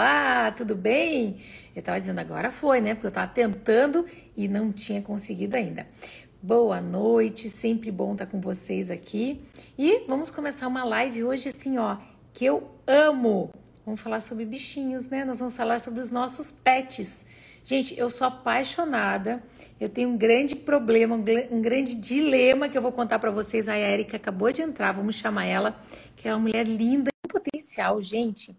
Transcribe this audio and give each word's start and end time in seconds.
Olá, 0.00 0.50
tudo 0.50 0.74
bem? 0.74 1.36
Eu 1.76 1.80
estava 1.80 2.00
dizendo 2.00 2.20
agora 2.20 2.50
foi, 2.50 2.80
né? 2.80 2.94
Porque 2.94 3.08
eu 3.08 3.10
estava 3.10 3.30
tentando 3.30 4.06
e 4.34 4.48
não 4.48 4.72
tinha 4.72 5.02
conseguido 5.02 5.56
ainda. 5.56 5.86
Boa 6.42 6.80
noite, 6.80 7.50
sempre 7.50 7.90
bom 7.90 8.12
estar 8.12 8.24
com 8.24 8.40
vocês 8.40 8.90
aqui. 8.90 9.44
E 9.76 10.06
vamos 10.08 10.30
começar 10.30 10.68
uma 10.68 10.84
live 10.84 11.22
hoje 11.24 11.50
assim, 11.50 11.76
ó, 11.76 11.98
que 12.32 12.46
eu 12.46 12.70
amo. 12.86 13.50
Vamos 13.84 14.00
falar 14.00 14.20
sobre 14.20 14.46
bichinhos, 14.46 15.06
né? 15.10 15.22
Nós 15.22 15.38
vamos 15.38 15.54
falar 15.54 15.78
sobre 15.80 16.00
os 16.00 16.10
nossos 16.10 16.50
pets. 16.50 17.26
Gente, 17.62 17.94
eu 17.98 18.08
sou 18.08 18.26
apaixonada. 18.26 19.42
Eu 19.78 19.90
tenho 19.90 20.08
um 20.08 20.16
grande 20.16 20.56
problema, 20.56 21.14
um 21.14 21.60
grande 21.60 21.94
dilema 21.94 22.70
que 22.70 22.78
eu 22.78 22.80
vou 22.80 22.90
contar 22.90 23.18
para 23.18 23.30
vocês. 23.30 23.68
A 23.68 23.76
Erika 23.76 24.16
acabou 24.16 24.50
de 24.50 24.62
entrar, 24.62 24.92
vamos 24.92 25.16
chamar 25.16 25.44
ela, 25.44 25.78
que 26.16 26.26
é 26.26 26.32
uma 26.32 26.40
mulher 26.40 26.66
linda 26.66 27.10
e 27.22 27.28
potencial, 27.28 28.00
gente. 28.00 28.56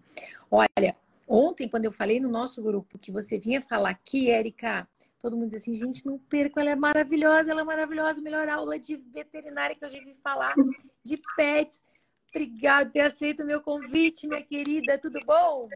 Olha, 0.52 0.95
ontem 1.31 1.67
quando 1.67 1.85
eu 1.85 1.91
falei 1.91 2.20
no 2.20 2.30
nosso 2.30 2.62
grupo 2.62 2.99
que 2.99 3.12
você 3.12 3.40
vinha 3.40 3.62
falar 3.62 3.91
aqui, 3.91 4.30
Erika, 4.30 4.88
Todo 5.21 5.38
mundo 5.38 5.49
diz 5.49 5.62
assim, 5.62 5.76
gente, 5.76 6.04
não 6.04 6.17
perco, 6.17 6.59
ela 6.59 6.71
é 6.71 6.76
maravilhosa, 6.76 7.52
ela 7.52 7.62
é 7.62 7.63
maravilhosa, 7.63 8.20
melhor 8.20 8.49
aula 8.49 8.80
de 8.80 8.98
veterinária 8.98 9.76
que 9.76 9.85
eu 9.85 9.90
já 9.90 9.99
vi 9.99 10.16
falar, 10.16 10.55
de 11.04 11.21
pets. 11.35 11.84
Obrigada 12.30 12.85
por 12.85 12.94
ter 12.94 13.02
aceito 13.02 13.44
o 13.44 13.45
meu 13.45 13.62
convite, 13.62 14.27
minha 14.27 14.41
querida. 14.41 14.98
Tudo 14.98 15.20
bom? 15.23 15.70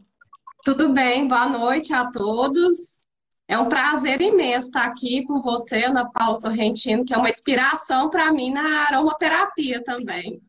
Tudo 0.64 0.92
bem, 0.92 1.28
boa 1.28 1.48
noite 1.48 1.92
a 1.94 2.10
todos. 2.10 3.04
É 3.46 3.56
um 3.56 3.68
prazer 3.68 4.20
imenso 4.20 4.66
estar 4.66 4.86
aqui 4.86 5.24
com 5.26 5.40
você, 5.40 5.84
Ana 5.84 6.10
Paula 6.10 6.34
Sorrentino, 6.34 7.04
que 7.04 7.14
é 7.14 7.16
uma 7.16 7.30
inspiração 7.30 8.10
para 8.10 8.32
mim 8.32 8.50
na 8.50 8.88
aromaterapia 8.88 9.84
também. 9.84 10.42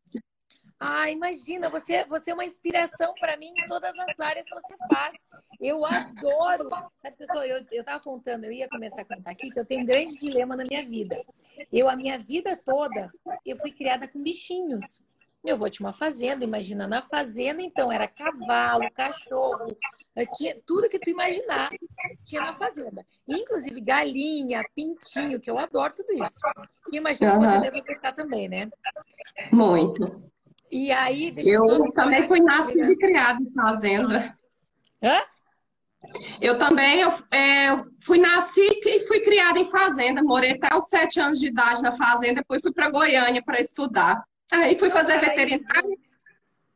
Ah, 0.79 1.09
imagina, 1.09 1.69
você, 1.69 2.05
você 2.05 2.31
é 2.31 2.33
uma 2.33 2.45
inspiração 2.45 3.13
para 3.19 3.35
mim 3.35 3.51
em 3.57 3.65
todas 3.65 3.97
as 3.97 4.19
áreas 4.19 4.45
que 4.45 4.53
você 4.53 4.75
faz. 4.87 5.15
Eu 5.59 5.83
adoro. 5.83 6.69
Sabe, 6.99 7.17
pessoal, 7.17 7.43
eu, 7.43 7.65
eu 7.71 7.83
tava 7.83 7.99
contando, 8.03 8.43
eu 8.43 8.51
ia 8.51 8.69
começar 8.69 9.01
a 9.01 9.05
contar 9.05 9.31
aqui, 9.31 9.49
que 9.49 9.59
eu 9.59 9.65
tenho 9.65 9.81
um 9.81 9.85
grande 9.85 10.15
dilema 10.17 10.55
na 10.55 10.63
minha 10.63 10.87
vida. 10.87 11.19
Eu, 11.73 11.89
a 11.89 11.95
minha 11.95 12.19
vida 12.19 12.55
toda, 12.55 13.11
eu 13.43 13.57
fui 13.57 13.71
criada 13.71 14.07
com 14.07 14.21
bichinhos. 14.21 15.01
Meu 15.43 15.55
avô 15.55 15.69
tinha 15.69 15.87
uma 15.87 15.93
fazenda, 15.93 16.43
imagina 16.43 16.87
na 16.87 17.01
fazenda, 17.01 17.61
então 17.61 17.91
era 17.91 18.07
cavalo, 18.07 18.91
cachorro, 18.91 19.75
tinha 20.35 20.55
tudo 20.65 20.89
que 20.89 20.99
tu 20.99 21.09
imaginar 21.09 21.69
tinha 22.23 22.41
na 22.41 22.53
fazenda. 22.53 23.05
Inclusive 23.27 23.81
galinha, 23.81 24.63
pintinho, 24.75 25.39
que 25.39 25.49
eu 25.49 25.57
adoro 25.57 25.93
tudo 25.95 26.11
isso. 26.13 26.39
E 26.91 26.97
imagino 26.97 27.33
uhum. 27.33 27.41
que 27.41 27.47
você 27.47 27.59
deve 27.59 27.81
gostar 27.81 28.13
também, 28.13 28.47
né? 28.47 28.69
Muito. 29.51 30.29
E 30.71 30.91
aí. 30.91 31.33
Eu 31.37 31.91
também 31.91 32.27
fui 32.27 32.39
nascida 32.39 32.91
e 32.91 32.97
criada 32.97 33.41
em 33.41 33.49
fazenda. 33.53 34.37
Hã? 35.01 35.21
Eu 36.39 36.57
também 36.57 37.01
eu, 37.01 37.09
é, 37.31 37.83
fui 38.01 38.19
nasci 38.19 38.61
e 38.85 39.07
fui 39.07 39.21
criada 39.21 39.59
em 39.59 39.65
fazenda. 39.65 40.21
Morei 40.21 40.51
até 40.51 40.75
os 40.75 40.87
sete 40.87 41.19
anos 41.19 41.39
de 41.39 41.47
idade 41.47 41.81
na 41.81 41.91
fazenda, 41.91 42.41
depois 42.41 42.61
fui 42.61 42.71
para 42.71 42.89
Goiânia 42.89 43.41
para 43.41 43.59
estudar. 43.59 44.23
Aí 44.51 44.77
fui 44.77 44.89
fazer 44.89 45.19
veterinária. 45.19 45.97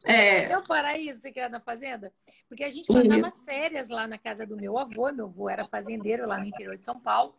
É. 0.04 0.52
é 0.52 0.58
o 0.58 0.64
paraíso 0.64 1.22
você 1.22 1.32
quer 1.32 1.50
na 1.50 1.60
fazenda? 1.60 2.12
Porque 2.50 2.64
a 2.64 2.70
gente 2.70 2.88
passava 2.88 3.28
as 3.28 3.44
férias 3.44 3.88
lá 3.88 4.08
na 4.08 4.18
casa 4.18 4.46
do 4.46 4.58
meu 4.58 4.78
avô. 4.78 5.12
Meu 5.12 5.26
avô 5.26 5.50
era 5.50 5.68
fazendeiro 5.68 6.28
lá 6.28 6.40
no 6.40 6.46
interior 6.46 6.78
de 6.78 6.84
São 6.84 7.00
Paulo. 7.00 7.36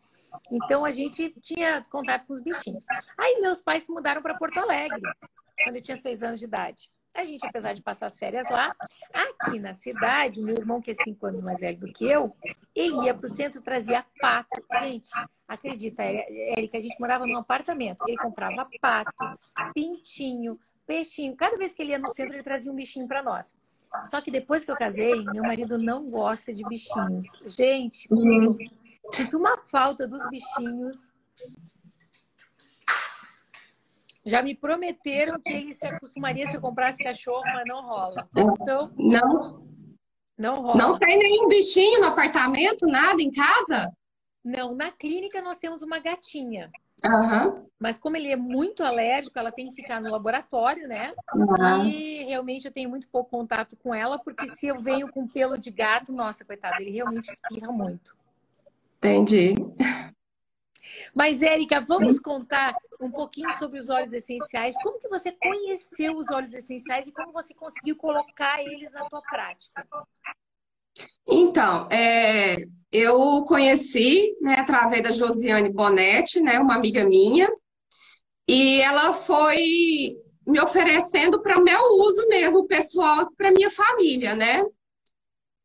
Então 0.51 0.83
a 0.85 0.91
gente 0.91 1.33
tinha 1.41 1.83
contato 1.89 2.25
com 2.25 2.33
os 2.33 2.41
bichinhos. 2.41 2.85
Aí 3.17 3.39
meus 3.41 3.61
pais 3.61 3.83
se 3.83 3.91
mudaram 3.91 4.21
para 4.21 4.37
Porto 4.37 4.57
Alegre 4.59 5.01
quando 5.63 5.75
eu 5.77 5.81
tinha 5.81 5.97
seis 5.97 6.23
anos 6.23 6.39
de 6.39 6.45
idade. 6.45 6.89
A 7.15 7.23
gente, 7.23 7.45
apesar 7.45 7.73
de 7.73 7.81
passar 7.81 8.07
as 8.07 8.17
férias 8.17 8.49
lá, 8.49 8.75
aqui 9.13 9.59
na 9.59 9.75
cidade, 9.75 10.41
meu 10.41 10.55
irmão, 10.55 10.81
que 10.81 10.91
é 10.91 10.93
cinco 10.95 11.27
anos 11.27 11.43
mais 11.43 11.59
velho 11.59 11.77
do 11.77 11.93
que 11.93 12.05
eu, 12.05 12.35
ele 12.73 13.05
ia 13.05 13.13
para 13.13 13.27
o 13.27 13.29
centro 13.29 13.59
e 13.59 13.63
trazia 13.63 14.03
pato. 14.19 14.63
Gente, 14.79 15.11
acredita, 15.47 16.01
Érica, 16.01 16.79
a 16.79 16.81
gente 16.81 16.99
morava 16.99 17.27
num 17.27 17.37
apartamento. 17.37 18.03
Ele 18.07 18.17
comprava 18.17 18.67
pato, 18.81 19.13
pintinho, 19.75 20.59
peixinho. 20.87 21.35
Cada 21.35 21.55
vez 21.55 21.71
que 21.71 21.83
ele 21.83 21.91
ia 21.91 21.99
no 21.99 22.07
centro, 22.07 22.35
ele 22.35 22.41
trazia 22.41 22.71
um 22.71 22.75
bichinho 22.75 23.07
para 23.07 23.21
nós. 23.21 23.53
Só 24.05 24.19
que 24.19 24.31
depois 24.31 24.65
que 24.65 24.71
eu 24.71 24.75
casei, 24.75 25.23
meu 25.23 25.43
marido 25.43 25.77
não 25.77 26.09
gosta 26.09 26.51
de 26.51 26.63
bichinhos. 26.63 27.25
Gente, 27.45 28.07
eu 28.09 28.57
sinto 29.11 29.37
uma 29.37 29.57
falta 29.57 30.07
dos 30.07 30.21
bichinhos 30.29 31.11
já 34.25 34.41
me 34.41 34.55
prometeram 34.55 35.39
que 35.39 35.51
ele 35.51 35.73
se 35.73 35.85
acostumaria 35.85 36.47
se 36.47 36.55
eu 36.55 36.61
comprasse 36.61 37.03
cachorro, 37.03 37.43
mas 37.43 37.65
não 37.65 37.81
rola. 37.81 38.27
Então. 38.35 38.91
Não. 38.97 39.67
Não 40.37 40.55
rola. 40.55 40.77
Não 40.77 40.99
tem 40.99 41.17
nenhum 41.17 41.47
bichinho 41.47 41.99
no 41.99 42.07
apartamento, 42.07 42.87
nada 42.87 43.21
em 43.21 43.31
casa? 43.31 43.91
Não, 44.43 44.73
na 44.73 44.91
clínica 44.91 45.41
nós 45.41 45.57
temos 45.57 45.83
uma 45.83 45.99
gatinha. 45.99 46.71
Uhum. 47.05 47.67
Mas 47.77 47.99
como 47.99 48.15
ele 48.15 48.31
é 48.31 48.35
muito 48.37 48.81
alérgico, 48.81 49.37
ela 49.37 49.51
tem 49.51 49.67
que 49.67 49.75
ficar 49.75 50.01
no 50.01 50.09
laboratório, 50.09 50.87
né? 50.87 51.13
Uhum. 51.35 51.85
E 51.85 52.23
realmente 52.23 52.65
eu 52.65 52.71
tenho 52.71 52.89
muito 52.89 53.09
pouco 53.09 53.29
contato 53.29 53.75
com 53.75 53.93
ela, 53.93 54.17
porque 54.17 54.47
se 54.47 54.67
eu 54.67 54.81
venho 54.81 55.11
com 55.11 55.27
pelo 55.27 55.57
de 55.57 55.69
gato, 55.69 56.13
nossa, 56.13 56.45
coitado, 56.45 56.81
ele 56.81 56.91
realmente 56.91 57.29
espirra 57.29 57.71
muito. 57.71 58.15
Entendi. 59.03 59.53
Mas, 61.13 61.41
Érica, 61.41 61.81
vamos 61.81 62.19
contar 62.19 62.73
um 62.99 63.11
pouquinho 63.11 63.51
sobre 63.53 63.77
os 63.77 63.89
óleos 63.89 64.13
essenciais. 64.13 64.75
Como 64.81 64.97
que 64.99 65.09
você 65.09 65.31
conheceu 65.31 66.15
os 66.15 66.29
óleos 66.31 66.53
essenciais 66.53 67.07
e 67.07 67.11
como 67.11 67.31
você 67.31 67.53
conseguiu 67.53 67.95
colocar 67.97 68.63
eles 68.63 68.91
na 68.93 69.05
tua 69.05 69.21
prática? 69.21 69.85
Então, 71.27 71.87
é, 71.91 72.65
eu 72.91 73.43
conheci 73.45 74.35
né, 74.41 74.55
através 74.55 75.03
da 75.03 75.11
Josiane 75.11 75.69
Bonetti, 75.69 76.39
né, 76.39 76.59
uma 76.59 76.75
amiga 76.75 77.05
minha, 77.05 77.51
e 78.47 78.81
ela 78.81 79.13
foi 79.13 80.17
me 80.45 80.59
oferecendo 80.59 81.41
para 81.41 81.59
o 81.59 81.63
meu 81.63 81.79
uso 81.99 82.27
mesmo, 82.27 82.67
pessoal, 82.67 83.29
para 83.37 83.51
minha 83.51 83.69
família, 83.69 84.35
né? 84.35 84.63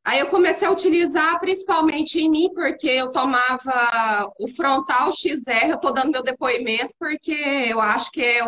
Aí 0.09 0.21
eu 0.21 0.31
comecei 0.31 0.67
a 0.67 0.71
utilizar 0.71 1.39
principalmente 1.39 2.19
em 2.19 2.31
mim, 2.31 2.49
porque 2.55 2.89
eu 2.89 3.13
tomava 3.13 4.33
o 4.41 4.49
frontal 4.49 5.13
XR, 5.13 5.69
eu 5.69 5.75
estou 5.75 5.93
dando 5.93 6.13
meu 6.13 6.23
depoimento, 6.23 6.95
porque 6.99 7.31
eu 7.31 7.79
acho 7.79 8.11
que 8.11 8.23
é, 8.23 8.41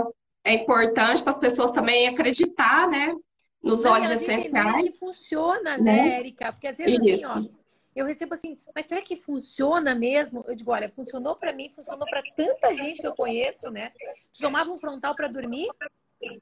é 0.43 0.55
importante 0.55 1.23
para 1.23 1.33
as 1.33 1.39
pessoas 1.39 1.71
também 1.71 2.09
acreditar, 2.09 2.89
né? 2.89 3.15
Nos 3.63 3.85
Não, 3.85 3.93
óleos 3.93 4.23
essenciais. 4.23 4.85
que 4.85 4.93
funciona, 4.99 5.77
né, 5.77 5.85
né, 5.85 6.19
Érica? 6.21 6.51
Porque 6.51 6.67
às 6.67 6.79
vezes 6.79 6.97
Isso. 6.97 7.13
assim, 7.13 7.25
ó, 7.27 7.61
eu 7.95 8.07
recebo 8.07 8.33
assim, 8.33 8.59
mas 8.75 8.87
será 8.87 9.03
que 9.03 9.15
funciona 9.15 9.95
mesmo? 9.95 10.43
Eu 10.49 10.57
digo, 10.57 10.71
olha, 10.71 10.89
funcionou 10.89 11.37
para 11.37 11.53
mim, 11.53 11.71
funcionou 11.75 12.09
para 12.09 12.23
tanta 12.35 12.75
gente 12.75 13.03
que 13.03 13.07
eu 13.07 13.15
conheço, 13.15 13.71
né? 13.71 13.93
Você 14.33 14.43
tomava 14.43 14.71
um 14.71 14.79
frontal 14.79 15.15
para 15.15 15.29
dormir? 15.29 15.69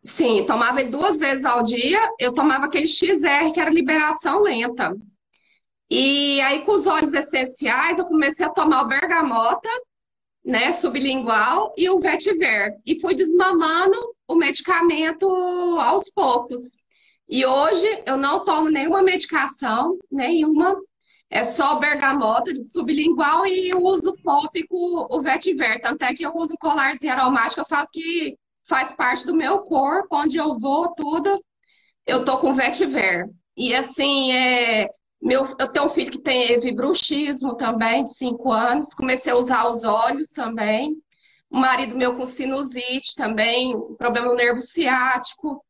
Sim, 0.03 0.45
tomava 0.45 0.81
ele 0.81 0.91
duas 0.91 1.19
vezes 1.19 1.45
ao 1.45 1.63
dia. 1.63 2.01
Eu 2.19 2.33
tomava 2.33 2.67
aquele 2.67 2.89
XR, 2.89 3.53
que 3.53 3.61
era 3.61 3.71
liberação 3.71 4.43
lenta. 4.43 4.97
E 5.91 6.41
aí, 6.43 6.65
com 6.65 6.73
os 6.73 6.87
óleos 6.87 7.15
essenciais, 7.15 7.99
eu 7.99 8.05
comecei 8.05 8.45
a 8.45 8.51
tomar 8.51 8.83
o 8.83 8.89
bergamota, 8.89 9.69
né, 10.45 10.73
sublingual, 10.73 11.73
e 11.77 11.89
o 11.89 12.01
vetiver. 12.01 12.77
E 12.85 13.01
fui 13.01 13.15
desmamando 13.15 13.97
o 14.27 14.35
medicamento 14.35 15.27
aos 15.81 16.11
poucos. 16.11 16.77
E 17.29 17.45
hoje 17.47 17.87
eu 18.07 18.17
não 18.17 18.45
tomo 18.45 18.71
nenhuma 18.71 19.03
medicação, 19.03 19.97
nenhuma. 20.11 20.77
É 21.31 21.45
só 21.45 21.79
bergamota 21.79 22.55
sublingual 22.65 23.47
e 23.47 23.71
uso 23.75 24.15
tópico 24.25 25.07
o 25.11 25.21
vetiver. 25.21 25.81
Tanto 25.81 26.03
é 26.03 26.15
que 26.15 26.25
eu 26.25 26.35
uso 26.35 26.57
colarzinho 26.59 27.13
aromático, 27.13 27.61
eu 27.61 27.67
falo 27.67 27.87
que 27.93 28.37
faz 28.69 28.93
parte 28.93 29.27
do 29.27 29.35
meu 29.35 29.63
corpo, 29.63 30.17
onde 30.17 30.37
eu 30.39 30.59
vou, 30.59 30.95
tudo, 30.95 31.43
eu 32.07 32.25
tô 32.25 32.39
com 32.39 32.55
vetiver. 32.55 33.29
E 33.57 33.75
assim, 33.75 34.33
é, 34.33 34.89
meu, 35.21 35.45
eu 35.59 35.73
tenho 35.73 35.87
um 35.87 35.91
filho 35.91 36.13
que 36.13 36.21
teve 36.21 36.73
bruxismo 36.73 37.57
também, 37.57 38.05
de 38.05 38.15
5 38.15 38.53
anos. 38.53 38.95
Comecei 38.95 39.33
a 39.33 39.37
usar 39.37 39.69
os 39.69 39.85
olhos 39.85 40.31
também. 40.31 40.97
O 41.51 41.59
marido 41.59 41.97
meu 41.97 42.15
com 42.15 42.27
sinusite 42.27 43.15
também, 43.17 43.75
problema 43.97 44.29
no 44.29 44.35
nervo 44.35 44.61
ciático. 44.61 45.65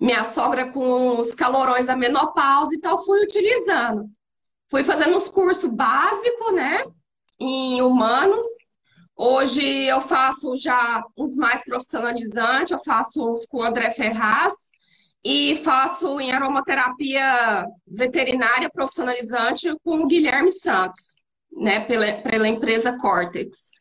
Minha 0.00 0.22
sogra 0.24 0.72
com 0.72 1.18
os 1.18 1.34
calorões 1.34 1.86
da 1.86 1.96
menopausa, 1.96 2.74
então 2.74 3.04
fui 3.04 3.22
utilizando. 3.22 4.08
Fui 4.70 4.84
fazendo 4.84 5.16
uns 5.16 5.28
cursos 5.28 5.72
básicos, 5.72 6.54
né, 6.54 6.84
em 7.40 7.82
humanos. 7.82 8.44
Hoje 9.20 9.60
eu 9.62 10.00
faço 10.00 10.54
já 10.54 11.02
uns 11.16 11.34
mais 11.34 11.64
profissionalizantes, 11.64 12.70
eu 12.70 12.78
faço 12.84 13.28
uns 13.28 13.44
com 13.46 13.58
o 13.58 13.62
André 13.64 13.90
Ferraz, 13.90 14.54
e 15.24 15.56
faço 15.56 16.20
em 16.20 16.30
aromaterapia 16.30 17.66
veterinária 17.84 18.70
profissionalizante 18.70 19.68
com 19.82 19.98
o 19.98 20.06
Guilherme 20.06 20.52
Santos, 20.52 21.16
né, 21.52 21.80
pela, 21.80 22.12
pela 22.22 22.46
empresa 22.46 22.96
Cortex. 22.96 23.72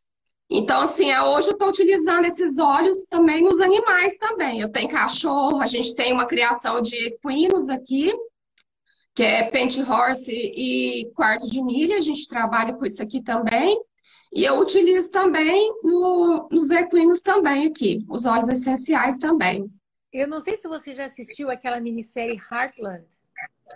Então, 0.50 0.82
assim, 0.82 1.12
é, 1.12 1.22
hoje 1.22 1.50
eu 1.50 1.54
estou 1.54 1.70
utilizando 1.70 2.26
esses 2.26 2.58
óleos 2.58 3.04
também 3.10 3.44
nos 3.44 3.62
animais 3.62 4.18
também. 4.18 4.60
Eu 4.60 4.72
tenho 4.72 4.90
cachorro, 4.90 5.62
a 5.62 5.68
gente 5.68 5.94
tem 5.94 6.12
uma 6.12 6.26
criação 6.26 6.82
de 6.82 6.96
equinos 6.96 7.70
aqui. 7.70 8.12
que 9.14 9.24
é 9.24 9.50
pente 9.50 9.82
horse 9.82 10.32
e 10.32 11.12
quarto 11.14 11.48
de 11.50 11.62
milha, 11.62 11.98
a 11.98 12.02
gente 12.02 12.28
trabalha 12.28 12.74
com 12.74 12.86
isso 12.86 13.04
aqui 13.04 13.22
também. 13.22 13.78
E 14.34 14.44
eu 14.44 14.60
utilizo 14.60 15.12
também 15.12 15.74
no, 15.84 16.48
nos 16.52 16.70
equinos 16.70 17.22
também 17.22 17.68
aqui, 17.68 18.06
os 18.10 18.26
óleos 18.26 18.50
essenciais 18.50 19.20
também. 19.20 19.70
Eu 20.12 20.28
não 20.28 20.40
sei 20.40 20.56
se 20.56 20.68
você 20.68 20.94
já 20.94 21.06
assistiu 21.06 21.50
aquela 21.50 21.80
minissérie 21.80 22.42
Heartland. 22.52 23.06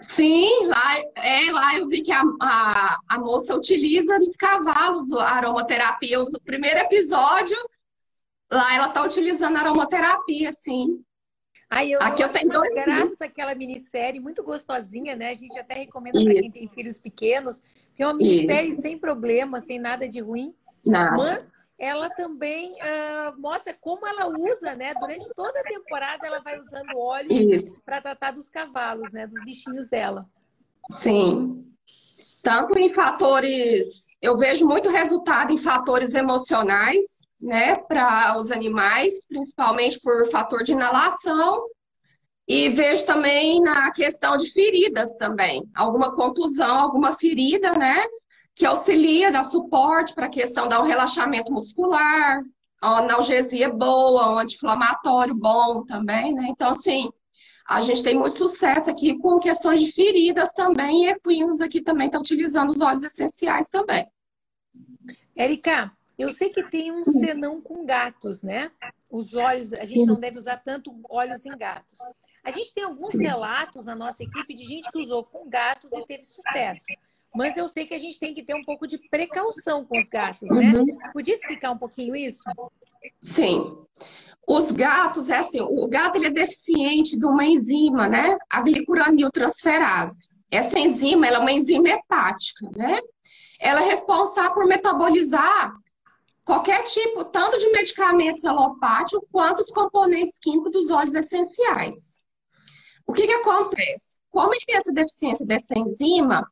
Sim, 0.09 0.65
lá, 0.67 0.97
é, 1.15 1.51
lá 1.51 1.77
eu 1.77 1.87
vi 1.87 2.01
que 2.01 2.11
a, 2.11 2.21
a, 2.41 2.99
a 3.07 3.19
moça 3.19 3.55
utiliza 3.55 4.17
nos 4.17 4.35
cavalos 4.35 5.11
a 5.11 5.27
aromaterapia. 5.27 6.19
No 6.19 6.41
primeiro 6.41 6.79
episódio, 6.79 7.57
lá 8.49 8.73
ela 8.73 8.87
está 8.87 9.03
utilizando 9.03 9.57
aromaterapia, 9.57 10.51
sim. 10.53 11.03
Aí 11.69 11.91
eu, 11.91 12.01
Aqui 12.01 12.21
eu, 12.21 12.27
eu 12.27 12.33
tenho 12.33 12.49
dois 12.49 12.73
graça 12.73 13.25
aquela 13.25 13.55
minissérie, 13.55 14.19
muito 14.19 14.43
gostosinha, 14.43 15.15
né? 15.15 15.29
A 15.29 15.35
gente 15.35 15.57
até 15.57 15.73
recomenda 15.73 16.21
para 16.21 16.33
quem 16.33 16.51
tem 16.51 16.67
filhos 16.67 16.97
pequenos, 16.97 17.61
que 18.01 18.03
é 18.03 18.07
uma 18.07 18.15
minissérie 18.15 18.71
Isso. 18.71 18.81
sem 18.81 18.97
problema, 18.97 19.59
sem 19.61 19.79
nada 19.79 20.09
de 20.09 20.19
ruim. 20.19 20.55
Nada. 20.83 21.15
Mas 21.15 21.51
ela 21.77 22.09
também 22.09 22.73
uh, 22.73 23.39
mostra 23.39 23.75
como 23.79 24.07
ela 24.07 24.27
usa, 24.27 24.73
né? 24.75 24.95
Durante 24.95 25.29
toda 25.35 25.59
a 25.59 25.63
temporada 25.63 26.25
ela 26.25 26.39
vai 26.39 26.57
usando 26.57 26.97
óleo 26.97 27.29
para 27.85 28.01
tratar 28.01 28.31
dos 28.31 28.49
cavalos, 28.49 29.11
né? 29.11 29.27
Dos 29.27 29.39
bichinhos 29.45 29.87
dela. 29.87 30.25
Sim. 30.89 31.63
Tanto 32.41 32.79
em 32.79 32.91
fatores, 32.91 34.07
eu 34.19 34.35
vejo 34.35 34.65
muito 34.65 34.89
resultado 34.89 35.53
em 35.53 35.59
fatores 35.59 36.15
emocionais, 36.15 37.19
né, 37.39 37.75
para 37.75 38.35
os 38.37 38.51
animais, 38.51 39.27
principalmente 39.27 39.99
por 40.01 40.27
fator 40.31 40.63
de 40.63 40.71
inalação, 40.71 41.67
e 42.47 42.69
vejo 42.69 43.05
também 43.05 43.61
na 43.61 43.91
questão 43.91 44.35
de 44.37 44.51
feridas 44.51 45.17
também, 45.17 45.63
alguma 45.75 46.15
contusão, 46.15 46.77
alguma 46.77 47.15
ferida, 47.15 47.71
né, 47.73 48.03
que 48.55 48.65
auxilia, 48.65 49.31
dá 49.31 49.43
suporte 49.43 50.13
para 50.13 50.25
a 50.25 50.29
questão 50.29 50.67
do 50.67 50.81
relaxamento 50.81 51.51
muscular, 51.51 52.41
analgesia 52.81 53.69
boa, 53.69 54.33
um 54.33 54.39
anti-inflamatório 54.39 55.35
bom 55.35 55.85
também, 55.85 56.33
né? 56.33 56.47
Então, 56.49 56.71
assim, 56.71 57.09
a 57.67 57.79
gente 57.79 58.03
tem 58.03 58.15
muito 58.15 58.37
sucesso 58.37 58.89
aqui 58.89 59.17
com 59.19 59.39
questões 59.39 59.79
de 59.79 59.91
feridas 59.91 60.53
também, 60.53 61.05
e 61.05 61.09
equinos 61.09 61.61
aqui 61.61 61.81
também 61.81 62.07
estão 62.07 62.21
utilizando 62.21 62.71
os 62.71 62.81
óleos 62.81 63.03
essenciais 63.03 63.69
também. 63.69 64.05
Érica, 65.35 65.91
eu 66.17 66.31
sei 66.31 66.49
que 66.49 66.63
tem 66.63 66.91
um 66.91 67.03
senão 67.03 67.61
com 67.61 67.85
gatos, 67.85 68.41
né? 68.41 68.71
Os 69.09 69.33
óleos, 69.33 69.71
a 69.73 69.85
gente 69.85 70.05
não 70.05 70.19
deve 70.19 70.37
usar 70.37 70.57
tanto 70.57 70.93
óleos 71.09 71.45
em 71.45 71.57
gatos. 71.57 71.99
A 72.43 72.51
gente 72.51 72.73
tem 72.73 72.83
alguns 72.83 73.11
Sim. 73.11 73.23
relatos 73.23 73.85
na 73.85 73.95
nossa 73.95 74.23
equipe 74.23 74.53
de 74.53 74.63
gente 74.63 74.91
que 74.91 74.99
usou 74.99 75.23
com 75.23 75.49
gatos 75.49 75.91
e 75.93 76.05
teve 76.05 76.23
sucesso. 76.23 76.85
Mas 77.35 77.55
eu 77.55 77.67
sei 77.67 77.85
que 77.85 77.93
a 77.93 77.97
gente 77.97 78.19
tem 78.19 78.33
que 78.33 78.43
ter 78.43 78.55
um 78.55 78.63
pouco 78.63 78.85
de 78.85 78.97
precaução 78.97 79.85
com 79.85 79.97
os 79.97 80.09
gatos, 80.09 80.49
né? 80.49 80.73
Uhum. 80.77 80.97
Podia 81.13 81.35
explicar 81.35 81.71
um 81.71 81.77
pouquinho 81.77 82.15
isso? 82.15 82.43
Sim. 83.21 83.77
Os 84.47 84.71
gatos, 84.71 85.29
é 85.29 85.37
assim, 85.37 85.61
o 85.61 85.87
gato 85.87 86.17
ele 86.17 86.27
é 86.27 86.31
deficiente 86.31 87.17
de 87.17 87.25
uma 87.25 87.45
enzima, 87.45 88.09
né? 88.09 88.37
A 88.49 88.61
glicuraniltransferase. 88.61 90.29
Essa 90.49 90.77
enzima, 90.77 91.25
ela 91.27 91.37
é 91.37 91.39
uma 91.39 91.51
enzima 91.51 91.89
hepática, 91.89 92.69
né? 92.75 92.99
Ela 93.59 93.81
é 93.81 93.85
responsável 93.85 94.53
por 94.53 94.65
metabolizar 94.65 95.73
qualquer 96.43 96.83
tipo, 96.83 97.23
tanto 97.23 97.57
de 97.59 97.71
medicamentos 97.71 98.43
alopáticos, 98.43 99.25
quanto 99.31 99.61
os 99.61 99.71
componentes 99.71 100.37
químicos 100.39 100.71
dos 100.71 100.89
óleos 100.89 101.13
essenciais. 101.13 102.20
O 103.05 103.13
que, 103.13 103.27
que 103.27 103.33
acontece? 103.33 104.17
Como 104.29 104.51
tem 104.65 104.75
essa 104.75 104.93
deficiência 104.93 105.45
dessa 105.45 105.77
enzima, 105.77 106.47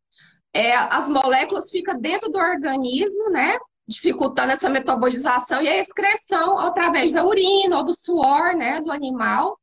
é, 0.54 0.76
as 0.76 1.08
moléculas 1.08 1.70
ficam 1.70 2.00
dentro 2.00 2.30
do 2.30 2.38
organismo, 2.38 3.30
né? 3.30 3.58
Dificultando 3.88 4.52
essa 4.52 4.70
metabolização 4.70 5.62
e 5.62 5.68
a 5.68 5.78
excreção 5.78 6.60
através 6.60 7.12
da 7.12 7.26
urina 7.26 7.78
ou 7.78 7.84
do 7.84 7.96
suor, 7.96 8.56
né? 8.56 8.82
Do 8.82 8.92
animal. 8.92 9.60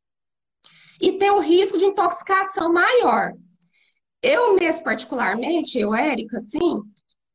E 1.00 1.12
tem 1.12 1.30
o 1.30 1.40
risco 1.40 1.76
de 1.78 1.84
intoxicação 1.84 2.72
maior. 2.72 3.32
Eu 4.22 4.54
mesmo, 4.54 4.82
particularmente, 4.82 5.78
eu, 5.78 5.94
Érica, 5.94 6.38
assim, 6.38 6.80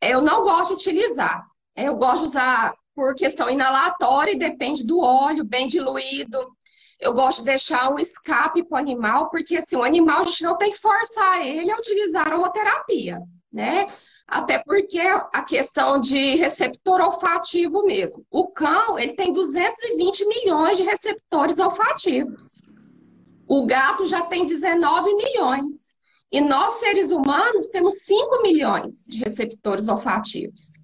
eu 0.01 0.21
não 0.21 0.43
gosto 0.43 0.69
de 0.69 0.73
utilizar. 0.75 1.45
Eu 1.75 1.95
gosto 1.95 2.21
de 2.21 2.27
usar 2.27 2.73
por 2.95 3.15
questão 3.15 3.49
inalatória 3.49 4.31
e 4.31 4.39
depende 4.39 4.85
do 4.85 4.99
óleo 4.99 5.45
bem 5.45 5.67
diluído. 5.67 6.55
Eu 7.01 7.13
gosto 7.13 7.39
de 7.39 7.45
deixar 7.45 7.91
um 7.91 7.97
escape 7.97 8.63
para 8.63 8.75
o 8.75 8.79
animal, 8.79 9.29
porque 9.31 9.57
assim, 9.57 9.75
o 9.75 9.83
animal 9.83 10.21
a 10.21 10.23
gente 10.25 10.43
não 10.43 10.55
tem 10.55 10.71
que 10.71 10.77
forçar 10.77 11.45
ele 11.45 11.71
a 11.71 11.77
utilizar 11.77 12.27
a 12.27 12.29
aromaterapia, 12.29 13.19
né? 13.51 13.91
Até 14.27 14.59
porque 14.59 14.99
a 14.99 15.43
questão 15.43 15.99
de 15.99 16.35
receptor 16.35 17.01
olfativo 17.01 17.83
mesmo. 17.83 18.23
O 18.29 18.47
cão, 18.47 18.97
ele 18.97 19.13
tem 19.13 19.33
220 19.33 20.25
milhões 20.25 20.77
de 20.77 20.83
receptores 20.83 21.57
olfativos. 21.57 22.61
O 23.47 23.65
gato 23.65 24.05
já 24.05 24.21
tem 24.21 24.45
19 24.45 25.13
milhões. 25.15 25.95
E 26.31 26.39
nós, 26.39 26.73
seres 26.73 27.11
humanos, 27.11 27.69
temos 27.69 28.03
5 28.03 28.41
milhões 28.41 29.05
de 29.09 29.19
receptores 29.19 29.89
olfativos. 29.89 30.75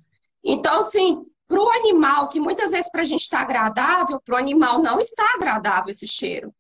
Então, 0.44 0.80
assim, 0.80 1.26
para 1.48 1.62
o 1.62 1.70
animal, 1.70 2.30
que 2.30 2.40
muitas 2.40 2.72
vezes 2.72 2.92
para 2.92 3.02
a 3.02 3.06
gente 3.06 3.22
está 3.22 3.40
agradável, 3.40 4.20
para 4.24 4.36
o 4.36 4.38
animal 4.38 4.82
não 4.82 5.00
está 5.00 5.24
agradável 5.36 5.90
esse 5.90 6.08
cheiro. 6.08 6.54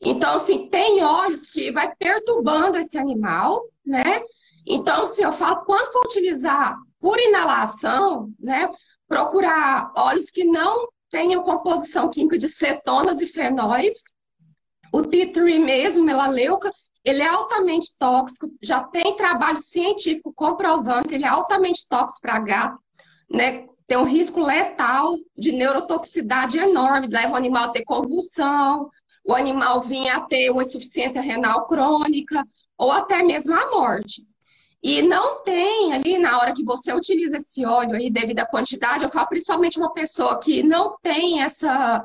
Então, 0.00 0.34
assim, 0.34 0.68
tem 0.68 1.02
óleos 1.02 1.48
que 1.50 1.70
vai 1.70 1.94
perturbando 1.94 2.78
esse 2.78 2.98
animal, 2.98 3.62
né? 3.84 4.22
Então, 4.66 5.06
se 5.06 5.22
eu 5.22 5.32
falo, 5.32 5.64
quando 5.64 5.92
for 5.92 6.04
utilizar 6.06 6.76
por 6.98 7.18
inalação, 7.18 8.32
né? 8.38 8.68
Procurar 9.06 9.92
óleos 9.96 10.30
que 10.30 10.44
não 10.44 10.88
tenham 11.10 11.42
composição 11.42 12.08
química 12.08 12.38
de 12.38 12.48
cetonas 12.48 13.20
e 13.20 13.26
fenóis. 13.26 13.94
O 14.92 15.02
tea 15.02 15.32
tree 15.32 15.58
mesmo, 15.58 16.04
melaleuca, 16.04 16.72
ele 17.04 17.22
é 17.22 17.28
altamente 17.28 17.96
tóxico, 17.98 18.46
já 18.62 18.84
tem 18.84 19.16
trabalho 19.16 19.60
científico 19.60 20.32
comprovando 20.34 21.08
que 21.08 21.14
ele 21.14 21.24
é 21.24 21.28
altamente 21.28 21.86
tóxico 21.88 22.20
para 22.20 22.38
gato, 22.38 22.78
né? 23.30 23.66
Tem 23.90 23.98
um 23.98 24.04
risco 24.04 24.40
letal 24.40 25.16
de 25.36 25.50
neurotoxicidade 25.50 26.56
enorme, 26.56 27.08
leva 27.08 27.32
o 27.32 27.36
animal 27.36 27.64
a 27.64 27.72
ter 27.72 27.82
convulsão, 27.82 28.88
o 29.24 29.34
animal 29.34 29.82
vir 29.82 30.08
a 30.08 30.20
ter 30.20 30.48
uma 30.48 30.62
insuficiência 30.62 31.20
renal 31.20 31.66
crônica, 31.66 32.40
ou 32.78 32.92
até 32.92 33.20
mesmo 33.24 33.52
a 33.52 33.68
morte. 33.68 34.22
E 34.80 35.02
não 35.02 35.42
tem 35.42 35.92
ali, 35.92 36.20
na 36.20 36.38
hora 36.38 36.54
que 36.54 36.62
você 36.62 36.92
utiliza 36.92 37.38
esse 37.38 37.66
óleo 37.66 37.96
aí, 37.96 38.08
devido 38.08 38.38
à 38.38 38.46
quantidade, 38.46 39.02
eu 39.02 39.10
falo 39.10 39.26
principalmente 39.26 39.76
uma 39.76 39.92
pessoa 39.92 40.38
que 40.38 40.62
não 40.62 40.96
tem 41.02 41.42
essa, 41.42 42.04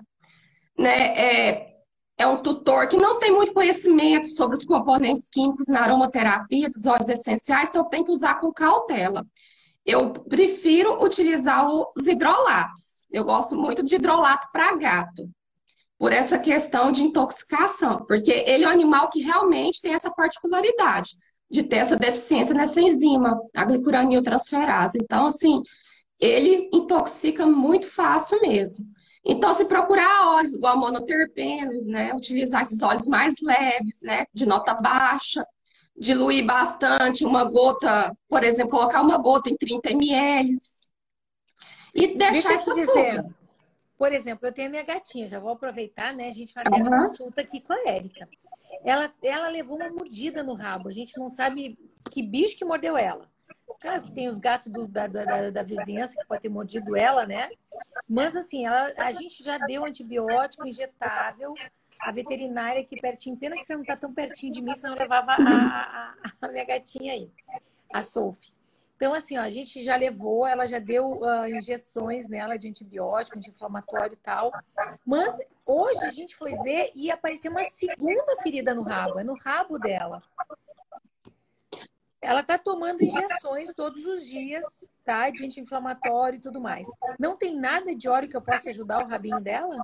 né, 0.76 1.14
é, 1.16 1.76
é 2.18 2.26
um 2.26 2.42
tutor 2.42 2.88
que 2.88 2.98
não 2.98 3.20
tem 3.20 3.32
muito 3.32 3.54
conhecimento 3.54 4.28
sobre 4.30 4.58
os 4.58 4.66
componentes 4.66 5.30
químicos 5.30 5.68
na 5.68 5.82
aromaterapia 5.82 6.68
dos 6.68 6.88
óleos 6.88 7.10
essenciais, 7.10 7.70
então 7.70 7.88
tem 7.88 8.04
que 8.04 8.12
usar 8.12 8.40
com 8.40 8.52
cautela 8.52 9.24
eu 9.86 10.12
prefiro 10.12 11.04
utilizar 11.04 11.68
os 11.70 12.08
hidrolatos. 12.08 13.06
Eu 13.12 13.24
gosto 13.24 13.56
muito 13.56 13.84
de 13.84 13.96
hidrolato 13.96 14.48
para 14.52 14.76
gato, 14.76 15.30
por 15.98 16.12
essa 16.12 16.40
questão 16.40 16.92
de 16.92 17.04
intoxicação, 17.04 18.04
porque 18.06 18.32
ele 18.32 18.66
é 18.66 18.68
um 18.68 18.72
animal 18.72 19.10
que 19.10 19.22
realmente 19.22 19.82
tem 19.82 19.94
essa 19.94 20.12
particularidade 20.12 21.12
de 21.50 21.64
ter 21.64 21.78
essa 21.78 21.96
deficiência 21.96 22.56
nessa 22.56 22.82
enzima, 22.82 23.40
a 23.56 23.64
glicuraniltransferase. 23.64 24.98
Então, 25.02 25.28
assim, 25.28 25.62
ele 26.20 26.70
intoxica 26.74 27.46
muito 27.46 27.88
fácil 27.88 28.42
mesmo. 28.42 28.86
Então, 29.24 29.54
se 29.54 29.66
procurar 29.66 30.36
óleos 30.36 30.54
igual 30.54 30.78
monoterpenos, 30.78 31.88
né, 31.88 32.14
utilizar 32.14 32.62
esses 32.64 32.82
óleos 32.82 33.08
mais 33.08 33.36
leves, 33.42 34.02
né, 34.04 34.26
de 34.34 34.46
nota 34.46 34.74
baixa, 34.76 35.46
diluir 35.98 36.46
bastante, 36.46 37.26
uma 37.26 37.44
gota, 37.44 38.16
por 38.28 38.44
exemplo, 38.44 38.72
colocar 38.72 39.02
uma 39.02 39.18
gota 39.18 39.50
em 39.50 39.58
30 39.58 39.92
ml 39.92 40.54
e 41.96 42.18
deixar 42.18 42.50
Deixa 42.50 42.54
essa 42.54 42.76
dizer, 42.76 43.26
Por 43.98 44.12
exemplo, 44.12 44.48
eu 44.48 44.52
tenho 44.52 44.68
a 44.68 44.72
minha 44.72 44.84
gatinha, 44.84 45.28
já 45.28 45.40
vou 45.40 45.52
aproveitar, 45.52 46.14
né? 46.14 46.28
A 46.28 46.34
gente 46.34 46.52
fazer 46.52 46.76
uhum. 46.76 46.94
a 46.94 47.08
consulta 47.08 47.42
aqui 47.42 47.62
com 47.62 47.72
a 47.72 47.90
Érica. 47.90 48.28
Ela, 48.84 49.14
ela 49.24 49.48
levou 49.48 49.78
uma 49.78 49.90
mordida 49.90 50.44
no 50.44 50.54
rabo, 50.54 50.90
a 50.90 50.92
gente 50.92 51.18
não 51.18 51.30
sabe 51.30 51.78
que 52.12 52.22
bicho 52.22 52.58
que 52.58 52.66
mordeu 52.66 52.98
ela. 52.98 53.30
Claro 53.80 54.02
que 54.04 54.12
tem 54.12 54.28
os 54.28 54.38
gatos 54.38 54.68
do, 54.68 54.88
da, 54.88 55.08
da, 55.08 55.50
da, 55.50 55.64
vizinhança 55.64 56.16
que 56.16 56.28
pode 56.28 56.42
ter 56.42 56.50
mordido 56.50 56.96
ela, 56.96 57.26
né? 57.26 57.50
Mas 58.08 58.36
assim, 58.36 58.66
ela, 58.66 58.92
a 58.98 59.12
gente 59.12 59.44
já 59.44 59.58
deu 59.60 59.86
antibiótico 59.86 60.68
injetável, 60.68 61.54
a 62.02 62.12
veterinária 62.12 62.82
aqui 62.82 63.00
pertinho. 63.00 63.38
Pena 63.38 63.56
que 63.56 63.64
você 63.64 63.74
não 63.74 63.82
está 63.82 63.96
tão 63.96 64.14
pertinho 64.14 64.52
de 64.52 64.62
mim, 64.62 64.74
senão 64.74 64.94
eu 64.96 65.00
levava 65.00 65.32
a, 65.32 65.36
a, 65.36 66.14
a, 66.42 66.48
minha 66.48 66.66
gatinha 66.66 67.14
aí, 67.14 67.32
a 67.94 68.02
Sophie. 68.02 68.54
Então, 68.96 69.14
assim, 69.14 69.38
ó, 69.38 69.42
a 69.42 69.50
gente 69.50 69.82
já 69.82 69.98
levou, 69.98 70.48
ela 70.48 70.66
já 70.66 70.80
deu 70.80 71.20
uh, 71.20 71.48
injeções 71.48 72.30
nela 72.30 72.58
de 72.58 72.70
antibiótico, 72.70 73.38
anti-inflamatório 73.38 74.14
e 74.14 74.18
tal. 74.18 74.54
Mas 75.06 75.38
hoje 75.66 76.06
a 76.06 76.12
gente 76.12 76.36
foi 76.36 76.56
ver 76.58 76.92
e 76.96 77.12
apareceu 77.12 77.52
uma 77.52 77.64
segunda 77.64 78.38
ferida 78.42 78.74
no 78.74 78.84
rabo, 78.84 79.20
é 79.20 79.24
no 79.24 79.36
rabo 79.36 79.78
dela. 79.78 80.24
Ela 82.22 82.40
está 82.40 82.58
tomando 82.58 83.04
injeções 83.04 83.72
todos 83.76 84.04
os 84.06 84.26
dias, 84.26 84.66
tá? 85.04 85.30
De 85.30 85.46
anti-inflamatório 85.46 86.38
e 86.38 86.42
tudo 86.42 86.60
mais. 86.62 86.88
Não 87.20 87.38
tem 87.38 87.56
nada 87.56 87.94
de 87.94 88.08
óleo 88.08 88.30
que 88.30 88.36
eu 88.36 88.42
possa 88.42 88.70
ajudar 88.70 89.04
o 89.04 89.08
rabinho 89.08 89.42
dela? 89.42 89.78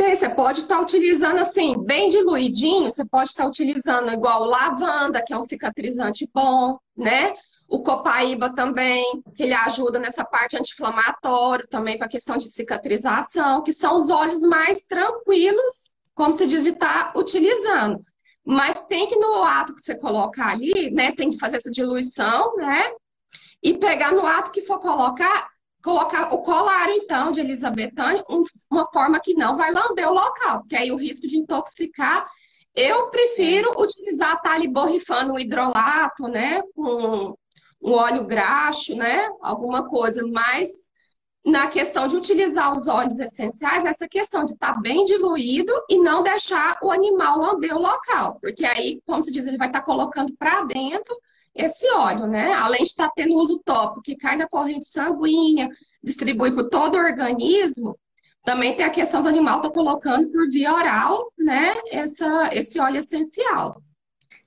Você 0.00 0.30
pode 0.30 0.62
estar 0.62 0.76
tá 0.76 0.82
utilizando 0.82 1.38
assim, 1.38 1.74
bem 1.84 2.08
diluidinho, 2.08 2.90
você 2.90 3.04
pode 3.04 3.30
estar 3.30 3.42
tá 3.42 3.48
utilizando 3.48 4.10
igual 4.10 4.44
lavanda, 4.44 5.22
que 5.22 5.32
é 5.32 5.36
um 5.36 5.42
cicatrizante 5.42 6.26
bom, 6.32 6.78
né? 6.96 7.34
O 7.68 7.82
copaíba 7.82 8.54
também, 8.54 9.22
que 9.34 9.42
ele 9.42 9.52
ajuda 9.52 9.98
nessa 9.98 10.24
parte 10.24 10.56
anti-inflamatória, 10.56 11.66
também 11.68 11.98
para 11.98 12.08
questão 12.08 12.38
de 12.38 12.48
cicatrização, 12.48 13.62
que 13.62 13.74
são 13.74 13.96
os 13.96 14.08
óleos 14.08 14.42
mais 14.42 14.84
tranquilos, 14.84 15.90
como 16.14 16.32
se 16.32 16.46
diz, 16.46 16.64
de 16.64 16.70
estar 16.70 17.12
tá 17.12 17.18
utilizando. 17.18 18.02
Mas 18.44 18.82
tem 18.84 19.06
que, 19.06 19.16
no 19.16 19.44
ato 19.44 19.74
que 19.74 19.82
você 19.82 19.94
colocar 19.94 20.48
ali, 20.48 20.90
né, 20.90 21.12
tem 21.12 21.28
que 21.28 21.38
fazer 21.38 21.58
essa 21.58 21.70
diluição, 21.70 22.56
né? 22.56 22.90
E 23.62 23.76
pegar 23.76 24.12
no 24.12 24.26
ato 24.26 24.50
que 24.50 24.62
for 24.62 24.80
colocar, 24.80 25.48
colocar 25.82 26.32
o 26.32 26.38
colar, 26.38 26.90
então, 26.90 27.32
de 27.32 27.40
Elisabetânia, 27.40 28.24
uma 28.70 28.86
forma 28.86 29.20
que 29.20 29.34
não 29.34 29.56
vai 29.56 29.72
lamber 29.72 30.08
o 30.08 30.14
local, 30.14 30.60
porque 30.60 30.76
aí 30.76 30.92
o 30.92 30.96
risco 30.96 31.26
de 31.26 31.38
intoxicar. 31.38 32.26
Eu 32.74 33.10
prefiro 33.10 33.72
utilizar, 33.80 34.40
tá 34.42 34.54
ali 34.54 34.68
borrifando 34.68 35.32
um 35.32 35.38
hidrolato, 35.38 36.28
né? 36.28 36.62
Com 36.74 37.36
um 37.82 37.92
óleo 37.92 38.24
graxo, 38.24 38.94
né? 38.94 39.28
Alguma 39.42 39.88
coisa, 39.88 40.24
mas 40.26 40.70
na 41.44 41.68
questão 41.68 42.06
de 42.06 42.16
utilizar 42.16 42.72
os 42.72 42.86
óleos 42.86 43.18
essenciais, 43.18 43.86
essa 43.86 44.06
questão 44.06 44.44
de 44.44 44.52
estar 44.52 44.74
tá 44.74 44.80
bem 44.80 45.04
diluído 45.04 45.72
e 45.88 45.98
não 45.98 46.22
deixar 46.22 46.78
o 46.82 46.92
animal 46.92 47.38
lamber 47.38 47.74
o 47.74 47.80
local, 47.80 48.38
porque 48.40 48.64
aí, 48.64 49.00
como 49.06 49.22
se 49.22 49.32
diz, 49.32 49.46
ele 49.46 49.56
vai 49.56 49.68
estar 49.68 49.80
tá 49.80 49.86
colocando 49.86 50.34
para 50.36 50.64
dentro 50.64 51.16
esse 51.54 51.90
óleo, 51.92 52.26
né? 52.26 52.52
Além 52.52 52.82
de 52.82 52.88
estar 52.88 53.08
tá 53.08 53.12
tendo 53.14 53.34
uso 53.34 53.60
tópico 53.64 54.02
que 54.02 54.16
cai 54.16 54.36
na 54.36 54.48
corrente 54.48 54.86
sanguínea, 54.86 55.68
distribui 56.02 56.54
por 56.54 56.68
todo 56.68 56.94
o 56.94 57.00
organismo, 57.00 57.98
também 58.44 58.74
tem 58.74 58.84
a 58.84 58.90
questão 58.90 59.22
do 59.22 59.28
animal 59.28 59.56
estar 59.56 59.68
tá 59.68 59.74
colocando 59.74 60.30
por 60.30 60.48
via 60.48 60.72
oral, 60.72 61.32
né? 61.38 61.74
Essa, 61.90 62.50
esse 62.52 62.80
óleo 62.80 63.00
essencial. 63.00 63.82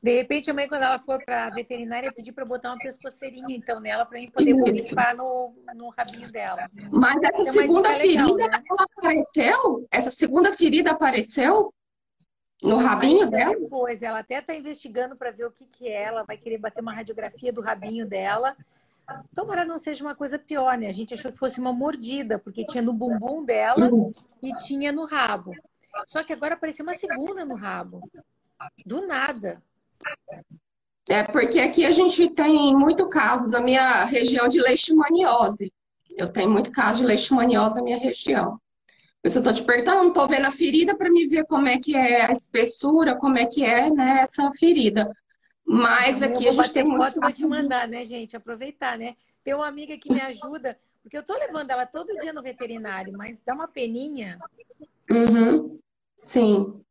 De 0.01 0.17
repente, 0.17 0.51
a 0.51 0.53
mãe, 0.53 0.67
quando 0.67 0.83
ela 0.83 0.99
for 0.99 1.23
para 1.23 1.45
a 1.45 1.49
veterinária, 1.49 2.11
pedir 2.11 2.33
para 2.33 2.43
botar 2.43 2.71
uma 2.71 2.77
pescoceirinha, 2.77 3.55
então, 3.55 3.79
nela, 3.79 4.05
para 4.05 4.19
mim 4.19 4.29
poder 4.29 4.53
borrifar 4.53 5.15
no, 5.15 5.53
no 5.73 5.89
rabinho 5.97 6.29
dela. 6.29 6.69
Mas 6.91 7.23
essa 7.23 7.41
então, 7.41 7.53
segunda 7.53 7.93
ferida, 7.93 8.23
legal, 8.23 8.35
né? 8.35 8.63
ela 8.69 8.85
apareceu? 8.97 9.87
Essa 9.89 10.11
segunda 10.11 10.51
ferida 10.51 10.91
apareceu 10.91 11.73
no 12.63 12.77
rabinho 12.77 13.29
dela? 13.29 13.55
Depois, 13.59 14.01
ela 14.01 14.19
até 14.19 14.39
está 14.39 14.55
investigando 14.55 15.15
para 15.15 15.31
ver 15.31 15.45
o 15.45 15.51
que, 15.51 15.65
que 15.65 15.87
é. 15.87 16.03
Ela 16.03 16.23
vai 16.23 16.37
querer 16.37 16.57
bater 16.57 16.81
uma 16.81 16.93
radiografia 16.93 17.51
do 17.51 17.61
rabinho 17.61 18.07
dela. 18.07 18.55
Tomara 19.35 19.65
não 19.65 19.77
seja 19.77 20.03
uma 20.03 20.15
coisa 20.15 20.39
pior, 20.39 20.77
né? 20.77 20.87
A 20.87 20.93
gente 20.93 21.13
achou 21.13 21.31
que 21.31 21.37
fosse 21.37 21.59
uma 21.59 21.73
mordida, 21.73 22.39
porque 22.39 22.65
tinha 22.65 22.81
no 22.81 22.93
bumbum 22.93 23.43
dela 23.43 23.89
e 24.41 24.55
tinha 24.57 24.91
no 24.91 25.05
rabo. 25.05 25.51
Só 26.07 26.23
que 26.23 26.33
agora 26.33 26.55
apareceu 26.55 26.83
uma 26.83 26.93
segunda 26.93 27.45
no 27.45 27.55
rabo. 27.55 28.01
Do 28.85 29.05
nada. 29.05 29.61
É 31.07 31.23
porque 31.23 31.59
aqui 31.59 31.85
a 31.85 31.91
gente 31.91 32.29
tem 32.29 32.73
muito 32.75 33.09
caso 33.09 33.49
na 33.49 33.59
minha 33.59 34.05
região 34.05 34.47
de 34.47 34.61
leishmaniose. 34.61 35.71
Eu 36.15 36.31
tenho 36.31 36.49
muito 36.49 36.71
caso 36.71 36.99
de 36.99 37.05
leishmaniose 37.05 37.75
na 37.75 37.83
minha 37.83 37.97
região. 37.97 38.59
Eu 39.23 39.41
tô 39.41 39.53
te 39.53 39.63
perguntando, 39.63 40.11
tô 40.11 40.27
vendo 40.27 40.45
a 40.45 40.51
ferida 40.51 40.97
para 40.97 41.09
me 41.09 41.25
ver 41.27 41.45
como 41.45 41.67
é 41.67 41.79
que 41.79 41.95
é 41.95 42.25
a 42.25 42.31
espessura, 42.33 43.15
como 43.15 43.37
é 43.37 43.45
que 43.45 43.63
é 43.63 43.89
né, 43.89 44.19
essa 44.21 44.51
ferida. 44.51 45.09
Mas 45.65 46.21
aqui 46.21 46.45
a 46.47 46.51
gente 46.51 46.73
tem 46.73 46.83
muito 46.83 47.21
vou 47.21 47.31
te 47.31 47.45
mandar, 47.45 47.87
né, 47.87 48.03
gente? 48.03 48.35
Aproveitar, 48.35 48.97
né? 48.97 49.15
Tem 49.41 49.53
uma 49.53 49.67
amiga 49.67 49.97
que 49.97 50.11
me 50.11 50.19
ajuda, 50.19 50.77
porque 51.01 51.17
eu 51.17 51.23
tô 51.23 51.33
levando 51.35 51.71
ela 51.71 51.85
todo 51.85 52.17
dia 52.17 52.33
no 52.33 52.41
veterinário, 52.41 53.13
mas 53.17 53.41
dá 53.45 53.53
uma 53.53 53.67
peninha. 53.67 54.37
Uhum. 55.09 55.79
Sim. 56.17 56.81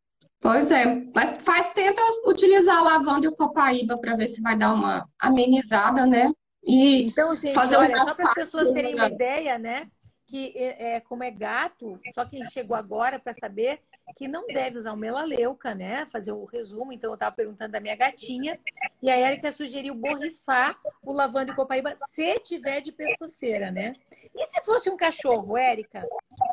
Pois 0.41 0.71
é, 0.71 1.07
mas 1.15 1.41
faz, 1.43 1.73
tenta 1.73 2.03
utilizar 2.27 2.79
a 2.79 2.83
lavanda 2.83 3.27
e 3.27 3.29
o 3.29 3.37
copaíba 3.37 3.97
para 3.99 4.17
ver 4.17 4.27
se 4.27 4.41
vai 4.41 4.59
dar 4.59 4.73
uma 4.73 5.07
amenizada, 5.21 6.05
né? 6.07 6.33
E 6.65 7.05
então, 7.05 7.35
gente, 7.35 7.55
fazer 7.55 7.77
olha, 7.77 7.97
um 7.97 8.05
só 8.05 8.15
para 8.15 8.29
as 8.29 8.35
pessoas 8.35 8.71
terem 8.73 8.95
uma 8.95 9.09
ideia, 9.09 9.59
né? 9.59 9.89
Que 10.33 10.51
é, 10.57 10.95
é, 10.95 11.01
como 11.01 11.23
é 11.23 11.31
gato, 11.31 12.01
só 12.15 12.25
quem 12.25 12.43
chegou 12.47 12.75
agora 12.75 13.19
para 13.19 13.35
saber 13.35 13.81
que 14.17 14.27
não 14.27 14.47
deve 14.47 14.79
usar 14.79 14.95
o 14.95 14.97
melaleuca, 14.97 15.75
né? 15.75 16.07
Fazer 16.07 16.33
o 16.33 16.47
resumo. 16.47 16.91
Então, 16.91 17.11
eu 17.11 17.17
estava 17.17 17.37
perguntando 17.37 17.73
da 17.73 17.81
minha 17.81 17.95
gatinha. 17.95 18.59
E 19.03 19.11
a 19.11 19.21
Erika 19.21 19.53
sugeriu 19.53 19.95
borrifar 19.95 20.75
o 21.05 21.13
lavanda 21.13 21.53
e 21.53 21.55
copaíba 21.55 21.93
se 22.09 22.39
tiver 22.39 22.81
de 22.81 22.93
pescoceira, 22.93 23.71
né? 23.71 23.93
E 24.35 24.47
se 24.47 24.65
fosse 24.65 24.89
um 24.89 24.97
cachorro, 24.97 25.55
Érica? 25.55 26.01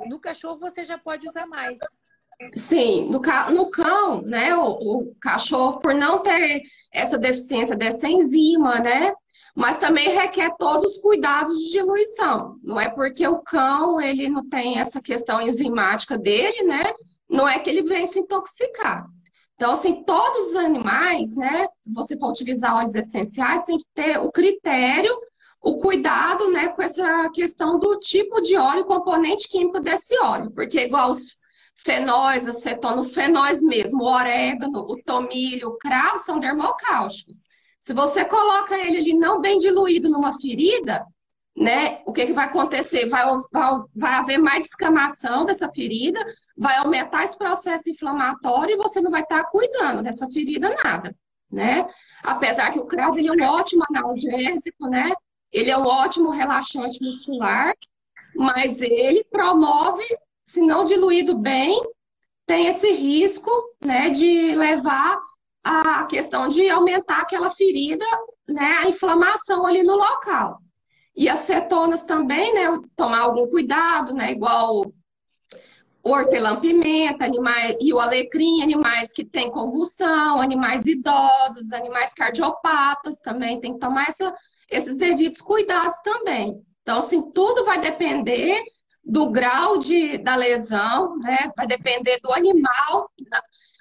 No 0.08 0.20
cachorro 0.20 0.60
você 0.60 0.84
já 0.84 0.98
pode 0.98 1.26
usar 1.26 1.46
mais. 1.46 1.80
Sim, 2.58 3.10
no, 3.10 3.22
no 3.54 3.72
cão, 3.72 4.22
né, 4.24 4.54
o, 4.58 4.72
o, 4.72 5.16
cachorro, 5.22 5.80
por 5.80 5.94
não 5.94 6.20
ter 6.22 6.64
essa 6.92 7.18
deficiência 7.18 7.78
dessa 7.78 8.10
enzima, 8.10 8.80
né, 8.80 9.14
mas 9.60 9.78
também 9.78 10.08
requer 10.08 10.56
todos 10.58 10.86
os 10.86 11.00
cuidados 11.00 11.60
de 11.60 11.72
diluição. 11.72 12.58
Não 12.64 12.80
é 12.80 12.90
porque 12.90 13.28
o 13.28 13.40
cão, 13.40 14.00
ele 14.00 14.30
não 14.30 14.48
tem 14.48 14.80
essa 14.80 15.02
questão 15.02 15.42
enzimática 15.42 16.18
dele, 16.18 16.64
né, 16.64 16.94
não 17.30 17.46
é 17.46 17.60
que 17.60 17.70
ele 17.70 17.84
vem 17.84 18.08
se 18.08 18.20
intoxicar. 18.20 19.06
Então, 19.56 19.74
assim, 19.74 20.02
todos 20.06 20.52
os 20.52 20.56
animais, 20.56 21.36
né, 21.36 21.68
você 21.86 22.18
for 22.18 22.30
utilizar 22.30 22.74
óleos 22.74 22.96
essenciais, 22.96 23.66
tem 23.66 23.78
que 23.78 23.86
ter 23.94 24.18
o 24.18 24.32
critério, 24.32 25.14
o 25.62 25.76
cuidado, 25.76 26.50
né, 26.50 26.70
com 26.70 26.82
essa 26.82 27.30
questão 27.32 27.78
do 27.78 28.00
tipo 28.00 28.40
de 28.40 28.56
óleo, 28.56 28.86
componente 28.86 29.50
químico 29.50 29.82
desse 29.82 30.18
óleo, 30.20 30.52
porque 30.52 30.86
igual 30.86 31.10
os 31.10 31.38
fenóis, 31.76 32.48
acetonos, 32.48 33.14
fenóis 33.14 33.62
mesmo, 33.62 34.04
o 34.04 34.08
orégano, 34.08 34.86
o 34.90 34.96
tomilho, 35.04 35.68
o 35.68 35.78
cravo 35.78 36.20
são 36.20 36.40
dermocáusticos. 36.40 37.50
Se 37.80 37.94
você 37.94 38.26
coloca 38.26 38.78
ele 38.78 38.98
ali 38.98 39.14
não 39.14 39.40
bem 39.40 39.58
diluído 39.60 40.10
numa 40.10 40.38
ferida, 40.40 41.06
né, 41.56 42.02
o 42.06 42.14
que, 42.14 42.28
que 42.28 42.34
vai 42.34 42.46
acontecer? 42.46 43.08
Vai, 43.08 43.26
vai, 43.52 43.72
vai 43.96 44.14
haver 44.14 44.38
mais 44.38 44.66
descamação 44.66 45.46
dessa 45.46 45.70
ferida, 45.72 46.24
vai 46.58 46.78
aumentar 46.78 47.24
esse 47.24 47.38
processo 47.38 47.90
inflamatório 47.90 48.76
e 48.76 48.78
você 48.78 49.02
não 49.02 49.12
vai 49.12 49.22
estar 49.22 49.44
cuidando 49.46 50.04
dessa 50.04 50.28
ferida 50.30 50.76
nada, 50.84 51.16
né? 51.52 51.88
Apesar 52.24 52.72
que 52.72 52.80
o 52.80 52.86
cravo 52.86 53.18
ele 53.18 53.30
é 53.30 53.34
um 53.34 53.50
ótimo 53.50 53.84
analgésico, 53.90 54.88
né? 54.88 55.12
Ele 55.52 55.70
é 55.70 55.78
um 55.78 55.86
ótimo 55.86 56.30
relaxante 56.30 57.04
muscular, 57.04 57.74
mas 58.36 58.82
ele 58.82 59.24
promove 59.26 60.06
se 60.46 60.62
não 60.62 60.84
diluído 60.84 61.38
bem, 61.38 61.80
tem 62.46 62.66
esse 62.66 62.92
risco 62.92 63.52
né, 63.80 64.10
de 64.10 64.56
levar 64.56 65.20
a 65.70 66.06
questão 66.06 66.48
de 66.48 66.68
aumentar 66.68 67.22
aquela 67.22 67.52
ferida, 67.52 68.06
né, 68.48 68.78
a 68.80 68.90
inflamação 68.90 69.68
ali 69.68 69.84
no 69.84 69.96
local. 69.96 70.60
E 71.16 71.30
as 71.30 71.40
cetonas 71.42 72.06
também, 72.06 72.54
né, 72.54 72.80
tomar 72.96 73.20
algum 73.20 73.48
cuidado, 73.48 74.14
né, 74.14 74.32
igual 74.32 74.84
hortelã-pimenta, 76.02 77.26
animais 77.26 77.78
e 77.80 77.94
o 77.94 78.00
alecrim, 78.00 78.64
animais 78.64 79.14
que 79.14 79.24
têm 79.24 79.52
convulsão, 79.52 80.42
animais 80.42 80.86
idosos, 80.86 81.72
animais 81.72 82.14
cardiopatas 82.14 83.22
também 83.22 83.60
tem 83.60 83.74
que 83.74 83.80
tomar 83.80 84.10
essa, 84.10 84.34
esses 84.72 84.98
devidos 84.98 85.40
cuidados 85.40 86.02
também. 86.02 86.64
Então, 86.82 86.98
assim, 86.98 87.22
tudo 87.32 87.64
vai 87.64 87.80
depender 87.80 88.64
do 89.04 89.30
grau 89.30 89.78
de, 89.78 90.18
da 90.18 90.36
lesão, 90.36 91.18
né? 91.18 91.52
Vai 91.56 91.68
depender 91.68 92.20
do 92.24 92.32
animal, 92.32 93.12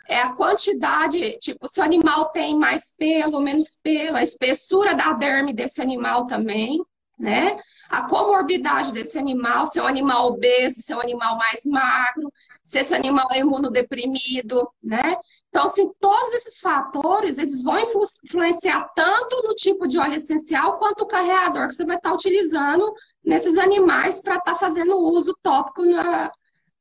é 0.08 0.22
a 0.22 0.32
quantidade, 0.32 1.38
tipo, 1.38 1.68
se 1.68 1.78
o 1.80 1.84
animal 1.84 2.30
tem 2.30 2.56
mais 2.56 2.94
pelo, 2.96 3.40
menos 3.40 3.76
pelo, 3.82 4.16
a 4.16 4.22
espessura 4.22 4.94
da 4.94 5.12
derme 5.12 5.52
desse 5.52 5.82
animal 5.82 6.26
também, 6.26 6.82
né? 7.18 7.60
A 7.90 8.08
comorbidade 8.08 8.92
desse 8.92 9.18
animal, 9.18 9.66
se 9.66 9.78
é 9.78 9.82
um 9.82 9.86
animal 9.86 10.28
obeso, 10.28 10.80
se 10.80 10.92
é 10.92 10.96
um 10.96 11.00
animal 11.00 11.36
mais 11.36 11.60
magro, 11.66 12.32
se 12.64 12.80
esse 12.80 12.94
animal 12.94 13.28
é 13.32 13.40
imunodeprimido, 13.40 14.66
né? 14.82 15.16
Então, 15.50 15.64
assim, 15.64 15.90
todos 16.00 16.34
esses 16.34 16.58
fatores, 16.60 17.36
eles 17.36 17.62
vão 17.62 17.78
influenciar 17.78 18.88
tanto 18.94 19.42
no 19.42 19.54
tipo 19.54 19.86
de 19.86 19.98
óleo 19.98 20.14
essencial 20.14 20.78
quanto 20.78 21.02
o 21.02 21.06
carreador 21.06 21.68
que 21.68 21.74
você 21.74 21.84
vai 21.84 21.96
estar 21.96 22.12
utilizando 22.12 22.92
nesses 23.24 23.58
animais 23.58 24.20
para 24.20 24.36
estar 24.36 24.52
tá 24.52 24.58
fazendo 24.58 24.96
uso 24.96 25.34
tópico, 25.42 25.84
na, 25.84 26.30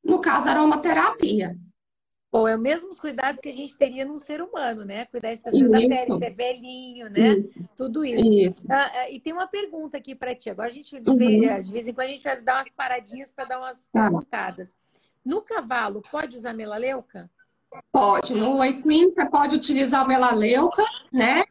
no 0.04 0.20
caso, 0.20 0.50
aromaterapia. 0.50 1.56
Bom, 2.32 2.48
é 2.48 2.56
os 2.56 2.62
mesmos 2.62 3.00
cuidados 3.00 3.40
que 3.40 3.48
a 3.48 3.54
gente 3.54 3.78
teria 3.78 4.06
num 4.06 4.18
ser 4.18 4.42
humano, 4.42 4.84
né? 4.84 5.06
Cuidar 5.06 5.30
da 5.30 5.34
espessura 5.34 5.70
da 5.70 5.80
pele, 5.80 6.18
ser 6.18 6.34
velhinho, 6.34 7.10
né? 7.10 7.36
Isso. 7.36 7.70
Tudo 7.78 8.04
isso. 8.04 8.34
isso. 8.34 8.68
Ah, 8.70 8.92
ah, 8.94 9.10
e 9.10 9.20
tem 9.20 9.32
uma 9.32 9.48
pergunta 9.48 9.98
aqui 9.98 10.14
para 10.14 10.36
ti. 10.36 10.50
Agora 10.50 10.68
a 10.68 10.72
gente, 10.72 10.94
uhum. 10.96 11.16
de 11.16 11.72
vez 11.72 11.88
em 11.88 11.94
quando, 11.94 12.08
a 12.08 12.12
gente 12.12 12.24
vai 12.24 12.42
dar 12.42 12.58
umas 12.58 12.70
paradinhas 12.70 13.32
para 13.32 13.46
dar 13.46 13.60
umas 13.60 13.82
tá. 13.94 14.04
perguntadas. 14.04 14.76
No 15.24 15.42
cavalo, 15.42 16.02
pode 16.12 16.36
usar 16.36 16.54
melaleuca? 16.54 17.30
Pode. 17.92 18.34
No 18.34 18.64
equino, 18.64 19.10
você 19.10 19.30
pode 19.30 19.56
utilizar 19.56 20.04
o 20.04 20.08
melaleuca, 20.08 20.84
né? 21.12 21.44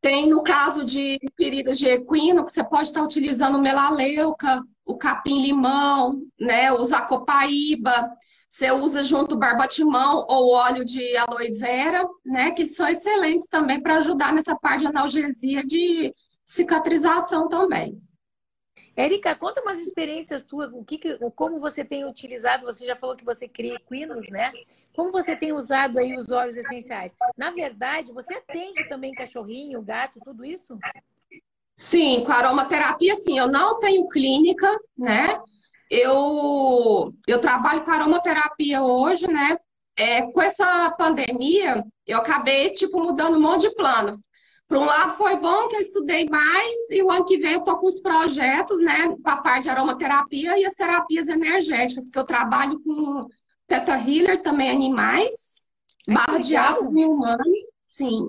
Tem 0.00 0.28
no 0.28 0.42
caso 0.42 0.84
de 0.84 1.18
feridas 1.36 1.78
de 1.78 1.86
equino, 1.86 2.44
que 2.44 2.50
você 2.50 2.64
pode 2.64 2.88
estar 2.88 3.02
utilizando 3.02 3.58
melaleuca, 3.58 4.62
o 4.84 4.96
capim-limão, 4.96 6.22
né? 6.40 6.72
Usar 6.72 7.06
copaíba. 7.06 8.10
Você 8.52 8.70
usa 8.70 9.02
junto 9.02 9.34
barbatimão 9.34 10.26
ou 10.28 10.50
óleo 10.50 10.84
de 10.84 11.16
aloe 11.16 11.52
vera, 11.52 12.06
né? 12.22 12.50
Que 12.50 12.68
são 12.68 12.86
excelentes 12.86 13.48
também 13.48 13.80
para 13.80 13.96
ajudar 13.96 14.34
nessa 14.34 14.54
parte 14.54 14.80
de 14.80 14.88
analgesia 14.88 15.64
de 15.64 16.14
cicatrização 16.44 17.48
também. 17.48 17.98
Érica, 18.94 19.34
conta 19.34 19.62
umas 19.62 19.80
experiências 19.80 20.42
tuas, 20.42 20.70
o 20.70 20.84
que, 20.84 20.98
como 21.34 21.58
você 21.58 21.82
tem 21.82 22.04
utilizado, 22.04 22.66
você 22.66 22.84
já 22.84 22.94
falou 22.94 23.16
que 23.16 23.24
você 23.24 23.48
cria 23.48 23.72
equinos, 23.72 24.28
né? 24.28 24.52
Como 24.94 25.10
você 25.10 25.34
tem 25.34 25.54
usado 25.54 25.98
aí 25.98 26.14
os 26.14 26.30
óleos 26.30 26.58
essenciais? 26.58 27.16
Na 27.34 27.50
verdade, 27.52 28.12
você 28.12 28.34
atende 28.34 28.86
também 28.86 29.14
cachorrinho, 29.14 29.80
gato, 29.80 30.20
tudo 30.22 30.44
isso? 30.44 30.78
Sim, 31.78 32.22
com 32.26 32.32
aromaterapia, 32.32 33.16
sim. 33.16 33.38
Eu 33.38 33.50
não 33.50 33.80
tenho 33.80 34.06
clínica, 34.08 34.68
né? 34.98 35.40
Eu, 35.94 37.12
eu 37.28 37.38
trabalho 37.38 37.84
com 37.84 37.90
aromaterapia 37.90 38.82
hoje, 38.82 39.26
né? 39.26 39.58
É, 39.94 40.22
com 40.22 40.40
essa 40.40 40.90
pandemia, 40.92 41.84
eu 42.06 42.16
acabei, 42.16 42.70
tipo, 42.70 42.98
mudando 42.98 43.36
um 43.36 43.40
monte 43.42 43.68
de 43.68 43.74
plano. 43.74 44.18
Por 44.66 44.78
um 44.78 44.86
lado, 44.86 45.12
foi 45.16 45.36
bom 45.36 45.68
que 45.68 45.76
eu 45.76 45.80
estudei 45.80 46.26
mais, 46.30 46.90
e 46.90 47.02
o 47.02 47.10
ano 47.10 47.26
que 47.26 47.36
vem 47.36 47.52
eu 47.52 47.60
tô 47.60 47.76
com 47.76 47.88
os 47.88 48.00
projetos, 48.00 48.80
né, 48.82 49.14
para 49.22 49.34
a 49.34 49.42
parte 49.42 49.64
de 49.64 49.68
aromaterapia 49.68 50.58
e 50.58 50.64
as 50.64 50.72
terapias 50.72 51.28
energéticas, 51.28 52.08
que 52.08 52.18
eu 52.18 52.24
trabalho 52.24 52.82
com 52.82 53.26
Teta 53.66 53.92
Healer, 53.92 54.40
também 54.40 54.70
animais, 54.70 55.60
Ai, 56.08 56.14
barra 56.14 56.38
de 56.38 56.56
água 56.56 56.88
humano, 56.88 57.44
sim. 57.86 58.28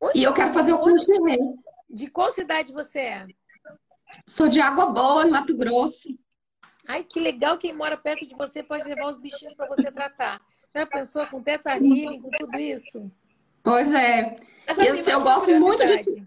Onde 0.00 0.20
e 0.20 0.22
eu 0.22 0.32
quero 0.32 0.54
fazer 0.54 0.72
o 0.72 0.78
curso 0.78 1.04
de 1.04 1.20
rei. 1.20 1.38
De 1.90 2.10
qual 2.10 2.30
cidade 2.30 2.72
você 2.72 3.00
é? 3.00 3.26
Sou 4.26 4.48
de 4.48 4.58
Água 4.58 4.86
Boa, 4.86 5.26
no 5.26 5.32
Mato 5.32 5.54
Grosso. 5.54 6.08
Ai, 6.86 7.04
que 7.04 7.18
legal, 7.18 7.56
quem 7.58 7.72
mora 7.72 7.96
perto 7.96 8.26
de 8.26 8.34
você 8.34 8.62
pode 8.62 8.84
levar 8.84 9.10
os 9.10 9.18
bichinhos 9.18 9.54
para 9.54 9.66
você 9.66 9.90
tratar. 9.90 10.40
Já 10.74 10.86
pensou 10.86 11.26
com 11.26 11.42
Teta 11.42 11.72
Healing, 11.72 12.20
com 12.20 12.30
tudo 12.30 12.58
isso? 12.58 13.10
Pois 13.62 13.92
é. 13.92 14.36
Agora, 14.66 14.88
eu, 14.88 14.96
eu 14.96 15.20
gosto 15.22 15.50
muito 15.58 15.86
de. 15.86 16.26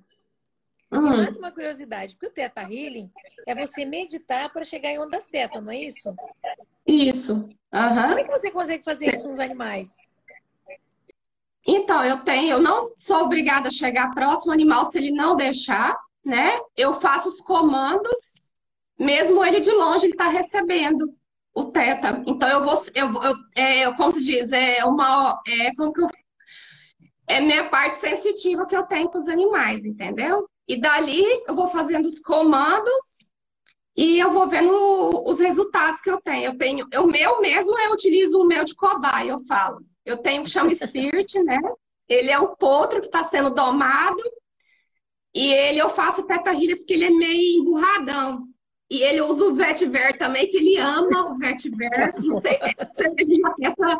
Uhum. 0.89 1.17
Mata 1.17 1.37
uma 1.37 1.51
curiosidade, 1.51 2.13
porque 2.13 2.27
o 2.27 2.31
Teta 2.31 2.61
Healing 2.61 3.11
é 3.45 3.53
você 3.53 3.83
meditar 3.83 4.51
para 4.51 4.63
chegar 4.63 4.89
em 4.89 4.99
ondas 4.99 5.27
teta, 5.27 5.59
não 5.59 5.71
é 5.71 5.77
isso? 5.77 6.15
Isso. 6.85 7.33
Uhum. 7.33 8.07
Como 8.07 8.19
é 8.19 8.23
que 8.23 8.31
você 8.31 8.49
consegue 8.49 8.83
fazer 8.83 9.13
isso 9.13 9.27
nos 9.27 9.39
animais? 9.39 9.97
Então, 11.65 12.05
eu 12.05 12.23
tenho, 12.23 12.53
eu 12.53 12.61
não 12.61 12.93
sou 12.95 13.23
obrigada 13.23 13.67
a 13.67 13.71
chegar 13.71 14.13
próximo 14.13 14.53
ao 14.53 14.55
animal 14.55 14.85
se 14.85 14.97
ele 14.97 15.11
não 15.11 15.35
deixar, 15.35 15.99
né? 16.23 16.57
Eu 16.77 17.01
faço 17.01 17.27
os 17.27 17.41
comandos, 17.41 18.46
mesmo 18.97 19.43
ele 19.43 19.59
de 19.59 19.71
longe, 19.71 20.05
ele 20.05 20.13
está 20.13 20.29
recebendo 20.29 21.13
o 21.53 21.65
teta. 21.65 22.23
Então, 22.25 22.49
eu 22.49 22.63
vou, 22.63 22.81
eu, 22.93 23.13
eu, 23.21 23.35
é, 23.55 23.91
como 23.93 24.11
se 24.11 24.23
diz, 24.23 24.51
é 24.51 24.83
uma, 24.85 25.41
é, 25.47 25.73
como 25.75 25.93
que 25.93 26.01
eu 26.01 26.07
é 27.27 27.41
minha 27.41 27.65
parte 27.65 27.97
sensitiva 27.97 28.65
que 28.65 28.75
eu 28.75 28.83
tenho 28.83 29.09
com 29.09 29.17
os 29.17 29.27
animais, 29.27 29.85
entendeu? 29.85 30.47
E 30.67 30.79
dali 30.79 31.23
eu 31.45 31.53
vou 31.53 31.67
fazendo 31.67 32.05
os 32.05 32.19
comandos 32.19 33.27
e 33.95 34.17
eu 34.17 34.31
vou 34.31 34.47
vendo 34.47 34.71
os 35.25 35.39
resultados 35.39 35.99
que 36.01 36.09
eu 36.09 36.21
tenho. 36.21 36.45
Eu 36.45 36.57
tenho, 36.57 36.87
o 36.95 37.07
meu 37.07 37.41
mesmo 37.41 37.77
eu 37.77 37.91
utilizo 37.91 38.39
o 38.39 38.47
meu 38.47 38.63
de 38.63 38.73
cobaia, 38.75 39.31
eu 39.31 39.39
falo. 39.41 39.79
Eu 40.05 40.17
tenho 40.17 40.43
o 40.43 40.47
chama 40.47 40.73
Spirit, 40.73 41.43
né? 41.43 41.59
Ele 42.07 42.31
é 42.31 42.39
um 42.39 42.55
potro 42.55 43.01
que 43.01 43.07
está 43.07 43.25
sendo 43.25 43.49
domado. 43.49 44.21
E 45.33 45.51
ele 45.51 45.79
eu 45.79 45.89
faço 45.89 46.25
healer 46.29 46.77
porque 46.77 46.93
ele 46.93 47.05
é 47.05 47.09
meio 47.09 47.61
emburradão. 47.61 48.47
E 48.89 49.03
ele 49.03 49.21
usa 49.21 49.45
o 49.45 49.53
vetiver 49.53 50.17
também, 50.17 50.49
que 50.49 50.57
ele 50.57 50.77
ama 50.77 51.31
o 51.31 51.37
vetiver. 51.37 52.13
Não 52.19 52.35
sei, 52.35 52.57
você 52.57 53.03
já 53.03 53.53
tem 53.53 53.67
essa 53.67 53.99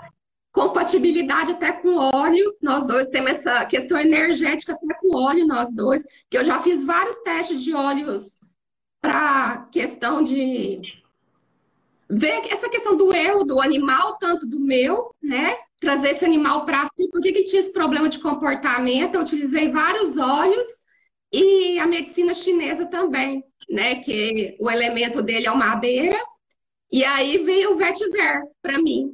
compatibilidade 0.52 1.52
até 1.52 1.73
com 1.73 1.97
óleo. 1.97 2.56
Nós 2.62 2.86
dois 2.86 3.10
temos 3.10 3.32
essa 3.32 3.65
questão 3.65 4.00
energética 4.00 4.73
até 4.73 4.93
com 4.95 5.17
óleo, 5.17 5.45
nós 5.45 5.76
dois. 5.76 6.04
Que 6.30 6.38
eu 6.38 6.43
já 6.43 6.62
fiz 6.62 6.86
vários 6.86 7.17
testes 7.17 7.62
de 7.62 7.73
óleos 7.73 8.38
para 9.02 9.67
questão 9.71 10.23
de 10.23 10.82
ver 12.10 12.47
essa 12.50 12.69
questão 12.69 12.95
do 12.95 13.13
eu, 13.13 13.45
do 13.45 13.62
animal, 13.62 14.17
tanto 14.17 14.47
do 14.47 14.60
meu, 14.60 15.13
né? 15.21 15.58
Trazer 15.82 16.12
esse 16.12 16.23
animal 16.23 16.65
para 16.65 16.88
si. 16.88 17.10
Por 17.12 17.21
que, 17.21 17.34
que 17.34 17.43
tinha 17.43 17.62
esse 17.62 17.73
problema 17.73 18.08
de 18.08 18.19
comportamento? 18.19 19.15
Eu 19.15 19.21
utilizei 19.21 19.69
vários 19.69 20.17
óleos 20.17 20.87
e 21.31 21.77
a 21.79 21.85
medicina 21.85 22.33
chinesa 22.33 22.85
também, 22.85 23.43
né? 23.69 23.95
Que 24.01 24.55
o 24.59 24.69
elemento 24.69 25.21
dele 25.21 25.47
é 25.47 25.51
o 25.51 25.57
madeira. 25.57 26.17
E 26.91 27.03
aí 27.03 27.39
veio 27.39 27.73
o 27.73 27.77
vetiver 27.77 28.41
para 28.61 28.81
mim. 28.81 29.13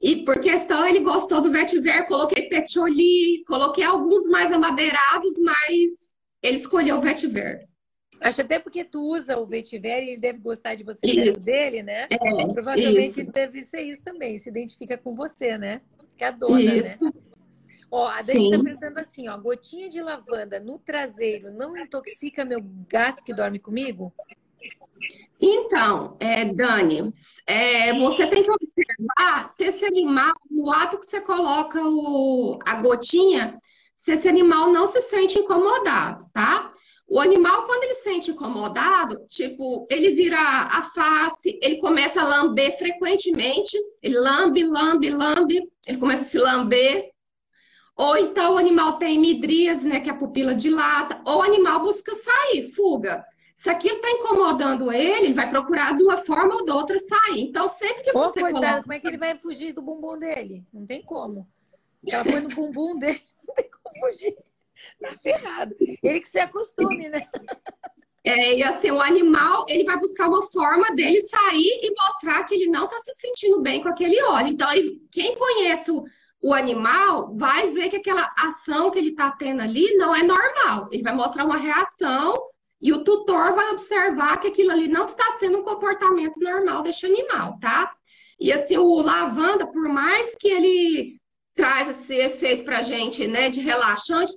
E 0.00 0.24
por 0.24 0.40
questão, 0.40 0.86
ele 0.86 1.00
gostou 1.00 1.42
do 1.42 1.50
vetiver, 1.50 2.06
coloquei 2.06 2.48
petioli, 2.48 3.44
coloquei 3.46 3.84
alguns 3.84 4.26
mais 4.28 4.50
amadeirados, 4.50 5.38
mas 5.40 6.10
ele 6.42 6.56
escolheu 6.56 6.96
o 6.96 7.00
vetiver. 7.00 7.68
Acho 8.20 8.42
até 8.42 8.58
porque 8.58 8.84
tu 8.84 9.02
usa 9.02 9.38
o 9.38 9.46
vetiver 9.46 10.02
e 10.02 10.10
ele 10.10 10.20
deve 10.20 10.38
gostar 10.38 10.74
de 10.74 10.84
você 10.84 11.06
perto 11.06 11.40
dele, 11.40 11.82
né? 11.82 12.06
É, 12.10 12.46
Provavelmente 12.52 13.22
isso. 13.22 13.32
deve 13.32 13.62
ser 13.62 13.82
isso 13.82 14.04
também, 14.04 14.38
se 14.38 14.48
identifica 14.48 14.96
com 14.96 15.14
você, 15.14 15.58
né? 15.58 15.80
Que 16.16 16.24
é 16.24 16.28
a 16.28 16.30
dona, 16.30 16.60
isso. 16.62 17.04
né? 17.04 17.12
Ó, 17.90 18.06
a 18.06 18.22
Dani 18.22 18.50
tá 18.50 18.62
perguntando 18.62 19.00
assim, 19.00 19.28
ó, 19.28 19.36
gotinha 19.36 19.88
de 19.88 20.00
lavanda 20.00 20.60
no 20.60 20.78
traseiro 20.78 21.52
não 21.52 21.76
intoxica 21.76 22.44
meu 22.44 22.60
gato 22.88 23.24
que 23.24 23.34
dorme 23.34 23.58
comigo? 23.58 24.12
Então, 25.40 26.16
é, 26.20 26.44
Dani, 26.44 27.12
é, 27.46 27.92
você 27.98 28.26
tem 28.26 28.42
que 28.42 28.50
observar 28.50 29.48
se 29.56 29.64
esse 29.64 29.84
animal, 29.86 30.34
no 30.50 30.70
ato 30.70 30.98
que 30.98 31.06
você 31.06 31.20
coloca 31.20 31.80
o, 31.82 32.58
a 32.64 32.80
gotinha, 32.82 33.58
se 33.96 34.12
esse 34.12 34.28
animal 34.28 34.70
não 34.70 34.86
se 34.86 35.00
sente 35.02 35.38
incomodado, 35.38 36.26
tá? 36.32 36.70
O 37.08 37.18
animal, 37.18 37.66
quando 37.66 37.82
ele 37.82 37.94
se 37.94 38.04
sente 38.04 38.30
incomodado, 38.30 39.26
tipo, 39.26 39.84
ele 39.90 40.14
vira 40.14 40.38
a 40.38 40.82
face, 40.94 41.58
ele 41.60 41.78
começa 41.78 42.20
a 42.20 42.26
lamber 42.26 42.78
frequentemente, 42.78 43.76
ele 44.00 44.16
lambe, 44.16 44.62
lambe, 44.62 45.10
lambe, 45.10 45.68
ele 45.86 45.98
começa 45.98 46.22
a 46.22 46.26
se 46.26 46.38
lamber. 46.38 47.10
Ou 48.00 48.16
então 48.16 48.54
o 48.54 48.58
animal 48.58 48.94
tem 48.94 49.18
midríase, 49.18 49.86
né, 49.86 50.00
que 50.00 50.08
é 50.08 50.12
a 50.12 50.16
pupila 50.16 50.54
dilata, 50.54 51.20
ou 51.26 51.40
o 51.40 51.42
animal 51.42 51.80
busca 51.80 52.16
sair, 52.16 52.72
fuga. 52.72 53.22
Se 53.54 53.68
aquilo 53.68 53.96
está 53.96 54.10
incomodando 54.10 54.90
ele, 54.90 55.26
ele 55.26 55.34
vai 55.34 55.50
procurar 55.50 55.94
de 55.94 56.02
uma 56.02 56.16
forma 56.16 56.54
ou 56.54 56.64
de 56.64 56.72
outra 56.72 56.98
sair. 56.98 57.42
Então, 57.42 57.68
sempre 57.68 58.04
que 58.04 58.12
você 58.12 58.40
coitado, 58.40 58.64
coloca... 58.64 58.82
como 58.84 58.92
é 58.94 59.00
que 59.00 59.06
ele 59.06 59.18
vai 59.18 59.36
fugir 59.36 59.74
do 59.74 59.82
bumbum 59.82 60.18
dele? 60.18 60.64
Não 60.72 60.86
tem 60.86 61.02
como. 61.02 61.46
Ela 62.10 62.24
põe 62.24 62.40
no 62.40 62.48
bumbum 62.48 62.98
dele, 62.98 63.20
não 63.46 63.54
tem 63.54 63.68
como 63.70 64.06
fugir. 64.06 64.34
Tá 64.98 65.10
ferrado. 65.22 65.76
Ele 66.02 66.20
que 66.20 66.28
se 66.28 66.40
acostume, 66.40 67.10
né? 67.10 67.28
É, 68.24 68.56
e 68.56 68.62
assim, 68.62 68.90
o 68.90 69.00
animal, 69.00 69.66
ele 69.68 69.84
vai 69.84 69.98
buscar 69.98 70.26
uma 70.26 70.42
forma 70.50 70.94
dele 70.94 71.20
sair 71.20 71.80
e 71.82 71.94
mostrar 71.94 72.44
que 72.44 72.54
ele 72.54 72.70
não 72.70 72.84
está 72.84 72.98
se 73.02 73.14
sentindo 73.16 73.60
bem 73.60 73.82
com 73.82 73.90
aquele 73.90 74.22
óleo. 74.22 74.48
Então, 74.48 74.68
quem 75.10 75.36
conhece 75.36 75.90
o, 75.90 76.02
o 76.42 76.54
animal 76.54 77.34
vai 77.36 77.70
ver 77.70 77.90
que 77.90 77.96
aquela 77.96 78.32
ação 78.36 78.90
que 78.90 78.98
ele 78.98 79.10
está 79.10 79.30
tendo 79.30 79.60
ali 79.60 79.94
não 79.96 80.14
é 80.14 80.22
normal. 80.22 80.88
Ele 80.90 81.02
vai 81.02 81.14
mostrar 81.14 81.44
uma 81.44 81.58
reação 81.58 82.34
e 82.80 82.92
o 82.92 83.04
tutor 83.04 83.54
vai 83.54 83.70
observar 83.70 84.40
que 84.40 84.48
aquilo 84.48 84.70
ali 84.70 84.88
não 84.88 85.04
está 85.04 85.32
sendo 85.38 85.58
um 85.58 85.64
comportamento 85.64 86.40
normal 86.40 86.82
deste 86.82 87.04
animal, 87.04 87.58
tá? 87.60 87.92
E 88.38 88.50
assim, 88.50 88.78
o 88.78 89.02
lavanda, 89.02 89.66
por 89.66 89.86
mais 89.88 90.34
que 90.36 90.48
ele 90.48 91.20
traz 91.54 91.90
esse 91.90 92.14
efeito 92.14 92.64
pra 92.64 92.82
gente, 92.82 93.26
né, 93.26 93.50
de 93.50 93.60
relaxante, 93.60 94.32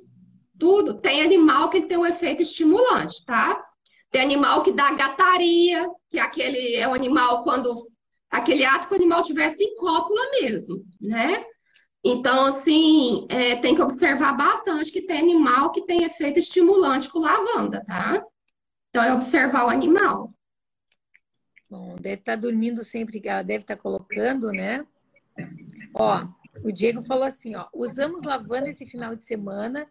tudo, 0.59 0.95
tem 0.95 1.21
animal 1.21 1.69
que 1.69 1.83
tem 1.83 1.97
um 1.97 2.05
efeito 2.05 2.41
estimulante, 2.41 3.23
tá? 3.25 3.63
Tem 4.11 4.21
animal 4.21 4.61
que 4.61 4.73
dá 4.73 4.91
gataria, 4.91 5.89
que 6.09 6.19
é 6.19 6.21
aquele 6.21 6.75
é 6.75 6.87
um 6.87 6.93
animal 6.93 7.43
quando 7.43 7.87
aquele 8.29 8.65
ato 8.65 8.87
que 8.87 8.93
o 8.93 8.97
animal 8.97 9.23
tivesse 9.23 9.63
em 9.63 9.75
cópula 9.75 10.21
mesmo, 10.41 10.83
né? 10.99 11.45
Então, 12.03 12.45
assim, 12.45 13.25
é, 13.29 13.55
tem 13.55 13.75
que 13.75 13.81
observar 13.81 14.35
bastante 14.35 14.91
que 14.91 15.01
tem 15.01 15.19
animal 15.19 15.71
que 15.71 15.85
tem 15.85 16.03
efeito 16.03 16.37
estimulante 16.37 17.09
com 17.09 17.19
lavanda, 17.19 17.83
tá? 17.85 18.21
Então, 18.89 19.01
é 19.01 19.13
observar 19.13 19.65
o 19.65 19.69
animal. 19.69 20.33
Bom, 21.69 21.95
deve 21.95 22.15
estar 22.15 22.33
tá 22.33 22.41
dormindo 22.41 22.83
sempre, 22.83 23.21
ela 23.23 23.41
deve 23.41 23.63
estar 23.63 23.77
tá 23.77 23.81
colocando, 23.81 24.51
né? 24.51 24.85
Ó, 25.93 26.27
o 26.63 26.71
Diego 26.71 27.01
falou 27.01 27.23
assim, 27.23 27.55
ó, 27.55 27.67
usamos 27.73 28.23
lavanda 28.23 28.69
esse 28.69 28.85
final 28.85 29.15
de 29.15 29.23
semana 29.23 29.87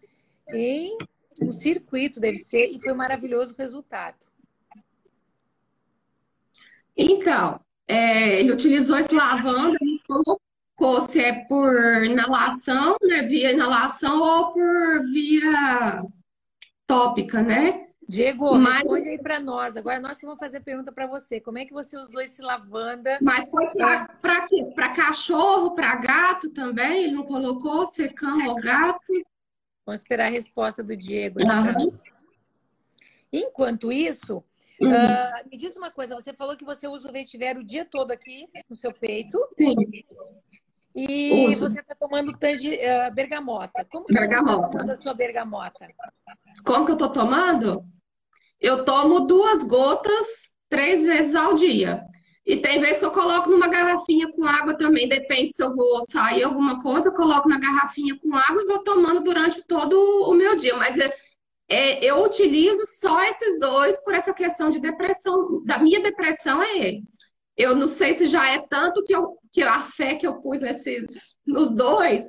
em 0.49 0.97
um 1.41 1.51
circuito, 1.51 2.21
deve 2.21 2.39
ser, 2.39 2.67
e 2.67 2.79
foi 2.79 2.93
maravilhoso 2.93 3.55
o 3.55 3.57
resultado. 3.57 4.19
Então, 6.95 7.59
é, 7.89 8.39
ele 8.39 8.53
utilizou 8.53 8.99
esse 8.99 9.15
lavanda 9.15 9.79
e 9.81 9.99
colocou 10.07 10.41
se 11.09 11.21
é 11.21 11.45
por 11.45 11.73
inalação, 12.05 12.97
né, 13.03 13.23
via 13.23 13.53
inalação 13.53 14.21
ou 14.21 14.53
por 14.53 15.05
via 15.13 16.05
tópica, 16.87 17.43
né? 17.43 17.87
Diego, 18.09 18.59
mas... 18.59 18.81
responde 18.81 19.09
aí 19.09 19.19
para 19.19 19.41
nós. 19.41 19.77
Agora 19.77 19.99
nós 19.99 20.21
vamos 20.21 20.39
fazer 20.39 20.61
pergunta 20.61 20.93
para 20.93 21.07
você. 21.07 21.41
Como 21.41 21.57
é 21.57 21.65
que 21.65 21.73
você 21.73 21.97
usou 21.97 22.21
esse 22.21 22.43
lavanda? 22.43 23.19
Mas 23.23 23.49
foi 23.49 23.67
para 23.71 24.47
quê? 24.47 24.71
Para 24.75 24.91
cachorro, 24.91 25.75
para 25.75 25.97
gato 25.97 26.51
também? 26.51 27.05
Ele 27.05 27.15
não 27.15 27.25
colocou 27.25 27.87
secão 27.87 28.49
ou 28.49 28.57
gato? 28.57 29.13
Vamos 29.87 30.01
esperar 30.01 30.27
a 30.27 30.31
resposta 30.31 30.83
do 30.83 30.97
Diego. 30.97 31.41
Uhum. 31.41 31.99
Enquanto 33.33 33.91
isso, 33.91 34.45
uhum. 34.79 34.91
uh, 34.91 35.49
me 35.51 35.57
diz 35.57 35.75
uma 35.77 35.91
coisa. 35.91 36.15
Você 36.15 36.35
falou 36.35 36.57
que 36.57 36.65
você 36.65 36.87
usa 36.87 37.09
o 37.09 37.13
vetiver 37.13 37.57
o 37.57 37.65
dia 37.65 37.85
todo 37.85 38.11
aqui 38.11 38.47
no 38.69 38.77
seu 38.77 38.93
peito. 38.93 39.39
Sim. 39.59 39.75
E 40.95 41.49
Uso. 41.49 41.69
você 41.69 41.81
está 41.81 41.95
tomando 41.95 42.37
tangi, 42.39 42.75
uh, 42.75 43.13
bergamota. 43.15 43.87
Como 43.91 44.05
que 44.07 44.13
bergamota. 44.13 44.67
você 44.67 44.71
tomando 44.73 44.91
a 44.91 44.97
sua 44.97 45.15
bergamota? 45.15 45.89
Como 46.65 46.85
que 46.85 46.91
eu 46.91 46.97
estou 46.97 47.13
tomando? 47.13 47.85
Eu 48.61 48.85
tomo 48.85 49.21
duas 49.21 49.65
gotas 49.65 50.27
três 50.69 51.05
vezes 51.05 51.35
ao 51.35 51.55
dia. 51.55 52.05
E 52.45 52.57
tem 52.57 52.81
vezes 52.81 52.99
que 52.99 53.05
eu 53.05 53.11
coloco 53.13 53.49
numa 53.49 53.69
garrafinha 53.69 54.31
com 54.33 54.45
água 54.45 54.77
também, 54.77 55.09
depende 55.09 55.53
se 55.53 55.63
eu 55.63 55.75
vou 55.75 56.03
sair 56.11 56.43
alguma 56.43 56.81
coisa, 56.81 57.09
eu 57.09 57.15
coloco 57.15 57.49
na 57.49 57.59
garrafinha 57.59 58.19
com 58.19 58.35
água 58.35 58.63
e 58.63 58.67
vou 58.67 58.83
tomando 58.83 59.23
durante 59.23 59.63
todo 59.63 59.95
o 60.29 60.35
meu 60.35 60.57
dia. 60.57 60.77
Mas 60.77 60.99
é, 60.99 61.15
é, 61.69 62.05
eu 62.05 62.25
utilizo 62.25 62.85
só 62.99 63.23
esses 63.25 63.61
dois 63.61 64.03
por 64.03 64.15
essa 64.15 64.35
questão 64.35 64.71
de 64.71 64.81
depressão. 64.81 65.63
Da 65.65 65.79
minha 65.79 66.01
depressão 66.03 66.61
é 66.63 66.79
esse. 66.79 67.22
Eu 67.57 67.77
não 67.77 67.87
sei 67.87 68.15
se 68.15 68.27
já 68.27 68.51
é 68.51 68.67
tanto 68.69 69.05
que, 69.05 69.15
eu, 69.15 69.37
que 69.53 69.63
a 69.63 69.81
fé 69.83 70.15
que 70.15 70.27
eu 70.27 70.41
pus 70.41 70.61
nesses, 70.61 71.07
nos 71.47 71.75
dois, 71.75 72.25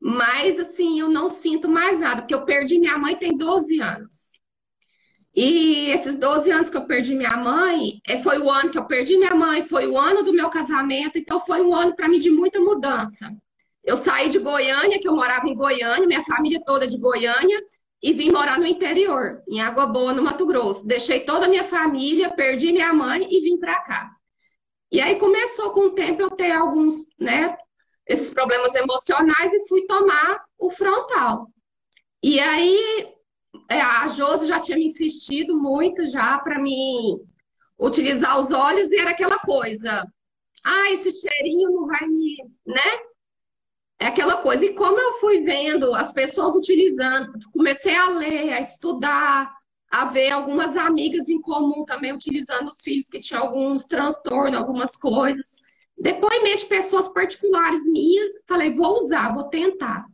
mas 0.00 0.58
assim, 0.58 1.00
eu 1.00 1.08
não 1.08 1.30
sinto 1.30 1.68
mais 1.68 1.98
nada, 2.00 2.22
porque 2.22 2.34
eu 2.34 2.44
perdi 2.44 2.78
minha 2.78 2.98
mãe 2.98 3.16
tem 3.16 3.36
12 3.36 3.80
anos. 3.80 4.24
E 5.34 5.90
esses 5.90 6.16
12 6.16 6.50
anos 6.50 6.70
que 6.70 6.76
eu 6.76 6.86
perdi 6.86 7.14
minha 7.14 7.36
mãe, 7.36 8.00
é, 8.06 8.22
foi 8.22 8.38
o 8.38 8.48
ano 8.48 8.70
que 8.70 8.78
eu 8.78 8.86
perdi 8.86 9.16
minha 9.16 9.34
mãe, 9.34 9.66
foi 9.66 9.88
o 9.88 9.98
ano 9.98 10.22
do 10.22 10.32
meu 10.32 10.48
casamento, 10.48 11.18
então 11.18 11.44
foi 11.44 11.60
um 11.60 11.74
ano 11.74 11.94
para 11.96 12.08
mim 12.08 12.20
de 12.20 12.30
muita 12.30 12.60
mudança. 12.60 13.32
Eu 13.82 13.96
saí 13.96 14.28
de 14.28 14.38
Goiânia, 14.38 15.00
que 15.00 15.08
eu 15.08 15.14
morava 15.14 15.48
em 15.48 15.54
Goiânia, 15.54 16.06
minha 16.06 16.22
família 16.22 16.62
toda 16.64 16.86
de 16.86 16.96
Goiânia, 16.98 17.60
e 18.00 18.12
vim 18.12 18.30
morar 18.30 18.58
no 18.58 18.66
interior, 18.66 19.42
em 19.48 19.60
Água 19.60 19.86
Boa, 19.86 20.12
no 20.12 20.22
Mato 20.22 20.46
Grosso. 20.46 20.86
Deixei 20.86 21.20
toda 21.20 21.46
a 21.46 21.48
minha 21.48 21.64
família, 21.64 22.30
perdi 22.30 22.70
minha 22.70 22.92
mãe 22.92 23.26
e 23.28 23.40
vim 23.40 23.58
para 23.58 23.80
cá. 23.80 24.13
E 24.90 25.00
aí 25.00 25.18
começou 25.18 25.70
com 25.72 25.86
o 25.86 25.94
tempo 25.94 26.22
eu 26.22 26.30
ter 26.30 26.52
alguns, 26.52 26.94
né, 27.18 27.56
esses 28.06 28.32
problemas 28.32 28.74
emocionais 28.74 29.52
e 29.52 29.66
fui 29.66 29.86
tomar 29.86 30.44
o 30.58 30.70
frontal. 30.70 31.48
E 32.22 32.38
aí 32.38 33.14
é, 33.68 33.80
a 33.80 34.08
Josi 34.08 34.46
já 34.46 34.60
tinha 34.60 34.78
me 34.78 34.86
insistido 34.86 35.56
muito 35.56 36.06
já 36.06 36.38
para 36.38 36.58
mim 36.58 37.18
utilizar 37.78 38.38
os 38.38 38.50
olhos 38.50 38.90
e 38.92 38.96
era 38.96 39.10
aquela 39.10 39.38
coisa. 39.38 40.06
Ah, 40.64 40.90
esse 40.92 41.10
cheirinho 41.12 41.70
não 41.70 41.86
vai 41.86 42.06
me, 42.06 42.36
né? 42.66 42.98
É 43.98 44.06
aquela 44.06 44.38
coisa. 44.38 44.64
E 44.64 44.74
como 44.74 44.98
eu 44.98 45.14
fui 45.14 45.42
vendo 45.42 45.94
as 45.94 46.12
pessoas 46.12 46.54
utilizando, 46.54 47.32
comecei 47.52 47.94
a 47.94 48.08
ler, 48.08 48.52
a 48.52 48.60
estudar, 48.60 49.54
a 49.94 50.06
ver 50.06 50.32
algumas 50.32 50.76
amigas 50.76 51.28
em 51.28 51.40
comum 51.40 51.84
também 51.84 52.12
utilizando 52.12 52.66
os 52.66 52.82
filhos 52.82 53.08
que 53.08 53.20
tinham 53.20 53.44
alguns 53.44 53.84
transtornos, 53.84 54.58
algumas 54.58 54.96
coisas. 54.96 55.62
Depoimento 55.96 56.62
de 56.62 56.66
pessoas 56.66 57.06
particulares 57.06 57.86
minhas, 57.86 58.32
falei, 58.48 58.74
vou 58.74 58.96
usar, 58.96 59.32
vou 59.32 59.44
tentar. 59.44 60.04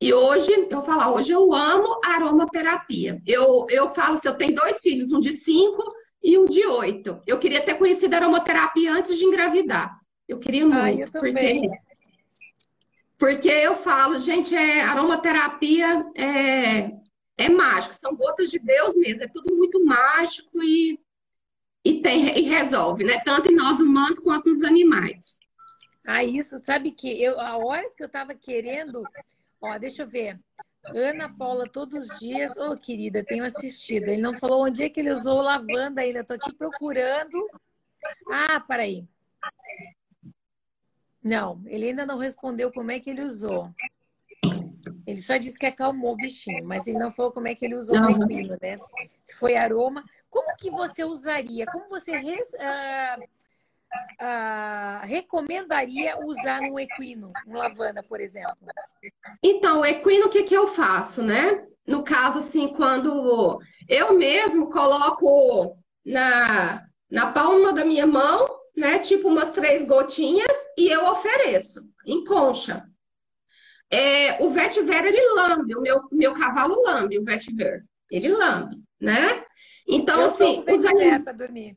E 0.00 0.14
hoje, 0.14 0.66
eu 0.70 0.82
falo, 0.82 1.14
hoje 1.14 1.30
eu 1.30 1.52
amo 1.52 2.00
aromaterapia. 2.02 3.20
Eu, 3.26 3.66
eu 3.68 3.90
falo, 3.90 4.18
se 4.18 4.26
eu 4.26 4.34
tenho 4.34 4.54
dois 4.54 4.80
filhos, 4.80 5.12
um 5.12 5.20
de 5.20 5.34
cinco 5.34 5.84
e 6.22 6.38
um 6.38 6.46
de 6.46 6.64
oito. 6.64 7.20
Eu 7.26 7.38
queria 7.38 7.62
ter 7.62 7.74
conhecido 7.74 8.14
a 8.14 8.16
aromaterapia 8.16 8.94
antes 8.94 9.18
de 9.18 9.26
engravidar. 9.26 9.94
Eu 10.26 10.38
queria 10.38 10.64
muito. 10.66 10.78
Ah, 10.78 10.90
eu 10.90 11.10
porque, 11.10 11.70
porque 13.18 13.48
eu 13.50 13.76
falo, 13.76 14.18
gente, 14.20 14.54
é, 14.54 14.80
aromaterapia 14.80 16.02
é, 16.16 17.01
é 17.44 17.48
mágico, 17.48 17.94
são 17.94 18.14
gotas 18.14 18.50
de 18.50 18.58
Deus 18.58 18.96
mesmo, 18.96 19.24
é 19.24 19.28
tudo 19.28 19.54
muito 19.54 19.84
mágico 19.84 20.62
e, 20.62 20.98
e, 21.84 22.00
tem, 22.00 22.38
e 22.38 22.42
resolve, 22.42 23.04
né? 23.04 23.20
Tanto 23.24 23.50
em 23.50 23.54
nós 23.54 23.80
humanos 23.80 24.18
quanto 24.18 24.48
nos 24.48 24.62
animais. 24.62 25.38
Ah, 26.04 26.24
isso, 26.24 26.60
sabe 26.64 26.90
que 26.90 27.22
eu, 27.22 27.38
há 27.38 27.56
horas 27.56 27.94
que 27.94 28.02
eu 28.02 28.08
estava 28.08 28.34
querendo 28.34 29.04
Ó, 29.62 29.78
deixa 29.78 30.02
eu 30.02 30.08
ver. 30.08 30.40
Ana 30.86 31.32
Paula, 31.32 31.68
todos 31.68 32.08
os 32.10 32.18
dias. 32.18 32.56
Ô, 32.56 32.72
oh, 32.72 32.76
querida, 32.76 33.24
tenho 33.24 33.44
assistido. 33.44 34.08
Ele 34.08 34.20
não 34.20 34.34
falou 34.34 34.64
onde 34.64 34.82
é 34.82 34.90
que 34.90 34.98
ele 34.98 35.12
usou 35.12 35.40
lavanda 35.40 36.00
ainda. 36.00 36.20
Estou 36.20 36.36
aqui 36.36 36.52
procurando. 36.52 37.48
Ah, 38.28 38.58
peraí. 38.58 39.06
Não, 41.22 41.62
ele 41.66 41.90
ainda 41.90 42.04
não 42.04 42.18
respondeu 42.18 42.72
como 42.72 42.90
é 42.90 42.98
que 42.98 43.08
ele 43.08 43.24
usou. 43.24 43.72
Ele 45.06 45.20
só 45.20 45.36
disse 45.36 45.58
que 45.58 45.66
acalmou 45.66 46.12
o 46.12 46.16
bichinho, 46.16 46.64
mas 46.64 46.86
ele 46.86 46.98
não 46.98 47.10
falou 47.10 47.32
como 47.32 47.48
é 47.48 47.54
que 47.54 47.64
ele 47.64 47.74
usou 47.74 47.96
o 47.96 48.10
equino, 48.10 48.56
né? 48.60 48.76
Se 49.22 49.34
foi 49.34 49.56
aroma. 49.56 50.04
Como 50.30 50.56
que 50.56 50.70
você 50.70 51.04
usaria? 51.04 51.66
Como 51.66 51.88
você 51.88 52.16
res, 52.16 52.52
uh, 52.52 53.22
uh, 54.22 55.06
recomendaria 55.06 56.18
usar 56.24 56.60
no 56.62 56.78
equino, 56.78 57.32
um 57.46 57.56
lavanda, 57.56 58.02
por 58.02 58.20
exemplo? 58.20 58.56
Então, 59.42 59.80
o 59.80 59.84
equino, 59.84 60.26
o 60.26 60.30
que, 60.30 60.44
que 60.44 60.54
eu 60.54 60.68
faço, 60.68 61.22
né? 61.22 61.66
No 61.86 62.02
caso, 62.02 62.38
assim, 62.38 62.68
quando 62.74 63.60
eu 63.88 64.16
mesmo 64.16 64.70
coloco 64.70 65.76
na, 66.04 66.86
na 67.10 67.32
palma 67.32 67.72
da 67.72 67.84
minha 67.84 68.06
mão, 68.06 68.46
né? 68.76 68.98
Tipo 69.00 69.28
umas 69.28 69.52
três 69.52 69.86
gotinhas 69.86 70.56
e 70.78 70.88
eu 70.88 71.04
ofereço 71.06 71.80
em 72.06 72.24
concha. 72.24 72.86
É, 73.92 74.42
o 74.42 74.48
vetiver, 74.50 75.04
ele 75.04 75.34
lambe, 75.34 75.76
o 75.76 75.82
meu, 75.82 76.00
meu 76.10 76.34
cavalo 76.34 76.82
lambe 76.82 77.18
o 77.18 77.24
vetiver. 77.24 77.84
Ele 78.10 78.30
lambe, 78.30 78.82
né? 78.98 79.44
Então, 79.86 80.18
eu 80.18 80.26
assim. 80.28 80.60
Os 80.60 80.84
animais... 80.84 81.22
para 81.22 81.32
dormir. 81.34 81.76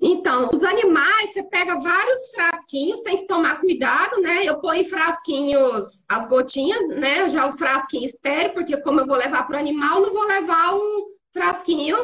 Então, 0.00 0.50
os 0.52 0.62
animais, 0.62 1.32
você 1.32 1.42
pega 1.44 1.80
vários 1.80 2.30
frasquinhos, 2.30 3.02
tem 3.02 3.18
que 3.18 3.26
tomar 3.26 3.60
cuidado, 3.60 4.20
né? 4.20 4.44
Eu 4.44 4.60
ponho 4.60 4.88
frasquinhos 4.88 6.04
as 6.08 6.26
gotinhas, 6.28 6.88
né? 6.90 7.28
Já 7.28 7.46
o 7.46 7.56
frasquinho 7.56 8.06
estéreo, 8.06 8.54
porque 8.54 8.76
como 8.82 9.00
eu 9.00 9.06
vou 9.06 9.16
levar 9.16 9.46
para 9.46 9.56
o 9.56 9.60
animal, 9.60 10.00
não 10.00 10.12
vou 10.12 10.24
levar 10.24 10.74
um 10.74 11.06
frasquinho 11.32 11.96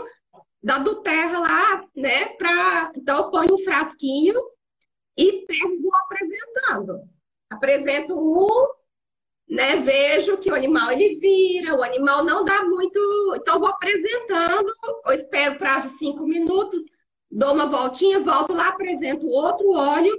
da 0.62 0.78
do 0.78 1.02
terra 1.02 1.38
lá, 1.38 1.84
né? 1.94 2.26
Pra... 2.36 2.92
Então, 2.96 3.16
eu 3.18 3.30
ponho 3.30 3.54
um 3.54 3.58
frasquinho 3.58 4.40
e 5.16 5.46
pego 5.46 5.72
e 5.72 5.82
vou 5.82 5.94
apresentando. 5.96 7.00
Apresento 7.50 8.18
um, 8.18 8.68
né? 9.52 9.76
Vejo 9.76 10.38
que 10.38 10.50
o 10.50 10.54
animal 10.54 10.90
ele 10.90 11.16
vira, 11.16 11.74
o 11.74 11.82
animal 11.82 12.24
não 12.24 12.44
dá 12.44 12.64
muito. 12.64 12.98
Então, 13.36 13.60
vou 13.60 13.68
apresentando, 13.68 14.72
eu 15.06 15.12
espero 15.12 15.58
prazo 15.58 15.90
de 15.90 15.98
cinco 15.98 16.26
minutos 16.26 16.82
dou 17.32 17.54
uma 17.54 17.66
voltinha, 17.66 18.20
volto 18.20 18.52
lá, 18.52 18.68
apresento 18.68 19.26
outro 19.26 19.70
óleo, 19.72 20.14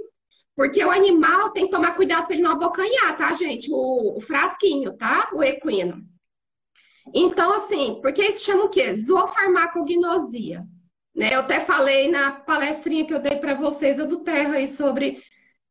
porque 0.56 0.84
o 0.84 0.90
animal 0.90 1.50
tem 1.50 1.66
que 1.66 1.70
tomar 1.70 1.94
cuidado 1.94 2.26
para 2.26 2.34
ele 2.34 2.42
não 2.42 2.52
abocanhar, 2.52 3.16
tá, 3.16 3.32
gente? 3.34 3.70
O, 3.70 4.16
o, 4.16 4.20
frasquinho, 4.20 4.96
tá? 4.96 5.30
O 5.32 5.42
equino. 5.42 6.02
Então, 7.14 7.52
assim, 7.54 8.00
porque 8.02 8.22
isso 8.22 8.44
chama 8.44 8.64
o 8.64 8.68
quê? 8.68 8.94
Zoofarmacognosia. 8.94 10.64
Né? 11.14 11.34
Eu 11.34 11.40
até 11.40 11.60
falei 11.60 12.08
na 12.08 12.32
palestrinha 12.32 13.06
que 13.06 13.14
eu 13.14 13.20
dei 13.20 13.36
para 13.36 13.54
vocês 13.54 13.98
a 14.00 14.04
do 14.04 14.24
Terra 14.24 14.54
aí 14.54 14.66
sobre. 14.66 15.22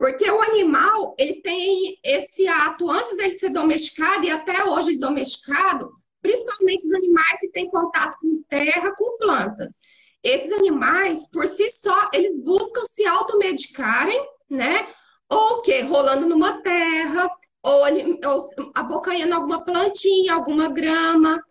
Porque 0.03 0.29
o 0.29 0.41
animal, 0.41 1.15
ele 1.17 1.35
tem 1.35 1.97
esse 2.03 2.45
ato, 2.45 2.91
antes 2.91 3.15
dele 3.15 3.35
ser 3.35 3.51
domesticado 3.51 4.25
e 4.25 4.29
até 4.29 4.65
hoje 4.65 4.99
domesticado, 4.99 5.93
principalmente 6.21 6.85
os 6.85 6.91
animais 6.91 7.39
que 7.39 7.47
têm 7.51 7.69
contato 7.69 8.17
com 8.19 8.43
terra, 8.49 8.93
com 8.97 9.17
plantas. 9.17 9.79
Esses 10.21 10.51
animais, 10.51 11.25
por 11.31 11.47
si 11.47 11.71
só, 11.71 12.09
eles 12.11 12.43
buscam 12.43 12.83
se 12.83 13.05
automedicarem, 13.05 14.21
né? 14.49 14.89
Ou 15.29 15.59
o 15.59 15.61
quê? 15.61 15.83
Rolando 15.83 16.27
numa 16.27 16.61
terra, 16.61 17.29
ou, 17.63 17.83
ou 17.85 18.71
abocanhando 18.75 19.35
alguma 19.35 19.63
plantinha, 19.63 20.33
alguma 20.33 20.67
grama. 20.73 21.41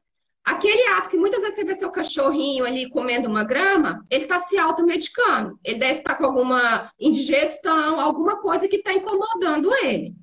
Aquele 0.44 0.86
ato 0.88 1.08
que 1.08 1.16
muitas 1.16 1.40
vezes 1.40 1.54
você 1.54 1.64
vê 1.64 1.74
seu 1.76 1.90
cachorrinho 1.90 2.64
ali 2.64 2.90
comendo 2.90 3.28
uma 3.28 3.44
grama, 3.44 4.02
ele 4.10 4.24
está 4.24 4.40
se 4.40 4.58
automedicando. 4.58 5.58
Ele 5.64 5.78
deve 5.78 5.98
estar 6.00 6.16
com 6.16 6.26
alguma 6.26 6.90
indigestão, 6.98 8.00
alguma 8.00 8.40
coisa 8.40 8.66
que 8.66 8.76
está 8.76 8.92
incomodando 8.92 9.72
ele. 9.84 10.14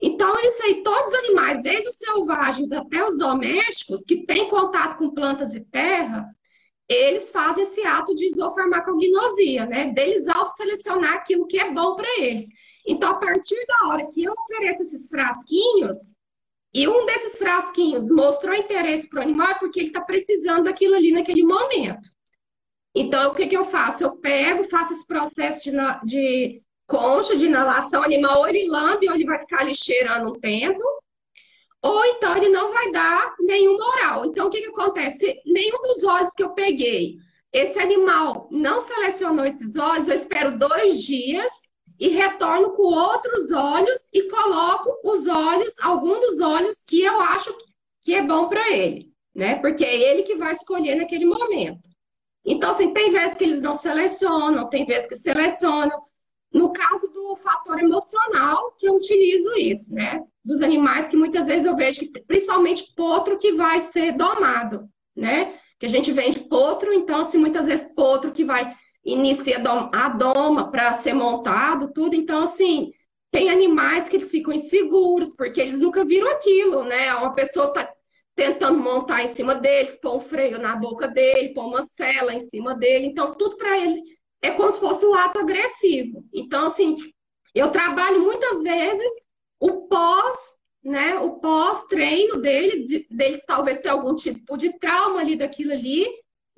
Então, 0.00 0.32
isso 0.40 0.62
aí, 0.62 0.82
todos 0.82 1.08
os 1.08 1.18
animais, 1.18 1.62
desde 1.62 1.88
os 1.88 1.96
selvagens 1.96 2.72
até 2.72 3.04
os 3.04 3.18
domésticos, 3.18 4.04
que 4.04 4.24
têm 4.24 4.48
contato 4.48 4.96
com 4.96 5.10
plantas 5.10 5.54
e 5.54 5.60
terra, 5.60 6.26
eles 6.88 7.30
fazem 7.30 7.64
esse 7.64 7.82
ato 7.82 8.14
de 8.14 8.30
zoofarmacognosia, 8.34 9.66
né? 9.66 9.92
Deles 9.92 10.28
auto-selecionar 10.28 11.14
aquilo 11.14 11.46
que 11.46 11.58
é 11.58 11.70
bom 11.70 11.96
para 11.96 12.08
eles. 12.18 12.48
Então, 12.86 13.10
a 13.10 13.18
partir 13.18 13.58
da 13.66 13.88
hora 13.88 14.06
que 14.10 14.24
eu 14.24 14.32
ofereço 14.32 14.84
esses 14.84 15.08
frasquinhos, 15.08 16.14
e 16.78 16.86
um 16.86 17.04
desses 17.06 17.36
frasquinhos 17.36 18.08
mostrou 18.08 18.54
interesse 18.54 19.08
para 19.08 19.18
o 19.18 19.22
animal 19.22 19.58
porque 19.58 19.80
ele 19.80 19.88
está 19.88 20.00
precisando 20.00 20.62
daquilo 20.64 20.94
ali 20.94 21.10
naquele 21.10 21.42
momento. 21.42 22.08
Então, 22.94 23.32
o 23.32 23.34
que, 23.34 23.48
que 23.48 23.56
eu 23.56 23.64
faço? 23.64 24.04
Eu 24.04 24.16
pego, 24.18 24.62
faço 24.62 24.92
esse 24.94 25.04
processo 25.04 25.60
de, 25.60 25.72
de 26.04 26.62
concha, 26.86 27.36
de 27.36 27.46
inalação 27.46 28.04
animal, 28.04 28.38
ou 28.38 28.48
ele 28.48 28.68
lambe, 28.68 29.08
ou 29.08 29.16
ele 29.16 29.24
vai 29.24 29.40
ficar 29.40 29.62
ali 29.62 29.74
cheirando 29.74 30.30
um 30.30 30.38
tempo, 30.38 30.80
ou 31.82 32.04
então 32.04 32.36
ele 32.36 32.48
não 32.48 32.72
vai 32.72 32.92
dar 32.92 33.34
nenhum 33.40 33.76
moral. 33.76 34.26
Então, 34.26 34.46
o 34.46 34.50
que, 34.50 34.60
que 34.60 34.68
acontece? 34.68 35.42
Nenhum 35.44 35.82
dos 35.82 36.04
olhos 36.04 36.32
que 36.32 36.44
eu 36.44 36.54
peguei, 36.54 37.16
esse 37.52 37.80
animal 37.80 38.48
não 38.52 38.82
selecionou 38.82 39.44
esses 39.44 39.74
olhos, 39.74 40.06
eu 40.06 40.14
espero 40.14 40.56
dois 40.56 41.02
dias 41.02 41.52
e 41.98 42.08
retorno 42.08 42.70
com 42.72 42.82
outros 42.82 43.50
olhos 43.50 44.08
e 44.12 44.22
coloco 44.28 45.00
os 45.04 45.26
olhos, 45.26 45.74
algum 45.80 46.20
dos 46.20 46.40
olhos 46.40 46.84
que 46.84 47.02
eu 47.02 47.20
acho 47.20 47.56
que 48.02 48.14
é 48.14 48.22
bom 48.22 48.48
para 48.48 48.70
ele, 48.70 49.12
né? 49.34 49.56
Porque 49.56 49.84
é 49.84 49.96
ele 49.96 50.22
que 50.22 50.36
vai 50.36 50.52
escolher 50.52 50.94
naquele 50.94 51.24
momento. 51.24 51.88
Então, 52.44 52.70
assim, 52.70 52.92
tem 52.92 53.10
vezes 53.10 53.36
que 53.36 53.44
eles 53.44 53.60
não 53.60 53.74
selecionam, 53.74 54.68
tem 54.68 54.86
vezes 54.86 55.08
que 55.08 55.16
selecionam. 55.16 56.00
No 56.50 56.72
caso 56.72 57.06
do 57.08 57.36
fator 57.36 57.78
emocional, 57.78 58.74
que 58.78 58.88
eu 58.88 58.94
utilizo 58.94 59.52
isso, 59.56 59.94
né? 59.94 60.24
Dos 60.42 60.62
animais 60.62 61.08
que 61.08 61.16
muitas 61.16 61.46
vezes 61.46 61.66
eu 61.66 61.76
vejo 61.76 62.00
que, 62.00 62.22
principalmente 62.22 62.90
potro 62.96 63.36
que 63.36 63.52
vai 63.52 63.82
ser 63.82 64.12
domado, 64.12 64.88
né? 65.14 65.58
Que 65.78 65.86
a 65.86 65.88
gente 65.90 66.10
vende 66.10 66.40
potro, 66.40 66.92
então, 66.92 67.20
assim, 67.20 67.36
muitas 67.36 67.66
vezes 67.66 67.92
potro 67.94 68.32
que 68.32 68.44
vai 68.44 68.74
inicia 69.04 69.62
a 69.92 70.08
doma 70.08 70.70
para 70.70 70.94
ser 70.94 71.14
montado, 71.14 71.92
tudo. 71.92 72.14
Então, 72.14 72.44
assim, 72.44 72.92
tem 73.30 73.50
animais 73.50 74.08
que 74.08 74.16
eles 74.16 74.30
ficam 74.30 74.52
inseguros, 74.52 75.34
porque 75.34 75.60
eles 75.60 75.80
nunca 75.80 76.04
viram 76.04 76.30
aquilo, 76.30 76.84
né? 76.84 77.14
Uma 77.14 77.34
pessoa 77.34 77.68
está 77.68 77.92
tentando 78.34 78.78
montar 78.78 79.24
em 79.24 79.28
cima 79.28 79.54
deles, 79.54 79.98
pôr 80.00 80.16
um 80.16 80.20
freio 80.20 80.58
na 80.58 80.76
boca 80.76 81.08
dele, 81.08 81.52
pôr 81.52 81.66
uma 81.66 81.84
cela 81.84 82.32
em 82.32 82.40
cima 82.40 82.74
dele. 82.74 83.06
Então, 83.06 83.34
tudo 83.34 83.56
para 83.56 83.76
ele 83.78 84.00
é 84.40 84.50
como 84.52 84.72
se 84.72 84.80
fosse 84.80 85.04
um 85.04 85.14
ato 85.14 85.40
agressivo. 85.40 86.24
Então, 86.32 86.66
assim, 86.66 86.96
eu 87.54 87.70
trabalho 87.70 88.20
muitas 88.20 88.62
vezes 88.62 89.12
o 89.58 89.88
pós, 89.88 90.38
né? 90.82 91.18
O 91.18 91.40
pós-treino 91.40 92.40
dele, 92.40 92.84
de, 92.86 93.06
dele 93.10 93.42
talvez 93.46 93.80
ter 93.80 93.88
algum 93.88 94.14
tipo 94.14 94.56
de 94.56 94.78
trauma 94.78 95.20
ali 95.20 95.36
daquilo 95.36 95.72
ali, 95.72 96.06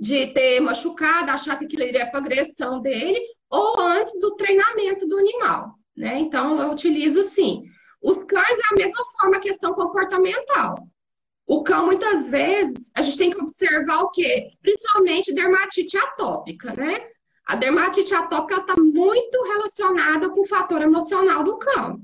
de 0.01 0.29
ter 0.29 0.61
machucado, 0.61 1.31
achar 1.31 1.59
que 1.59 1.67
aquilo 1.67 1.83
iria 1.83 2.07
para 2.11 2.21
agressão 2.21 2.81
dele, 2.81 3.21
ou 3.51 3.79
antes 3.79 4.19
do 4.19 4.35
treinamento 4.35 5.07
do 5.07 5.19
animal, 5.19 5.75
né? 5.95 6.19
Então, 6.19 6.59
eu 6.59 6.71
utilizo 6.71 7.23
sim. 7.25 7.65
Os 8.01 8.25
cães 8.25 8.59
é 8.59 8.73
a 8.73 8.77
mesma 8.77 9.05
forma 9.13 9.41
questão 9.41 9.75
comportamental. 9.75 10.75
O 11.47 11.63
cão, 11.63 11.85
muitas 11.85 12.31
vezes, 12.31 12.91
a 12.97 13.03
gente 13.03 13.19
tem 13.19 13.31
que 13.31 13.41
observar 13.43 14.01
o 14.03 14.11
quê? 14.11 14.49
Principalmente 14.63 15.35
dermatite 15.35 15.99
atópica, 15.99 16.73
né? 16.75 17.07
A 17.45 17.57
dermatite 17.57 18.15
atópica 18.15 18.61
está 18.61 18.77
muito 18.77 19.43
relacionada 19.43 20.31
com 20.31 20.41
o 20.41 20.47
fator 20.47 20.81
emocional 20.81 21.45
do 21.45 21.59
cão. 21.59 22.01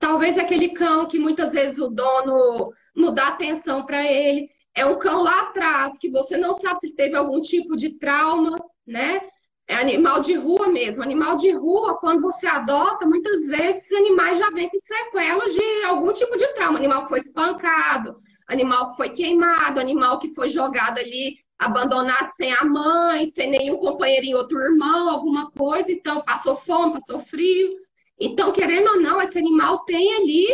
Talvez 0.00 0.36
aquele 0.36 0.70
cão 0.70 1.06
que 1.06 1.18
muitas 1.18 1.52
vezes 1.52 1.78
o 1.78 1.88
dono 1.88 2.72
não 2.96 3.14
dá 3.14 3.28
atenção 3.28 3.86
para 3.86 4.02
ele, 4.02 4.48
é 4.74 4.86
um 4.86 4.98
cão 4.98 5.22
lá 5.22 5.42
atrás, 5.42 5.98
que 5.98 6.10
você 6.10 6.36
não 6.36 6.54
sabe 6.54 6.80
se 6.80 6.94
teve 6.94 7.14
algum 7.14 7.40
tipo 7.40 7.76
de 7.76 7.98
trauma, 7.98 8.56
né? 8.86 9.20
É 9.68 9.76
animal 9.76 10.20
de 10.20 10.34
rua 10.34 10.68
mesmo. 10.68 11.02
Animal 11.02 11.36
de 11.36 11.50
rua, 11.52 11.98
quando 11.98 12.20
você 12.22 12.46
adota, 12.46 13.06
muitas 13.06 13.46
vezes 13.46 13.82
esses 13.82 13.92
animais 13.92 14.38
já 14.38 14.50
vêm 14.50 14.68
com 14.68 14.78
sequelas 14.78 15.54
de 15.54 15.84
algum 15.84 16.12
tipo 16.12 16.36
de 16.36 16.46
trauma. 16.54 16.78
Animal 16.78 17.02
que 17.02 17.10
foi 17.10 17.20
espancado, 17.20 18.16
animal 18.48 18.90
que 18.90 18.96
foi 18.96 19.10
queimado, 19.10 19.78
animal 19.80 20.18
que 20.18 20.34
foi 20.34 20.48
jogado 20.48 20.98
ali, 20.98 21.36
abandonado 21.58 22.30
sem 22.30 22.52
a 22.52 22.64
mãe, 22.64 23.28
sem 23.28 23.50
nenhum 23.50 23.76
companheirinho, 23.76 24.36
outro 24.36 24.60
irmão, 24.60 25.08
alguma 25.08 25.50
coisa. 25.52 25.92
Então, 25.92 26.22
passou 26.22 26.56
fome, 26.56 26.94
passou 26.94 27.20
frio. 27.20 27.76
Então, 28.18 28.52
querendo 28.52 28.88
ou 28.88 29.00
não, 29.00 29.22
esse 29.22 29.38
animal 29.38 29.84
tem 29.84 30.14
ali 30.16 30.46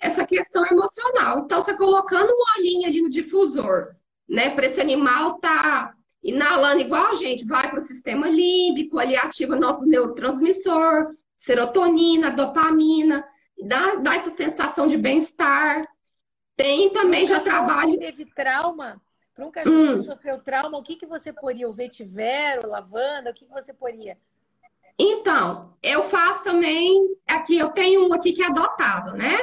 essa 0.00 0.26
questão 0.26 0.66
emocional. 0.66 1.40
Então, 1.40 1.60
você 1.60 1.76
colocando 1.76 2.30
um 2.30 2.58
olhinho 2.58 2.86
ali 2.86 3.02
no 3.02 3.10
difusor, 3.10 3.94
né, 4.28 4.50
para 4.50 4.66
esse 4.66 4.80
animal 4.80 5.38
tá 5.38 5.94
inalando 6.22 6.80
igual 6.80 7.12
a 7.12 7.14
gente, 7.14 7.46
vai 7.46 7.70
para 7.70 7.78
o 7.78 7.84
sistema 7.84 8.28
límbico, 8.28 8.98
ali 8.98 9.16
ativa 9.16 9.54
nossos 9.54 9.86
neurotransmissor, 9.86 11.14
serotonina, 11.36 12.30
dopamina, 12.30 13.24
dá, 13.62 13.94
dá 13.96 14.16
essa 14.16 14.30
sensação 14.30 14.88
de 14.88 14.96
bem-estar. 14.96 15.86
Tem 16.56 16.90
também, 16.90 17.26
já 17.26 17.40
trabalho. 17.40 17.98
teve 17.98 18.24
trauma? 18.24 19.00
Para 19.34 19.46
um 19.46 19.50
cachorro 19.50 19.76
hum. 19.76 19.92
que 19.92 20.02
sofreu 20.02 20.38
trauma, 20.38 20.78
o 20.78 20.82
que, 20.82 20.96
que 20.96 21.06
você 21.06 21.32
poria? 21.32 21.68
O 21.68 21.72
vetiver, 21.72 22.64
o 22.64 22.68
lavanda, 22.68 23.30
o 23.30 23.34
que, 23.34 23.44
que 23.44 23.52
você 23.52 23.72
poria? 23.72 24.16
Então, 24.98 25.76
eu 25.82 26.04
faço 26.04 26.42
também. 26.42 27.14
Aqui, 27.26 27.58
eu 27.58 27.68
tenho 27.68 28.08
um 28.08 28.14
aqui 28.14 28.32
que 28.32 28.42
é 28.42 28.46
adotado, 28.46 29.12
né? 29.14 29.36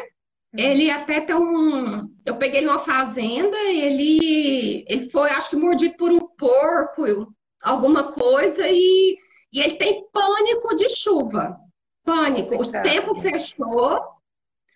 Ele 0.56 0.92
até 0.92 1.20
tem 1.20 1.36
um. 1.36 2.10
Eu 2.26 2.38
peguei 2.38 2.62
numa 2.62 2.80
fazenda, 2.80 3.58
ele, 3.70 4.86
ele 4.88 5.10
foi, 5.10 5.30
acho 5.32 5.50
que, 5.50 5.56
mordido 5.56 5.98
por 5.98 6.12
um 6.12 6.20
porco, 6.38 7.34
alguma 7.62 8.12
coisa, 8.12 8.68
e, 8.70 9.18
e 9.52 9.60
ele 9.60 9.76
tem 9.76 10.06
pânico 10.12 10.76
de 10.76 10.90
chuva. 10.90 11.58
Pânico. 12.06 12.56
O 12.56 12.72
tempo 12.72 13.16
fechou, 13.16 14.00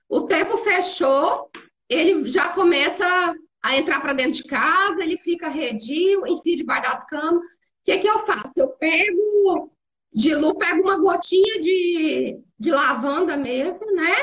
o 0.09 0.21
tempo 0.21 0.57
fechou, 0.57 1.49
ele 1.87 2.27
já 2.27 2.49
começa 2.49 3.35
a 3.63 3.77
entrar 3.77 4.01
para 4.01 4.13
dentro 4.13 4.33
de 4.33 4.43
casa, 4.45 5.03
ele 5.03 5.17
fica 5.17 5.47
redio, 5.47 6.25
enfim, 6.25 6.55
debaixo 6.55 6.89
das 6.89 7.05
camas. 7.05 7.43
O 7.43 7.45
que, 7.85 7.99
que 7.99 8.07
eu 8.07 8.19
faço? 8.19 8.59
Eu 8.59 8.69
pego 8.69 9.71
de 10.11 10.33
luz, 10.33 10.57
pego 10.57 10.81
uma 10.81 10.97
gotinha 10.97 11.61
de, 11.61 12.39
de 12.59 12.71
lavanda 12.71 13.37
mesmo, 13.37 13.85
né? 13.93 14.15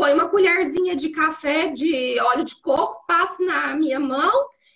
Põe 0.00 0.14
uma 0.14 0.30
colherzinha 0.30 0.96
de 0.96 1.10
café 1.10 1.68
de 1.68 2.18
óleo 2.20 2.42
de 2.42 2.56
coco, 2.62 3.04
passo 3.06 3.44
na 3.44 3.76
minha 3.76 4.00
mão 4.00 4.32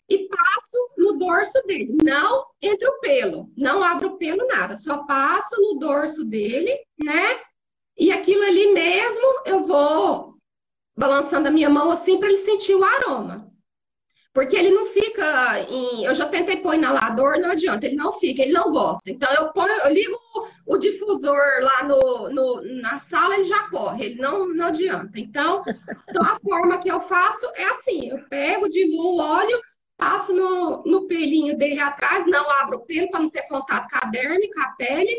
e 0.07 0.29
passo 0.29 0.91
no 0.99 1.15
dorso 1.15 1.67
dele. 1.67 1.97
Não 2.05 2.45
entre 2.61 2.87
o 2.87 3.01
pelo, 3.01 3.51
não 3.57 3.83
abro 3.83 4.11
o 4.11 4.19
pelo 4.19 4.47
nada, 4.47 4.77
só 4.77 5.05
passo 5.05 5.59
no 5.59 5.79
dorso 5.79 6.27
dele, 6.27 6.79
né? 7.03 7.41
E 7.97 8.13
aquilo 8.13 8.43
ali 8.43 8.71
mesmo 8.73 9.41
eu 9.47 9.65
vou 9.65 10.35
balançando 10.95 11.49
a 11.49 11.51
minha 11.51 11.71
mão 11.71 11.91
assim 11.91 12.19
para 12.19 12.29
ele 12.29 12.39
sentir 12.39 12.75
o 12.75 12.85
aroma. 12.85 13.51
Porque 14.35 14.55
ele 14.55 14.73
não 14.73 14.85
fica 14.85 15.61
em. 15.71 16.05
Eu 16.05 16.15
já 16.15 16.27
tentei 16.27 16.57
pôr 16.59 16.75
inalador, 16.75 17.39
não 17.41 17.53
adianta, 17.53 17.87
ele 17.87 17.97
não 17.97 18.13
fica, 18.13 18.43
ele 18.43 18.53
não 18.53 18.71
gosta. 18.71 19.11
Então 19.11 19.33
eu 19.33 19.53
ponho, 19.53 19.73
eu 19.73 19.91
ligo 19.91 20.19
o 20.67 20.79
difusor 20.79 21.61
lá 21.61 21.85
no, 21.85 22.31
no, 22.31 22.81
na 22.81 22.99
sala, 22.99 23.35
ele 23.35 23.45
já 23.45 23.69
corre, 23.69 24.07
ele 24.07 24.17
não, 24.17 24.49
não 24.49 24.67
adianta. 24.67 25.19
Então, 25.19 25.63
então, 26.09 26.23
a 26.25 26.39
forma 26.41 26.79
que 26.79 26.91
eu 26.91 27.01
faço 27.01 27.47
é 27.55 27.65
assim: 27.65 28.09
eu 28.09 28.19
pego, 28.29 28.69
diluo 28.69 29.17
o 29.17 29.21
óleo, 29.21 29.61
passo 29.97 30.35
no, 30.35 30.83
no 30.85 31.07
pelinho 31.07 31.57
dele 31.57 31.81
atrás, 31.81 32.27
não 32.27 32.51
abro 32.51 32.79
o 32.79 32.87
pelo 32.87 33.11
para 33.11 33.21
não 33.21 33.31
ter 33.31 33.43
contato 33.43 33.89
com 33.91 34.07
a 34.07 34.11
derme, 34.11 34.53
com 34.53 34.61
a 34.61 34.69
pele, 34.73 35.15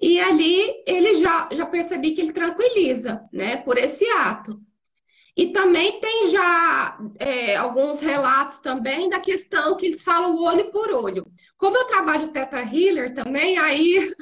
e 0.00 0.20
ali 0.20 0.82
ele 0.86 1.16
já, 1.16 1.48
já 1.52 1.66
percebi 1.66 2.12
que 2.12 2.20
ele 2.20 2.32
tranquiliza, 2.32 3.22
né, 3.32 3.58
por 3.58 3.76
esse 3.76 4.06
ato. 4.10 4.60
E 5.36 5.52
também 5.52 6.00
tem 6.00 6.30
já 6.30 6.98
é, 7.20 7.54
alguns 7.54 8.00
relatos 8.00 8.58
também 8.58 9.08
da 9.08 9.20
questão 9.20 9.76
que 9.76 9.86
eles 9.86 10.02
falam 10.02 10.36
olho 10.36 10.68
por 10.72 10.90
olho. 10.90 11.24
Como 11.56 11.76
eu 11.76 11.84
trabalho 11.84 12.32
Teta 12.32 12.58
Healer 12.58 13.14
também, 13.14 13.56
aí 13.56 14.12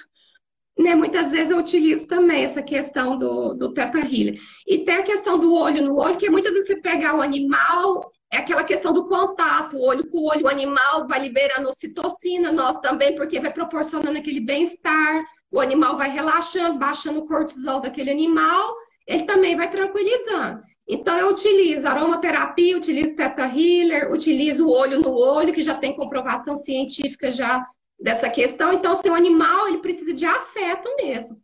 né, 0.78 0.94
muitas 0.94 1.30
vezes 1.30 1.50
eu 1.50 1.58
utilizo 1.58 2.06
também 2.06 2.44
essa 2.44 2.62
questão 2.62 3.18
do, 3.18 3.54
do 3.54 3.72
Teta 3.72 3.98
Healer. 3.98 4.38
E 4.66 4.78
tem 4.78 4.96
a 4.96 5.02
questão 5.02 5.38
do 5.38 5.54
olho 5.54 5.82
no 5.82 5.96
olho, 5.96 6.18
que 6.18 6.28
muitas 6.28 6.52
vezes 6.52 6.68
você 6.68 6.80
pega 6.80 7.16
o 7.16 7.22
animal, 7.22 8.12
é 8.30 8.38
aquela 8.38 8.62
questão 8.62 8.92
do 8.92 9.08
contato, 9.08 9.78
olho 9.78 10.06
com 10.10 10.28
olho, 10.28 10.44
o 10.44 10.48
animal 10.48 11.06
vai 11.08 11.20
liberando 11.20 11.68
ocitocina, 11.68 12.52
nós 12.52 12.78
também, 12.80 13.14
porque 13.14 13.40
vai 13.40 13.52
proporcionando 13.52 14.18
aquele 14.18 14.40
bem-estar, 14.40 15.24
o 15.50 15.60
animal 15.60 15.96
vai 15.96 16.10
relaxando, 16.10 16.78
baixando 16.78 17.20
o 17.20 17.26
cortisol 17.26 17.80
daquele 17.80 18.10
animal, 18.10 18.74
ele 19.06 19.24
também 19.24 19.56
vai 19.56 19.70
tranquilizando. 19.70 20.60
Então, 20.88 21.16
eu 21.16 21.30
utilizo 21.30 21.86
aromaterapia, 21.88 22.76
utilizo 22.76 23.16
Teta 23.16 23.42
Healer, 23.46 24.12
utilizo 24.12 24.66
o 24.66 24.70
olho 24.70 25.00
no 25.00 25.10
olho, 25.10 25.52
que 25.52 25.62
já 25.62 25.74
tem 25.74 25.96
comprovação 25.96 26.56
científica 26.56 27.32
já 27.32 27.66
dessa 27.98 28.28
questão. 28.30 28.72
Então, 28.72 28.92
assim, 28.92 29.10
o 29.10 29.14
animal, 29.14 29.68
ele 29.68 29.78
precisa 29.78 30.12
de 30.12 30.24
afeto 30.24 30.88
mesmo. 30.96 31.40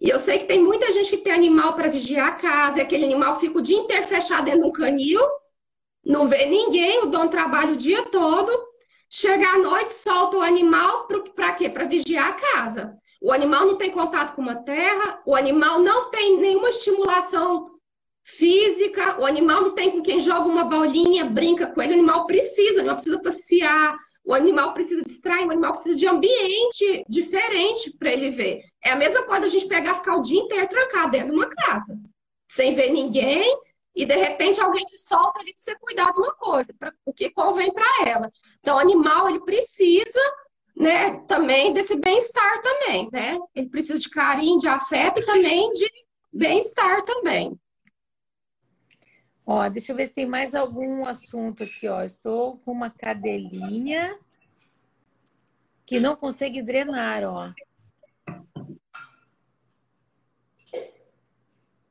E 0.00 0.08
eu 0.08 0.18
sei 0.18 0.38
que 0.38 0.46
tem 0.46 0.62
muita 0.62 0.92
gente 0.92 1.10
que 1.10 1.24
tem 1.24 1.32
animal 1.32 1.74
para 1.74 1.88
vigiar 1.88 2.28
a 2.28 2.32
casa, 2.32 2.78
e 2.78 2.80
aquele 2.80 3.04
animal 3.04 3.40
fica 3.40 3.58
o 3.58 3.62
dia 3.62 3.76
inteiro 3.76 4.06
fechado 4.06 4.44
dentro 4.44 4.60
de 4.60 4.66
um 4.66 4.72
canil, 4.72 5.20
não 6.04 6.28
vê 6.28 6.46
ninguém, 6.46 7.02
o 7.02 7.06
dono 7.06 7.28
trabalha 7.28 7.72
o 7.72 7.76
dia 7.76 8.04
todo, 8.04 8.50
chega 9.10 9.46
à 9.46 9.58
noite, 9.58 9.92
solta 9.92 10.36
o 10.36 10.42
animal 10.42 11.08
para 11.34 11.52
quê? 11.52 11.68
Para 11.68 11.84
vigiar 11.84 12.28
a 12.28 12.32
casa. 12.32 12.96
O 13.20 13.32
animal 13.32 13.66
não 13.66 13.76
tem 13.76 13.90
contato 13.90 14.36
com 14.36 14.42
uma 14.42 14.54
terra, 14.54 15.20
o 15.26 15.34
animal 15.34 15.80
não 15.80 16.10
tem 16.10 16.38
nenhuma 16.38 16.70
estimulação 16.70 17.70
física, 18.22 19.20
o 19.20 19.26
animal 19.26 19.62
não 19.62 19.74
tem 19.74 19.90
com 19.90 20.02
quem 20.02 20.20
joga 20.20 20.48
uma 20.48 20.64
bolinha, 20.64 21.24
brinca 21.24 21.66
com 21.66 21.82
ele, 21.82 21.92
o 21.92 21.96
animal 21.96 22.26
precisa, 22.26 22.76
o 22.76 22.80
animal 22.80 22.96
precisa 22.96 23.20
passear, 23.20 23.98
o 24.28 24.34
animal 24.34 24.74
precisa 24.74 25.02
distrair, 25.02 25.46
o 25.46 25.50
animal 25.52 25.72
precisa 25.72 25.96
de 25.96 26.06
ambiente 26.06 27.02
diferente 27.08 27.90
para 27.96 28.12
ele 28.12 28.28
ver. 28.28 28.60
É 28.84 28.90
a 28.90 28.96
mesma 28.96 29.22
coisa 29.22 29.46
a 29.46 29.48
gente 29.48 29.66
pegar 29.66 29.94
ficar 29.94 30.16
o 30.16 30.22
dia 30.22 30.38
inteiro 30.38 30.68
trancado 30.68 31.12
dentro 31.12 31.28
de 31.28 31.34
uma 31.34 31.48
casa, 31.48 31.98
sem 32.46 32.74
ver 32.74 32.90
ninguém, 32.90 33.58
e 33.96 34.04
de 34.04 34.14
repente 34.14 34.60
alguém 34.60 34.84
te 34.84 34.98
solta 34.98 35.40
ali 35.40 35.54
para 35.54 35.62
você 35.62 35.78
cuidar 35.78 36.12
de 36.12 36.18
uma 36.18 36.34
coisa, 36.34 36.74
pra, 36.78 36.92
o 37.06 37.12
que 37.14 37.30
convém 37.30 37.72
para 37.72 38.06
ela. 38.06 38.30
Então, 38.60 38.76
o 38.76 38.78
animal 38.78 39.30
ele 39.30 39.40
precisa 39.40 40.20
né, 40.76 41.20
também 41.26 41.72
desse 41.72 41.96
bem-estar 41.96 42.60
também, 42.60 43.08
né? 43.10 43.38
Ele 43.54 43.70
precisa 43.70 43.98
de 43.98 44.10
carinho, 44.10 44.58
de 44.58 44.68
afeto 44.68 45.20
e 45.20 45.24
também 45.24 45.72
de 45.72 45.90
bem-estar 46.30 47.02
também. 47.06 47.58
Ó, 49.50 49.66
deixa 49.70 49.92
eu 49.92 49.96
ver 49.96 50.04
se 50.04 50.12
tem 50.12 50.26
mais 50.26 50.54
algum 50.54 51.06
assunto 51.06 51.64
aqui, 51.64 51.88
ó. 51.88 52.02
Estou 52.02 52.58
com 52.58 52.70
uma 52.70 52.90
cadelinha 52.90 54.18
que 55.86 55.98
não 55.98 56.14
consegue 56.14 56.60
drenar, 56.62 57.24
ó. 57.24 57.50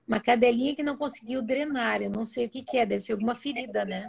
Uma 0.08 0.20
cadelinha 0.20 0.76
que 0.76 0.84
não 0.84 0.96
conseguiu 0.96 1.42
drenar. 1.42 2.00
Eu 2.00 2.12
não 2.12 2.26
sei 2.26 2.46
o 2.46 2.50
que, 2.50 2.62
que 2.62 2.78
é, 2.78 2.86
deve 2.86 3.02
ser 3.02 3.14
alguma 3.14 3.34
ferida, 3.34 3.84
né? 3.84 4.08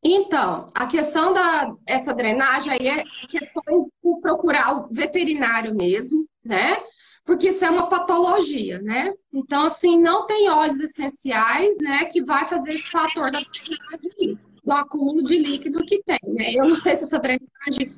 Então, 0.00 0.68
a 0.76 0.86
questão 0.86 1.32
da 1.32 1.74
essa 1.84 2.14
drenagem 2.14 2.72
aí 2.72 2.86
é 2.86 3.04
questão 3.28 3.90
de 4.00 4.20
procurar 4.20 4.76
o 4.76 4.88
veterinário 4.94 5.74
mesmo, 5.74 6.24
né? 6.44 6.76
Porque 7.24 7.50
isso 7.50 7.64
é 7.64 7.70
uma 7.70 7.88
patologia, 7.88 8.80
né? 8.80 9.14
Então, 9.32 9.66
assim, 9.66 10.00
não 10.00 10.26
tem 10.26 10.48
óleos 10.50 10.80
essenciais, 10.80 11.78
né, 11.78 12.04
que 12.06 12.22
vai 12.22 12.48
fazer 12.48 12.72
esse 12.72 12.90
fator 12.90 13.30
da 13.30 13.40
drenagem, 13.40 14.38
do 14.64 14.72
acúmulo 14.72 15.24
de 15.24 15.38
líquido 15.38 15.84
que 15.84 16.02
tem, 16.02 16.18
né? 16.34 16.52
Eu 16.52 16.68
não 16.68 16.76
sei 16.76 16.96
se 16.96 17.04
essa 17.04 17.18
drenagem, 17.18 17.96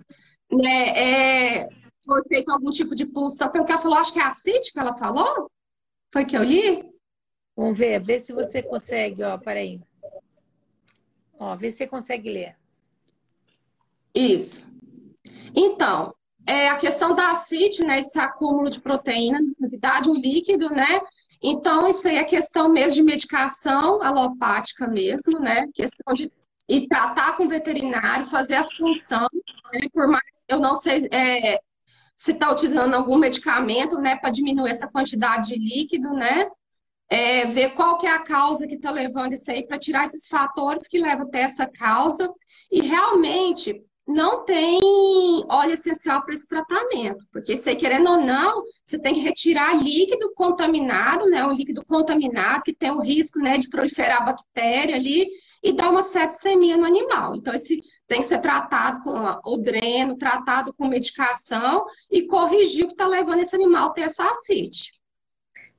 né, 0.53 1.61
é, 1.61 1.67
foi 2.05 2.23
feita 2.29 2.53
algum 2.53 2.71
tipo 2.71 2.95
de 2.95 3.07
pulsão, 3.07 3.51
pelo 3.51 3.65
que 3.65 3.73
ela 3.73 3.81
falou, 3.81 3.99
acho 3.99 4.13
que 4.13 4.21
é 4.21 4.33
que 4.61 4.79
ela 4.79 4.97
falou? 4.97 5.51
Foi 6.13 6.25
que 6.25 6.37
eu 6.37 6.43
li? 6.43 6.85
Vamos 7.57 7.79
ver, 7.79 8.01
vê 8.01 8.19
se 8.19 8.33
você 8.33 8.63
consegue, 8.63 9.23
ó, 9.23 9.39
peraí. 9.39 9.81
Ó, 11.39 11.57
vê 11.57 11.71
se 11.71 11.79
você 11.79 11.87
consegue 11.87 12.31
ler. 12.31 12.57
Isso. 14.15 14.67
Então, 15.55 16.15
é 16.47 16.69
a 16.69 16.77
questão 16.77 17.15
da 17.15 17.33
acite, 17.33 17.83
né? 17.85 18.01
Esse 18.01 18.19
acúmulo 18.19 18.71
de 18.71 18.81
proteína 18.81 19.41
na 19.41 19.55
cavidade, 19.61 20.09
o 20.09 20.15
líquido, 20.15 20.69
né? 20.71 21.01
Então, 21.43 21.89
isso 21.89 22.09
aí 22.09 22.17
é 22.17 22.25
questão 22.25 22.69
mesmo 22.69 22.95
de 22.95 23.03
medicação 23.03 24.03
alopática 24.03 24.87
mesmo, 24.87 25.39
né? 25.39 25.69
Questão 25.75 26.15
de 26.15 26.31
e 26.69 26.89
tratar 26.89 27.37
com 27.37 27.45
o 27.45 27.49
veterinário, 27.49 28.27
fazer 28.27 28.55
as 28.55 28.73
funções, 28.75 29.29
né? 29.73 29.81
por 29.93 30.09
mais 30.09 30.25
eu 30.49 30.59
não 30.59 30.77
sei 30.77 31.09
é, 31.11 31.61
se 32.17 32.33
está 32.33 32.51
utilizando 32.51 32.95
algum 32.95 33.19
medicamento, 33.19 33.99
né, 33.99 34.17
para 34.17 34.31
diminuir 34.31 34.71
essa 34.71 34.89
quantidade 34.89 35.49
de 35.49 35.59
líquido, 35.59 36.13
né? 36.13 36.49
É, 37.09 37.45
ver 37.47 37.75
qual 37.75 37.99
que 37.99 38.07
é 38.07 38.11
a 38.11 38.25
causa 38.25 38.67
que 38.67 38.77
está 38.77 38.91
levando 38.91 39.35
isso 39.35 39.51
aí, 39.51 39.67
para 39.67 39.79
tirar 39.79 40.07
esses 40.07 40.27
fatores 40.27 40.89
que 40.89 40.99
levam 40.99 41.27
até 41.27 41.43
essa 41.43 41.67
causa. 41.67 42.33
E 42.73 42.81
realmente 42.81 43.83
não 44.07 44.45
tem 44.45 44.79
óleo 45.49 45.73
essencial 45.73 46.23
para 46.23 46.35
esse 46.35 46.47
tratamento, 46.47 47.27
porque 47.33 47.57
você 47.57 47.75
querendo 47.75 48.11
ou 48.11 48.21
não, 48.21 48.63
você 48.85 48.99
tem 48.99 49.15
que 49.15 49.21
retirar 49.21 49.83
líquido 49.83 50.33
contaminado, 50.35 51.27
né, 51.27 51.45
um 51.45 51.53
líquido 51.53 51.83
contaminado 51.85 52.65
que 52.65 52.75
tem 52.75 52.91
o 52.91 53.01
risco, 53.01 53.39
né, 53.39 53.57
de 53.57 53.69
proliferar 53.69 54.25
bactéria 54.25 54.95
ali 54.95 55.27
e 55.63 55.73
dar 55.73 55.91
uma 55.91 56.03
sepsemia 56.03 56.77
no 56.77 56.85
animal. 56.85 57.35
Então 57.35 57.55
esse 57.55 57.81
tem 58.07 58.21
que 58.21 58.27
ser 58.27 58.41
tratado 58.41 59.03
com 59.03 59.41
o 59.51 59.57
dreno, 59.57 60.19
tratado 60.19 60.75
com 60.75 60.87
medicação 60.87 61.87
e 62.11 62.27
corrigir 62.27 62.85
o 62.85 62.89
que 62.89 62.95
está 62.95 63.07
levando 63.07 63.41
esse 63.41 63.55
animal 63.57 63.89
a 63.89 63.93
ter 63.93 64.03
essa 64.03 64.25
ascite. 64.25 64.93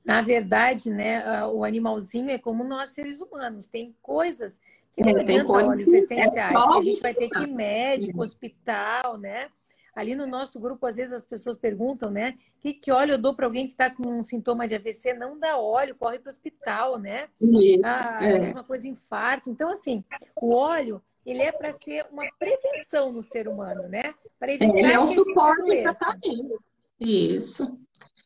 Na 0.04 0.20
verdade, 0.20 0.90
né, 0.90 1.44
o 1.46 1.64
animalzinho 1.64 2.30
é 2.30 2.38
como 2.38 2.64
nós 2.64 2.90
seres 2.90 3.20
humanos, 3.20 3.68
tem 3.68 3.94
coisas 4.02 4.58
que 4.96 5.02
não 5.02 5.20
adianta 5.20 5.52
óleos 5.52 5.78
é 5.78 5.82
essenciais. 5.82 6.34
É 6.34 6.40
a 6.40 6.80
gente 6.80 7.02
vai 7.02 7.14
ter 7.14 7.28
que 7.28 7.42
ir 7.42 7.46
médico, 7.46 8.22
hospital, 8.22 9.18
né? 9.18 9.48
Ali 9.94 10.14
no 10.14 10.26
nosso 10.26 10.58
grupo, 10.58 10.86
às 10.86 10.96
vezes 10.96 11.12
as 11.12 11.26
pessoas 11.26 11.56
perguntam, 11.56 12.10
né? 12.10 12.34
Que, 12.60 12.72
que 12.74 12.90
óleo 12.90 13.12
eu 13.12 13.18
dou 13.18 13.34
para 13.34 13.46
alguém 13.46 13.66
que 13.66 13.72
está 13.72 13.90
com 13.90 14.06
um 14.08 14.22
sintoma 14.22 14.66
de 14.66 14.74
AVC? 14.74 15.14
Não 15.14 15.38
dá 15.38 15.56
óleo, 15.58 15.94
corre 15.94 16.18
para 16.18 16.28
o 16.28 16.32
hospital, 16.32 16.98
né? 16.98 17.28
Ah, 17.82 18.18
é. 18.22 18.36
a 18.36 18.38
mesma 18.38 18.64
coisa, 18.64 18.88
infarto. 18.88 19.50
Então, 19.50 19.70
assim, 19.70 20.04
o 20.40 20.54
óleo, 20.54 21.00
ele 21.24 21.42
é 21.42 21.52
para 21.52 21.72
ser 21.72 22.06
uma 22.10 22.24
prevenção 22.38 23.10
no 23.10 23.22
ser 23.22 23.48
humano, 23.48 23.88
né? 23.88 24.14
Para 24.38 24.52
evitar 24.52 24.78
ele 24.78 24.92
é 24.92 25.00
um 25.00 25.06
suporte 25.06 25.82
para 25.82 25.94
tratamento. 25.94 26.60
Isso. 27.00 27.78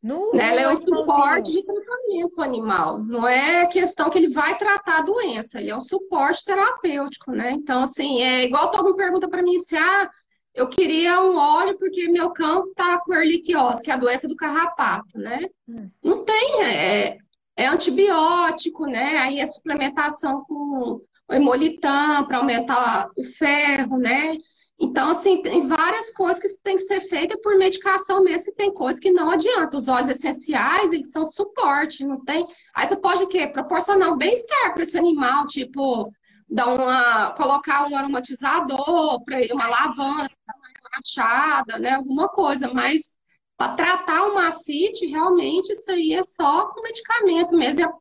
No, 0.03 0.31
Ela 0.35 0.63
é 0.63 0.69
um 0.69 0.77
suporte 0.77 1.53
de 1.53 1.63
tratamento 1.63 2.41
animal. 2.41 2.99
Não 2.99 3.29
é 3.29 3.67
questão 3.67 4.09
que 4.09 4.17
ele 4.17 4.33
vai 4.33 4.57
tratar 4.57 4.99
a 4.99 5.03
doença, 5.03 5.61
ele 5.61 5.71
é 5.71 5.77
um 5.77 5.83
suporte 5.83 6.45
terapêutico, 6.45 7.33
né? 7.33 7.53
Então, 7.53 7.83
assim, 7.83 8.23
é 8.23 8.45
igual 8.45 8.71
todo 8.71 8.85
mundo 8.85 8.97
pergunta 8.97 9.29
para 9.29 9.43
mim 9.43 9.61
se 9.61 9.77
ah, 9.77 10.11
eu 10.55 10.69
queria 10.69 11.21
um 11.21 11.37
óleo 11.37 11.79
porque 11.79 12.09
meu 12.09 12.31
cão 12.31 12.73
tá 12.75 12.99
com 12.99 13.15
erliquiose, 13.15 13.83
que 13.83 13.91
é 13.91 13.95
a 13.95 13.99
doença 13.99 14.27
do 14.27 14.37
carrapato, 14.37 15.19
né? 15.19 15.45
Hum. 15.69 15.91
Não 16.03 16.25
tem, 16.25 16.65
é, 16.65 17.19
é 17.55 17.67
antibiótico, 17.67 18.87
né? 18.87 19.19
Aí 19.19 19.39
é 19.39 19.47
suplementação 19.47 20.45
com 20.49 21.01
o 21.29 21.35
hemolitan 21.35 22.25
para 22.25 22.39
aumentar 22.39 23.11
o 23.17 23.23
ferro, 23.23 23.99
né? 23.99 24.35
Então, 24.81 25.11
assim, 25.11 25.43
tem 25.43 25.67
várias 25.67 26.11
coisas 26.13 26.41
que 26.41 26.49
tem 26.63 26.77
que 26.77 26.85
ser 26.85 27.03
feita 27.03 27.39
por 27.43 27.57
medicação 27.59 28.23
mesmo, 28.23 28.51
e 28.51 28.55
tem 28.55 28.73
coisas 28.73 28.99
que 28.99 29.13
não 29.13 29.31
adianta. 29.31 29.77
Os 29.77 29.89
óleos 29.89 30.09
essenciais, 30.09 30.93
eles 30.93 31.11
são 31.11 31.27
suporte, 31.27 32.05
não 32.05 32.25
tem. 32.25 32.47
Aí 32.75 32.89
você 32.89 32.97
pode 32.97 33.23
o 33.23 33.29
quê? 33.29 33.47
Proporcionar 33.47 34.17
bem-estar 34.17 34.73
para 34.73 34.83
esse 34.83 34.97
animal, 34.97 35.47
tipo, 35.47 36.11
dar 36.49 36.69
uma, 36.69 37.33
colocar 37.33 37.89
um 37.89 37.97
aromatizador 37.97 39.23
uma 39.53 39.67
lavanda, 39.69 40.31
uma 40.47 40.71
relaxada, 40.83 41.79
né? 41.79 41.91
Alguma 41.97 42.29
coisa, 42.29 42.73
mas 42.73 43.15
para 43.59 43.75
tratar 43.75 44.29
uma 44.29 44.49
ascite, 44.49 45.05
realmente 45.07 45.73
isso 45.73 45.91
aí 45.91 46.15
é 46.15 46.25
só 46.25 46.67
com 46.69 46.81
medicamento 46.81 47.55
mesmo. 47.55 47.93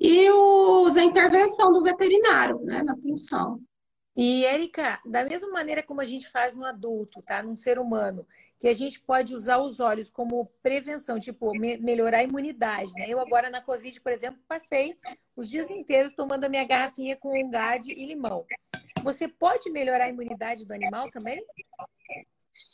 E 0.00 0.30
usa 0.30 1.00
a 1.00 1.04
intervenção 1.04 1.70
do 1.70 1.82
veterinário, 1.82 2.58
né, 2.62 2.82
na 2.82 2.96
função. 2.96 3.60
E, 4.16 4.44
Érica, 4.44 5.00
da 5.06 5.24
mesma 5.24 5.50
maneira 5.50 5.82
como 5.82 6.00
a 6.00 6.04
gente 6.04 6.28
faz 6.28 6.54
no 6.54 6.64
adulto, 6.64 7.22
tá? 7.22 7.42
Num 7.42 7.56
ser 7.56 7.78
humano, 7.78 8.26
que 8.60 8.68
a 8.68 8.74
gente 8.74 9.00
pode 9.00 9.34
usar 9.34 9.58
os 9.58 9.80
olhos 9.80 10.10
como 10.10 10.50
prevenção, 10.62 11.18
tipo, 11.18 11.52
me 11.52 11.78
melhorar 11.78 12.18
a 12.18 12.24
imunidade, 12.24 12.92
né? 12.94 13.06
Eu 13.08 13.18
agora 13.18 13.48
na 13.50 13.62
Covid, 13.62 13.98
por 14.00 14.12
exemplo, 14.12 14.40
passei 14.46 14.96
os 15.34 15.48
dias 15.48 15.70
inteiros 15.70 16.14
tomando 16.14 16.44
a 16.44 16.48
minha 16.48 16.64
garrafinha 16.64 17.16
com 17.16 17.50
gard 17.50 17.90
e 17.90 18.06
limão. 18.06 18.44
Você 19.02 19.26
pode 19.26 19.70
melhorar 19.70 20.04
a 20.04 20.10
imunidade 20.10 20.64
do 20.66 20.72
animal 20.72 21.10
também? 21.10 21.44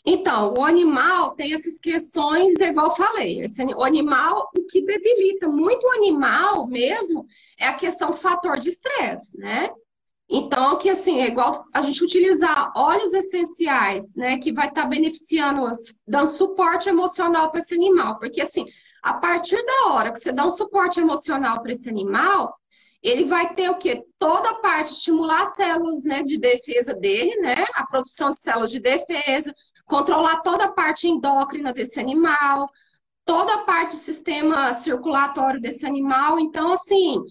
Então, 0.05 0.55
o 0.59 0.65
animal 0.65 1.35
tem 1.35 1.55
essas 1.55 1.79
questões, 1.81 2.55
igual 2.61 2.89
eu 2.89 2.97
falei. 2.97 3.41
Esse, 3.41 3.63
o 3.63 3.83
animal, 3.83 4.51
o 4.57 4.65
que 4.65 4.83
debilita 4.83 5.49
muito 5.49 5.87
o 5.87 5.91
animal 5.91 6.67
mesmo 6.67 7.27
é 7.59 7.67
a 7.67 7.75
questão 7.75 8.11
do 8.11 8.17
fator 8.17 8.59
de 8.59 8.71
estresse, 8.71 9.39
né? 9.39 9.71
Então, 10.31 10.77
que 10.77 10.91
assim, 10.91 11.21
é 11.21 11.29
igual 11.29 11.65
a 11.73 11.81
gente 11.81 12.05
utilizar 12.05 12.71
óleos 12.77 13.15
essenciais, 13.15 14.15
né, 14.15 14.39
que 14.39 14.53
vai 14.53 14.69
estar 14.69 14.83
tá 14.83 14.89
beneficiando, 14.89 15.63
dando 16.07 16.29
suporte 16.29 16.89
emocional 16.89 17.51
para 17.51 17.61
esse 17.61 17.75
animal. 17.75 18.19
Porque, 18.19 18.43
assim, 18.43 18.67
a 19.03 19.15
partir 19.15 19.65
da 19.65 19.93
hora 19.93 20.13
que 20.13 20.19
você 20.19 20.31
dá 20.31 20.47
um 20.47 20.51
suporte 20.51 21.01
emocional 21.01 21.63
para 21.63 21.73
esse 21.73 21.89
animal, 21.89 22.55
ele 23.03 23.25
vai 23.25 23.55
ter 23.55 23.71
o 23.71 23.77
quê? 23.77 24.05
Toda 24.19 24.51
a 24.51 24.55
parte, 24.57 24.93
estimular 24.93 25.43
as 25.43 25.55
células 25.55 26.05
né, 26.05 26.23
de 26.23 26.37
defesa 26.37 26.95
dele, 26.95 27.37
né? 27.41 27.65
A 27.75 27.87
produção 27.87 28.31
de 28.31 28.39
células 28.39 28.71
de 28.71 28.81
defesa, 28.81 29.55
controlar 29.87 30.41
toda 30.43 30.65
a 30.65 30.73
parte 30.73 31.09
endócrina 31.09 31.73
desse 31.73 32.01
animal, 32.01 32.69
toda 33.25 33.55
a 33.55 33.59
parte 33.59 33.93
do 33.93 33.99
sistema 33.99 34.75
circulatório 34.75 35.61
desse 35.61 35.87
animal. 35.87 36.41
Então, 36.41 36.73
assim, 36.73 37.23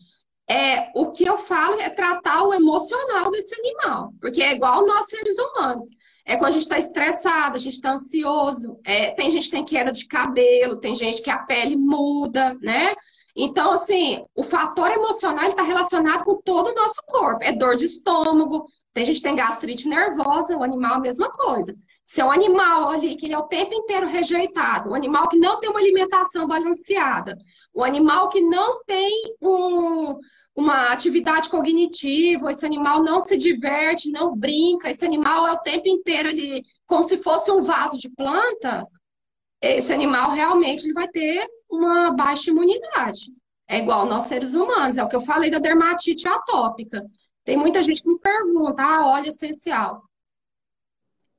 é, 0.49 0.89
o 0.95 1.11
que 1.11 1.25
eu 1.25 1.37
falo 1.37 1.79
é 1.79 1.89
tratar 1.89 2.43
o 2.43 2.53
emocional 2.53 3.29
desse 3.29 3.53
animal, 3.59 4.13
porque 4.21 4.41
é 4.41 4.53
igual 4.53 4.85
nós 4.85 5.07
seres 5.07 5.37
humanos. 5.37 5.83
É 6.25 6.35
quando 6.35 6.49
a 6.49 6.53
gente 6.53 6.63
está 6.63 6.77
estressado, 6.77 7.55
a 7.55 7.59
gente 7.59 7.73
está 7.73 7.93
ansioso, 7.93 8.79
é, 8.85 9.11
tem 9.11 9.31
gente 9.31 9.45
que 9.45 9.51
tem 9.51 9.65
queda 9.65 9.91
de 9.91 10.05
cabelo, 10.05 10.79
tem 10.79 10.95
gente 10.95 11.21
que 11.21 11.29
a 11.29 11.37
pele 11.37 11.75
muda, 11.75 12.53
né? 12.61 12.93
Então, 13.35 13.71
assim, 13.71 14.25
o 14.35 14.43
fator 14.43 14.89
emocional 14.91 15.47
está 15.47 15.61
relacionado 15.61 16.23
com 16.23 16.41
todo 16.41 16.71
o 16.71 16.73
nosso 16.73 17.01
corpo. 17.05 17.43
É 17.43 17.51
dor 17.51 17.75
de 17.75 17.85
estômago, 17.85 18.65
tem 18.93 19.05
gente 19.05 19.17
que 19.17 19.23
tem 19.23 19.35
gastrite 19.35 19.87
nervosa, 19.87 20.57
o 20.57 20.63
animal 20.63 20.95
a 20.95 20.99
mesma 20.99 21.29
coisa. 21.29 21.75
Se 22.03 22.19
é 22.19 22.25
um 22.25 22.31
animal 22.31 22.89
ali 22.89 23.15
que 23.15 23.25
ele 23.25 23.33
é 23.33 23.37
o 23.37 23.47
tempo 23.47 23.75
inteiro 23.75 24.07
rejeitado, 24.07 24.89
um 24.89 24.95
animal 24.95 25.27
que 25.27 25.37
não 25.37 25.59
tem 25.59 25.69
uma 25.69 25.79
alimentação 25.79 26.47
balanceada, 26.47 27.37
um 27.75 27.83
animal 27.83 28.29
que 28.29 28.41
não 28.41 28.83
tem 28.85 29.35
um, 29.41 30.17
uma 30.57 30.91
atividade 30.91 31.49
cognitiva, 31.49 32.49
esse 32.49 32.65
animal 32.65 33.03
não 33.03 33.21
se 33.21 33.37
diverte, 33.37 34.09
não 34.09 34.35
brinca, 34.35 34.89
esse 34.89 35.05
animal 35.05 35.45
é 35.47 35.51
o 35.51 35.59
tempo 35.59 35.87
inteiro 35.87 36.29
ali, 36.29 36.63
como 36.87 37.03
se 37.03 37.17
fosse 37.17 37.51
um 37.51 37.61
vaso 37.61 37.99
de 37.99 38.09
planta, 38.09 38.83
esse 39.61 39.93
animal 39.93 40.31
realmente 40.31 40.83
ele 40.83 40.93
vai 40.93 41.07
ter 41.07 41.47
uma 41.69 42.11
baixa 42.11 42.49
imunidade. 42.49 43.31
É 43.67 43.77
igual 43.77 44.07
nós 44.07 44.23
seres 44.23 44.55
humanos, 44.55 44.97
é 44.97 45.03
o 45.03 45.07
que 45.07 45.15
eu 45.15 45.21
falei 45.21 45.51
da 45.51 45.59
dermatite 45.59 46.27
atópica. 46.27 47.05
Tem 47.43 47.55
muita 47.55 47.83
gente 47.83 48.01
que 48.01 48.09
me 48.09 48.17
pergunta, 48.17 48.83
ah, 48.83 49.07
óleo 49.07 49.27
essencial. 49.27 50.01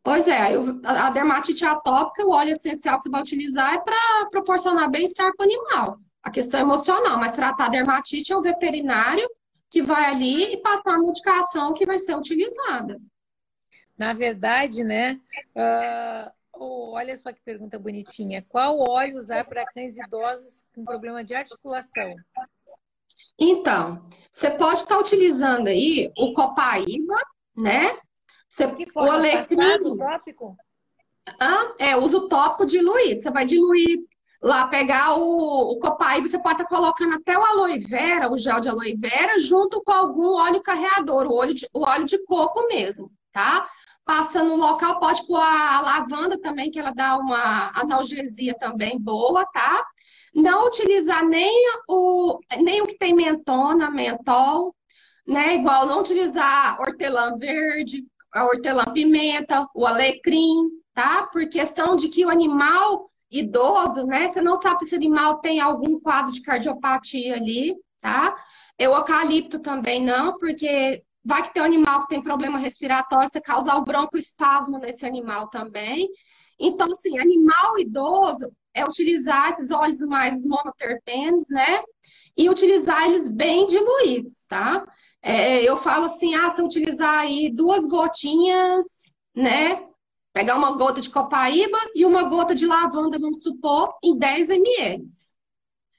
Pois 0.04 0.28
é, 0.28 0.54
a 0.84 1.10
dermatite 1.10 1.64
atópica, 1.64 2.24
o 2.24 2.30
óleo 2.30 2.52
essencial 2.52 2.96
que 2.96 3.02
você 3.02 3.10
vai 3.10 3.20
utilizar 3.20 3.74
é 3.74 3.78
para 3.80 4.26
proporcionar 4.30 4.88
bem-estar 4.88 5.32
para 5.36 5.44
o 5.44 5.48
animal. 5.48 5.98
A 6.22 6.30
questão 6.30 6.60
emocional, 6.60 7.18
mas 7.18 7.34
tratar 7.34 7.66
a 7.66 7.70
dermatite 7.70 8.32
é 8.32 8.36
o 8.36 8.42
veterinário 8.42 9.28
que 9.70 9.82
vai 9.82 10.06
ali 10.06 10.52
e 10.52 10.56
passar 10.58 10.94
a 10.94 10.98
medicação 10.98 11.74
que 11.74 11.86
vai 11.86 11.98
ser 11.98 12.16
utilizada. 12.16 13.00
Na 13.96 14.12
verdade, 14.12 14.84
né? 14.84 15.20
Uh, 15.54 16.30
oh, 16.52 16.92
olha 16.92 17.16
só 17.16 17.32
que 17.32 17.40
pergunta 17.42 17.78
bonitinha. 17.78 18.44
Qual 18.48 18.78
óleo 18.88 19.16
usar 19.16 19.44
para 19.44 19.66
cães 19.66 19.98
idosos 19.98 20.66
com 20.74 20.84
problema 20.84 21.22
de 21.24 21.34
articulação? 21.34 22.14
Então, 23.38 24.08
você 24.32 24.50
pode 24.50 24.80
estar 24.80 24.98
utilizando 24.98 25.68
aí 25.68 26.12
o 26.16 26.32
copaíba, 26.32 27.16
né? 27.56 27.98
Você? 28.48 28.64
O 28.94 29.00
alecrim. 29.00 29.96
Tópico? 29.96 30.56
Ah, 31.38 31.74
é, 31.78 31.96
usa 31.96 32.18
o 32.18 32.28
tópico 32.28 32.64
diluído. 32.64 33.20
Você 33.20 33.30
vai 33.30 33.44
diluir 33.44 34.07
lá, 34.40 34.68
pegar 34.68 35.16
o, 35.16 35.72
o 35.72 35.78
copaíba, 35.78 36.28
você 36.28 36.38
pode 36.38 36.62
estar 36.62 36.68
colocando 36.68 37.14
até 37.14 37.36
o 37.36 37.44
aloe 37.44 37.78
vera, 37.78 38.30
o 38.30 38.38
gel 38.38 38.60
de 38.60 38.68
aloe 38.68 38.96
vera, 38.96 39.38
junto 39.38 39.82
com 39.82 39.92
algum 39.92 40.34
óleo 40.34 40.62
carreador, 40.62 41.26
o 41.26 41.34
óleo 41.34 41.54
de, 41.54 41.68
o 41.72 41.80
óleo 41.80 42.04
de 42.04 42.24
coco 42.24 42.66
mesmo, 42.68 43.10
tá? 43.32 43.68
Passa 44.04 44.42
no 44.42 44.56
local, 44.56 44.98
pode 45.00 45.26
pôr 45.26 45.40
a 45.40 45.80
lavanda 45.80 46.40
também, 46.40 46.70
que 46.70 46.78
ela 46.78 46.92
dá 46.92 47.18
uma 47.18 47.70
analgesia 47.74 48.54
também 48.58 48.98
boa, 48.98 49.44
tá? 49.46 49.84
Não 50.34 50.66
utilizar 50.66 51.24
nem 51.24 51.52
o, 51.88 52.38
nem 52.58 52.80
o 52.80 52.86
que 52.86 52.96
tem 52.96 53.14
mentona, 53.14 53.90
mentol, 53.90 54.74
né? 55.26 55.56
Igual 55.56 55.86
não 55.86 56.00
utilizar 56.00 56.80
hortelã 56.80 57.36
verde, 57.36 58.04
a 58.32 58.44
hortelã-pimenta, 58.44 59.66
o 59.74 59.86
alecrim, 59.86 60.70
tá? 60.94 61.24
Por 61.24 61.48
questão 61.48 61.96
de 61.96 62.08
que 62.08 62.24
o 62.24 62.30
animal 62.30 63.07
idoso, 63.30 64.04
né? 64.06 64.28
Você 64.28 64.40
não 64.40 64.56
sabe 64.56 64.78
se 64.78 64.84
esse 64.86 64.94
animal 64.94 65.38
tem 65.38 65.60
algum 65.60 66.00
quadro 66.00 66.32
de 66.32 66.42
cardiopatia 66.42 67.34
ali, 67.34 67.74
tá? 68.00 68.34
Eucalipto 68.78 69.58
também 69.58 70.02
não, 70.02 70.38
porque 70.38 71.02
vai 71.24 71.42
que 71.42 71.52
tem 71.52 71.62
um 71.62 71.66
animal 71.66 72.02
que 72.02 72.08
tem 72.08 72.22
problema 72.22 72.58
respiratório, 72.58 73.28
você 73.30 73.40
causar 73.40 73.76
o 73.76 73.84
broncoespasmo 73.84 74.78
nesse 74.78 75.04
animal 75.04 75.48
também. 75.48 76.08
Então, 76.58 76.90
assim, 76.90 77.18
animal 77.18 77.78
idoso 77.78 78.50
é 78.74 78.84
utilizar 78.84 79.50
esses 79.50 79.70
óleos 79.70 80.00
mais 80.00 80.44
monoterpenos, 80.46 81.48
né? 81.50 81.82
E 82.36 82.48
utilizar 82.48 83.06
eles 83.06 83.28
bem 83.28 83.66
diluídos, 83.66 84.46
tá? 84.46 84.84
É, 85.20 85.62
eu 85.62 85.76
falo 85.76 86.06
assim, 86.06 86.34
ah, 86.34 86.50
se 86.50 86.60
eu 86.60 86.66
utilizar 86.66 87.18
aí 87.18 87.50
duas 87.52 87.86
gotinhas, 87.86 88.86
né? 89.34 89.87
Pegar 90.32 90.56
uma 90.56 90.72
gota 90.72 91.00
de 91.00 91.10
copaíba 91.10 91.78
e 91.94 92.04
uma 92.04 92.24
gota 92.24 92.54
de 92.54 92.66
lavanda, 92.66 93.18
vamos 93.18 93.42
supor, 93.42 93.96
em 94.02 94.16
10 94.16 94.50
ml. 94.50 95.04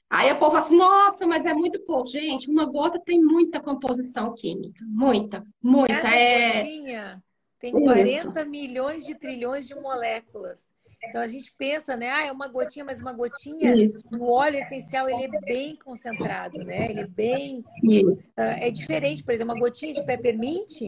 Aí 0.08 0.32
o 0.32 0.38
povo 0.38 0.52
fala 0.52 0.64
assim, 0.64 0.76
nossa, 0.76 1.26
mas 1.26 1.46
é 1.46 1.54
muito 1.54 1.80
pouco. 1.80 2.08
Gente, 2.08 2.50
uma 2.50 2.64
gota 2.64 2.98
tem 2.98 3.22
muita 3.22 3.60
composição 3.60 4.34
química. 4.34 4.84
Muita, 4.88 5.46
muita. 5.62 5.94
Cada 5.94 6.16
é... 6.16 6.64
gotinha 6.64 7.22
tem 7.60 7.72
40 7.72 8.10
Isso. 8.10 8.46
milhões 8.46 9.06
de 9.06 9.14
trilhões 9.14 9.68
de 9.68 9.74
moléculas. 9.74 10.68
Então 11.02 11.22
a 11.22 11.26
gente 11.26 11.52
pensa, 11.56 11.96
né? 11.96 12.10
Ah, 12.10 12.26
é 12.26 12.32
uma 12.32 12.46
gotinha, 12.46 12.84
mas 12.84 13.00
uma 13.00 13.12
gotinha 13.12 13.74
Isso. 13.74 14.08
no 14.12 14.30
óleo 14.30 14.56
essencial 14.56 15.08
ele 15.08 15.24
é 15.24 15.40
bem 15.40 15.76
concentrado, 15.76 16.58
né? 16.58 16.90
Ele 16.90 17.00
é 17.00 17.06
bem. 17.06 17.64
Uh, 17.82 18.18
é 18.36 18.70
diferente, 18.70 19.24
por 19.24 19.32
exemplo, 19.32 19.54
uma 19.54 19.60
gotinha 19.60 19.94
de 19.94 20.04
peppermint 20.04 20.82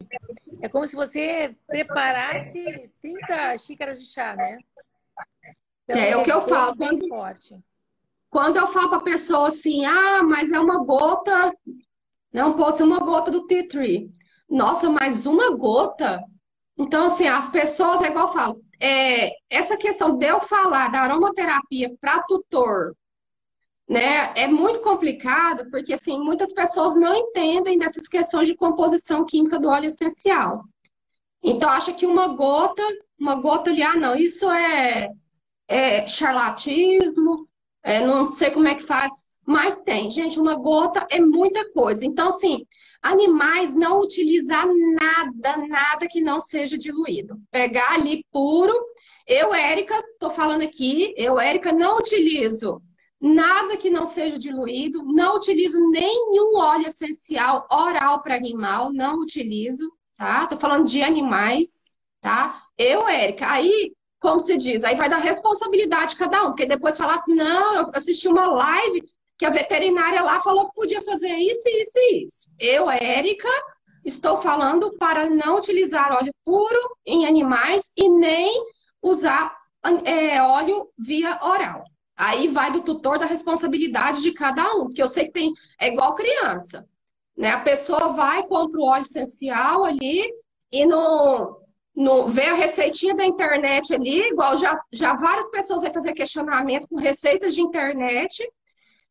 é 0.63 0.69
como 0.69 0.87
se 0.87 0.95
você 0.95 1.57
preparasse 1.67 2.91
30 3.01 3.59
xícaras 3.59 4.01
de 4.01 4.07
chá, 4.07 4.37
né? 4.37 4.59
Então, 5.85 6.01
é, 6.01 6.11
é 6.11 6.17
o 6.17 6.23
que 6.23 6.33
eu 6.33 6.41
falo. 6.43 6.77
Bem 6.77 6.91
quando, 6.91 7.09
forte. 7.09 7.61
Quando 8.31 8.57
eu 8.59 8.67
falo 8.69 8.89
para 8.89 8.99
a 8.99 9.03
pessoa 9.03 9.49
assim, 9.49 9.85
ah, 9.85 10.23
mas 10.23 10.53
é 10.53 10.61
uma 10.61 10.85
gota, 10.85 11.53
não 12.33 12.57
posso 12.57 12.85
uma 12.85 13.01
gota 13.01 13.31
do 13.31 13.45
tea 13.47 13.67
tree. 13.67 14.11
Nossa, 14.49 14.89
mas 14.89 15.27
uma 15.27 15.57
gota? 15.57 16.23
Então, 16.79 17.07
assim, 17.07 17.27
as 17.27 17.49
pessoas, 17.49 18.01
é 18.03 18.07
igual 18.07 18.29
eu 18.29 18.33
falo, 18.33 18.65
é, 18.83 19.31
essa 19.49 19.77
questão 19.77 20.19
de 20.19 20.27
eu 20.27 20.41
falar 20.41 20.91
da 20.91 21.03
aromaterapia 21.03 21.95
para 22.01 22.21
tutor, 22.25 22.97
né, 23.89 24.33
é 24.35 24.49
muito 24.49 24.81
complicado, 24.81 25.71
porque 25.71 25.93
assim, 25.93 26.19
muitas 26.19 26.53
pessoas 26.53 26.97
não 26.97 27.15
entendem 27.15 27.79
dessas 27.79 28.09
questões 28.09 28.49
de 28.49 28.57
composição 28.57 29.25
química 29.25 29.57
do 29.57 29.69
óleo 29.69 29.87
essencial. 29.87 30.65
Então, 31.41 31.71
acha 31.71 31.93
que 31.93 32.05
uma 32.05 32.27
gota, 32.29 32.83
uma 33.17 33.37
gota 33.37 33.71
ali, 33.71 33.85
ah, 33.85 33.95
não, 33.95 34.17
isso 34.17 34.51
é, 34.51 35.11
é 35.69 36.09
charlatismo, 36.09 37.49
é, 37.85 38.05
não 38.05 38.27
sei 38.27 38.51
como 38.51 38.67
é 38.67 38.75
que 38.75 38.83
faz, 38.83 39.13
mas 39.45 39.81
tem, 39.81 40.11
gente, 40.11 40.39
uma 40.39 40.55
gota 40.55 41.07
é 41.11 41.21
muita 41.21 41.71
coisa. 41.73 42.05
Então, 42.05 42.29
assim, 42.29 42.65
Animais 43.03 43.75
não 43.75 44.01
utilizar 44.01 44.65
nada, 44.65 45.67
nada 45.67 46.07
que 46.07 46.21
não 46.21 46.41
seja 46.41 46.79
diluído. 46.79 47.37
Pegar 47.51 47.95
ali 47.95 48.25
puro. 48.31 48.73
Eu, 49.27 49.53
Érica, 49.53 50.01
tô 50.21 50.31
falando 50.31 50.63
aqui, 50.63 51.13
eu, 51.17 51.39
Érica, 51.39 51.73
não 51.73 51.99
utilizo 51.99 52.81
nada 53.21 53.77
que 53.77 53.89
não 53.89 54.05
seja 54.05 54.37
diluído, 54.37 55.05
não 55.05 55.37
utilizo 55.37 55.79
nenhum 55.91 56.57
óleo 56.57 56.89
essencial 56.89 57.67
oral 57.71 58.21
para 58.21 58.35
animal, 58.35 58.93
não 58.93 59.21
utilizo, 59.21 59.93
tá? 60.17 60.47
Tô 60.49 60.57
falando 60.57 60.89
de 60.89 61.03
animais, 61.03 61.85
tá? 62.21 62.65
Eu, 62.77 63.09
Érica, 63.09 63.49
aí, 63.49 63.93
como 64.21 64.41
se 64.41 64.59
diz, 64.59 64.83
aí 64.83 64.97
vai 64.97 65.09
dar 65.09 65.19
responsabilidade 65.19 66.13
de 66.13 66.19
cada 66.19 66.43
um, 66.43 66.47
porque 66.49 66.67
depois 66.67 66.97
falar 66.97 67.17
assim, 67.17 67.35
não, 67.35 67.77
eu 67.77 67.91
assisti 67.95 68.27
uma 68.27 68.47
live, 68.49 69.05
que 69.39 69.45
a 69.45 69.51
veterinária 69.51 70.23
lá 70.23 70.41
falou 70.41 70.69
que 70.69 70.75
podia 70.75 71.03
fazer 71.03 71.35
isso, 71.35 71.69
isso 71.69 71.99
e 71.99 72.25
isso. 72.25 72.51
Eu, 72.59 72.91
Érica, 72.91 73.49
estou 74.05 74.39
falando 74.39 74.97
para 74.99 75.29
não 75.29 75.59
utilizar 75.59 76.13
óleo 76.13 76.33
puro 76.45 76.97
em 77.07 77.27
animais 77.27 77.91
e 77.97 78.09
nem 78.09 78.53
usar 79.03 79.57
é, 80.05 80.41
óleo 80.41 80.89
via 80.99 81.39
oral. 81.43 81.85
Aí 82.17 82.49
vai 82.49 82.71
do 82.71 82.83
tutor 82.83 83.19
da 83.19 83.27
responsabilidade 83.27 84.23
de 84.23 84.33
cada 84.33 84.75
um, 84.75 84.85
porque 84.85 85.03
eu 85.03 85.09
sei 85.09 85.27
que 85.27 85.33
tem, 85.33 85.53
é 85.81 85.89
igual 85.89 86.15
criança. 86.15 86.87
Né? 87.37 87.51
A 87.51 87.61
pessoa 87.61 88.13
vai, 88.13 88.47
compra 88.47 88.81
o 88.81 88.85
óleo 88.85 89.03
essencial 89.03 89.85
ali 89.85 90.31
e 90.71 90.87
não, 90.87 91.57
não 91.95 92.29
vê 92.29 92.47
a 92.47 92.55
receitinha 92.55 93.15
da 93.15 93.25
internet 93.25 93.95
ali, 93.95 94.29
igual 94.29 94.57
já, 94.57 94.81
já 94.93 95.15
várias 95.15 95.51
pessoas 95.51 95.83
vão 95.83 95.93
fazer 95.93 96.13
questionamento 96.13 96.87
com 96.89 96.97
receitas 96.97 97.55
de 97.55 97.61
internet 97.61 98.47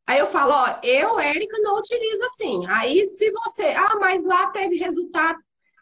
Aí 0.07 0.19
eu 0.19 0.25
falo, 0.27 0.51
ó, 0.53 0.79
eu, 0.83 1.19
Érica, 1.19 1.57
não 1.59 1.77
utilizo 1.77 2.23
assim. 2.25 2.65
Aí 2.67 3.05
se 3.05 3.31
você, 3.31 3.67
ah, 3.67 3.97
mas 3.99 4.25
lá 4.25 4.49
teve 4.51 4.75
resultado. 4.75 5.39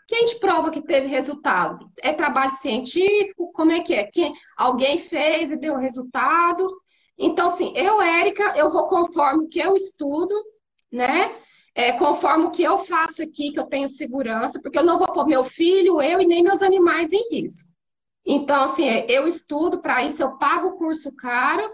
Quem 0.07 0.25
te 0.25 0.39
prova 0.39 0.71
que 0.71 0.81
teve 0.81 1.07
resultado? 1.07 1.87
É 2.01 2.11
trabalho 2.13 2.51
científico? 2.53 3.51
Como 3.53 3.71
é 3.71 3.81
que 3.81 3.93
é? 3.93 4.05
Quem, 4.05 4.33
alguém 4.57 4.97
fez 4.97 5.51
e 5.51 5.57
deu 5.57 5.77
resultado? 5.77 6.67
Então, 7.17 7.49
assim, 7.49 7.73
eu, 7.75 8.01
Érica, 8.01 8.57
eu 8.57 8.71
vou 8.71 8.87
conforme 8.87 9.45
o 9.45 9.47
que 9.47 9.59
eu 9.59 9.75
estudo, 9.75 10.33
né? 10.91 11.35
É, 11.75 11.91
conforme 11.91 12.45
o 12.45 12.49
que 12.49 12.63
eu 12.63 12.79
faço 12.79 13.21
aqui, 13.21 13.51
que 13.51 13.59
eu 13.59 13.67
tenho 13.67 13.87
segurança, 13.87 14.59
porque 14.61 14.79
eu 14.79 14.83
não 14.83 14.97
vou 14.97 15.13
pôr 15.13 15.27
meu 15.27 15.43
filho, 15.43 16.01
eu 16.01 16.19
e 16.19 16.25
nem 16.25 16.41
meus 16.41 16.63
animais 16.63 17.13
em 17.13 17.29
risco. 17.31 17.69
Então, 18.25 18.63
assim, 18.63 18.87
eu 19.07 19.27
estudo 19.27 19.79
para 19.79 20.03
isso, 20.03 20.21
eu 20.23 20.37
pago 20.37 20.69
o 20.69 20.77
curso 20.77 21.11
caro, 21.15 21.69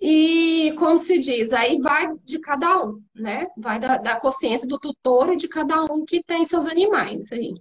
e, 0.00 0.72
como 0.78 0.98
se 0.98 1.18
diz, 1.18 1.52
aí 1.52 1.78
vai 1.78 2.16
de 2.24 2.38
cada 2.38 2.82
um, 2.82 3.02
né? 3.14 3.48
Vai 3.56 3.78
da, 3.78 3.98
da 3.98 4.18
consciência 4.18 4.66
do 4.66 4.78
tutor 4.78 5.32
e 5.32 5.36
de 5.36 5.46
cada 5.46 5.84
um 5.84 6.06
que 6.06 6.22
tem 6.22 6.44
seus 6.44 6.66
animais 6.66 7.30
aí. 7.30 7.52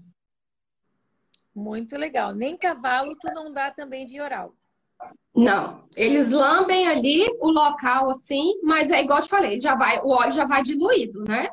Muito 1.53 1.97
legal. 1.97 2.33
Nem 2.33 2.55
cavalo 2.55 3.13
tu 3.19 3.27
não 3.33 3.51
dá 3.51 3.71
também 3.71 4.05
via 4.05 4.23
oral. 4.23 4.55
Não, 5.35 5.83
eles 5.95 6.31
lambem 6.31 6.87
ali 6.87 7.27
o 7.39 7.49
local 7.49 8.09
assim, 8.09 8.59
mas 8.63 8.89
é 8.89 9.01
igual 9.01 9.19
eu 9.19 9.23
te 9.23 9.29
falei, 9.29 9.61
já 9.61 9.75
vai, 9.75 9.99
o 9.99 10.09
óleo 10.09 10.31
já 10.31 10.45
vai 10.45 10.61
diluído, 10.61 11.23
né? 11.25 11.49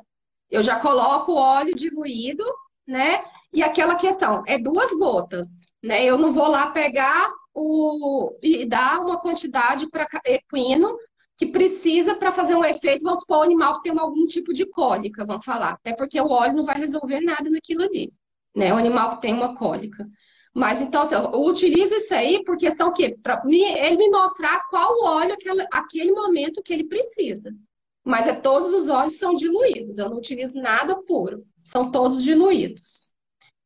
Eu 0.51 0.63
já 0.63 0.79
coloco 0.79 1.33
o 1.33 1.37
óleo 1.37 1.75
diluído, 1.75 2.45
né? 2.87 3.25
E 3.53 3.63
aquela 3.63 3.97
questão, 3.97 4.43
é 4.47 4.59
duas 4.59 4.93
gotas, 4.93 5.67
né? 5.83 6.05
Eu 6.05 6.17
não 6.17 6.33
vou 6.33 6.49
lá 6.49 6.71
pegar 6.71 7.33
o, 7.57 8.37
e 8.43 8.67
dar 8.67 9.01
uma 9.01 9.19
quantidade 9.19 9.89
para 9.89 10.07
equino 10.27 10.97
que 11.39 11.47
precisa 11.47 12.15
para 12.15 12.31
fazer 12.33 12.55
um 12.55 12.65
efeito, 12.65 13.03
vamos 13.03 13.21
supor, 13.21 13.39
o 13.39 13.43
animal 13.43 13.81
tem 13.81 13.99
algum 13.99 14.27
tipo 14.27 14.53
de 14.53 14.67
cólica, 14.67 15.25
vamos 15.25 15.45
falar. 15.45 15.73
Até 15.73 15.95
porque 15.95 16.21
o 16.21 16.29
óleo 16.29 16.55
não 16.55 16.65
vai 16.65 16.77
resolver 16.77 17.21
nada 17.21 17.49
naquilo 17.51 17.83
ali, 17.83 18.13
né? 18.55 18.73
O 18.73 18.77
animal 18.77 19.17
que 19.17 19.23
tem 19.23 19.35
uma 19.35 19.55
cólica. 19.57 20.07
Mas 20.55 20.81
então, 20.81 21.03
assim, 21.03 21.15
eu 21.15 21.43
utilizo 21.43 21.95
isso 21.95 22.15
aí 22.15 22.43
porque 22.45 22.71
são 22.71 22.89
o 22.89 22.93
quê? 22.93 23.17
Para 23.23 23.43
ele 23.47 23.97
me 23.99 24.09
mostrar 24.09 24.67
qual 24.71 25.03
óleo 25.05 25.35
aquele, 25.35 25.67
aquele 25.71 26.13
momento 26.13 26.63
que 26.63 26.73
ele 26.73 26.89
precisa. 26.89 27.55
Mas 28.03 28.27
é 28.27 28.35
todos 28.35 28.73
os 28.73 28.89
óleos 28.89 29.19
são 29.19 29.35
diluídos. 29.35 29.99
Eu 29.99 30.09
não 30.09 30.19
utilizo 30.19 30.59
nada 30.61 31.03
puro. 31.03 31.45
São 31.63 31.91
todos 31.91 32.23
diluídos. 32.23 33.07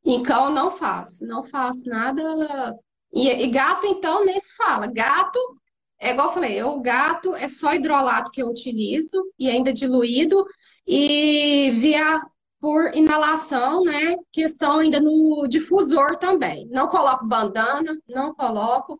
Então, 0.05 0.47
eu 0.47 0.51
não 0.51 0.70
faço. 0.70 1.26
Não 1.26 1.45
faço 1.45 1.88
nada. 1.88 2.74
E, 3.12 3.28
e 3.28 3.46
gato, 3.48 3.86
então, 3.86 4.24
nem 4.24 4.40
se 4.40 4.54
fala. 4.56 4.86
Gato, 4.86 5.38
é 5.98 6.12
igual 6.12 6.28
eu 6.28 6.34
falei, 6.34 6.62
o 6.62 6.80
gato 6.80 7.34
é 7.34 7.48
só 7.48 7.74
hidrolato 7.74 8.30
que 8.30 8.42
eu 8.42 8.48
utilizo 8.48 9.22
e 9.38 9.48
ainda 9.48 9.72
diluído. 9.72 10.44
E 10.86 11.70
via 11.72 12.20
por 12.61 12.94
inalação, 12.94 13.84
né? 13.84 14.16
Questão 14.32 14.80
ainda 14.80 15.00
no 15.00 15.46
difusor 15.48 16.18
também. 16.18 16.66
Não 16.68 16.88
coloco 16.88 17.26
bandana, 17.26 17.98
não 18.08 18.34
coloco. 18.34 18.98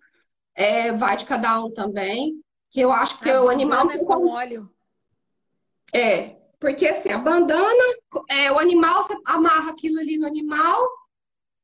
É, 0.55 0.93
vai 0.93 1.17
de 1.17 1.27
cada 1.27 1.63
um 1.63 1.71
também. 1.71 2.43
Que 2.71 2.81
eu 2.81 2.93
acho 2.93 3.19
que 3.21 3.31
a 3.31 3.43
o 3.43 3.49
animal. 3.49 3.91
É 3.91 3.99
com 3.99 4.29
óleo. 4.29 4.71
É, 5.93 6.37
porque 6.59 6.87
assim, 6.87 7.11
a 7.11 7.19
bandana, 7.19 7.85
é, 8.29 8.53
o 8.53 8.59
animal, 8.59 9.03
você 9.03 9.17
amarra 9.25 9.71
aquilo 9.71 9.99
ali 9.99 10.19
no 10.19 10.27
animal 10.27 10.89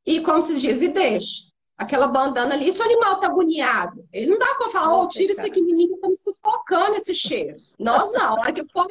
e, 0.04 0.20
como 0.20 0.42
se 0.42 0.58
diz, 0.58 0.82
e 0.82 0.88
deixa. 0.88 1.44
Aquela 1.76 2.08
bandana 2.08 2.54
ali, 2.54 2.72
se 2.72 2.80
o 2.80 2.84
animal 2.84 3.20
tá 3.20 3.26
agoniado, 3.26 4.06
ele 4.12 4.30
não 4.30 4.38
dá 4.38 4.54
pra 4.54 4.70
falar, 4.70 4.96
ô, 4.96 5.02
oh, 5.02 5.08
tira 5.08 5.32
isso 5.32 5.44
aqui 5.44 5.62
que 5.62 6.00
tá 6.00 6.08
me 6.08 6.16
sufocando 6.16 6.96
esse 6.96 7.14
cheiro. 7.14 7.56
Nós 7.78 8.12
não, 8.12 8.22
a 8.22 8.40
hora 8.40 8.52
que 8.52 8.64
põe 8.64 8.86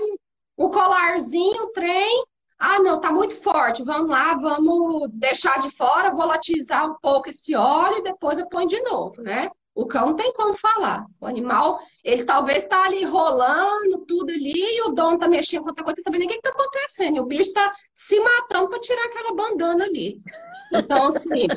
o 0.55 0.69
colarzinho, 0.69 1.63
o 1.63 1.71
trem, 1.71 2.25
ah, 2.59 2.79
não, 2.79 3.01
tá 3.01 3.11
muito 3.11 3.36
forte. 3.36 3.83
Vamos 3.83 4.09
lá, 4.09 4.36
vamos 4.36 5.09
deixar 5.13 5.59
de 5.59 5.69
fora, 5.75 6.13
volatilizar 6.13 6.89
um 6.89 6.95
pouco 7.01 7.29
esse 7.29 7.55
óleo 7.55 7.97
e 7.97 8.03
depois 8.03 8.39
eu 8.39 8.47
ponho 8.47 8.67
de 8.67 8.81
novo, 8.81 9.21
né? 9.21 9.49
O 9.73 9.86
cão 9.86 10.07
não 10.07 10.15
tem 10.15 10.31
como 10.31 10.53
falar. 10.53 11.05
O 11.19 11.25
animal, 11.25 11.79
ele 12.01 12.23
talvez 12.23 12.63
está 12.63 12.86
ali 12.86 13.03
rolando 13.03 14.05
tudo 14.07 14.29
ali 14.31 14.53
e 14.55 14.81
o 14.83 14.91
dono 14.91 15.19
tá 15.19 15.27
mexendo 15.27 15.63
com 15.63 15.69
outra 15.69 15.83
coisa, 15.83 16.01
sabendo 16.01 16.23
o 16.23 16.27
que 16.29 16.36
está 16.36 16.49
acontecendo. 16.49 17.17
E 17.17 17.19
o 17.19 17.25
bicho 17.25 17.49
está 17.49 17.73
se 17.93 18.17
matando 18.21 18.69
para 18.69 18.79
tirar 18.79 19.05
aquela 19.05 19.36
bandana 19.36 19.83
ali. 19.83 20.21
Então, 20.71 21.07
assim. 21.07 21.47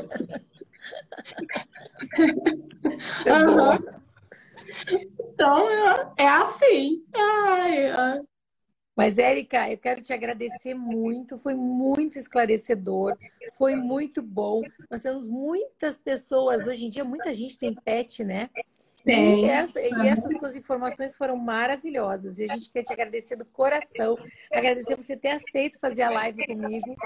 Uhum. 3.26 3.78
Então, 5.20 5.70
é, 5.70 6.24
é 6.24 6.28
assim. 6.28 7.04
Ai, 7.14 7.90
ai. 7.90 8.20
Mas, 8.96 9.16
Érica, 9.16 9.70
eu 9.70 9.78
quero 9.78 10.02
te 10.02 10.12
agradecer 10.12 10.74
muito, 10.74 11.38
foi 11.38 11.54
muito 11.54 12.18
esclarecedor, 12.18 13.16
foi 13.56 13.76
muito 13.76 14.20
bom. 14.20 14.60
Nós 14.90 15.02
temos 15.02 15.28
muitas 15.28 15.96
pessoas, 15.98 16.66
hoje 16.66 16.86
em 16.86 16.88
dia, 16.88 17.04
muita 17.04 17.32
gente 17.32 17.56
tem 17.56 17.72
pet, 17.72 18.24
né? 18.24 18.50
Tem. 19.04 19.44
E, 19.44 19.48
essa, 19.48 19.80
e 19.80 20.08
essas 20.08 20.36
suas 20.36 20.56
informações 20.56 21.16
foram 21.16 21.36
maravilhosas. 21.36 22.40
E 22.40 22.44
a 22.44 22.48
gente 22.48 22.70
quer 22.70 22.82
te 22.82 22.92
agradecer 22.92 23.36
do 23.36 23.44
coração, 23.44 24.18
agradecer 24.52 24.96
você 24.96 25.16
ter 25.16 25.30
aceito 25.30 25.78
fazer 25.78 26.02
a 26.02 26.10
live 26.10 26.44
comigo. 26.44 26.96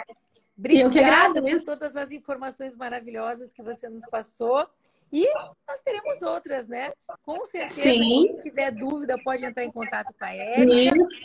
Obrigada 0.57 1.43
por 1.43 1.65
todas 1.65 1.97
as 1.97 2.13
informações 2.13 2.77
maravilhosas 2.77 3.53
que 3.53 3.63
você 3.63 3.89
nos 3.89 4.05
passou. 4.07 4.67
E 5.13 5.29
nós 5.69 5.83
teremos 5.85 6.23
outras, 6.23 6.67
né? 6.69 6.93
Com 7.23 7.45
certeza, 7.45 7.83
Sim. 7.83 8.29
quem 8.29 8.37
tiver 8.39 8.71
dúvida 8.71 9.19
pode 9.23 9.45
entrar 9.45 9.65
em 9.65 9.71
contato 9.71 10.13
com 10.19 10.25
a. 10.25 10.35
Isso 10.35 11.21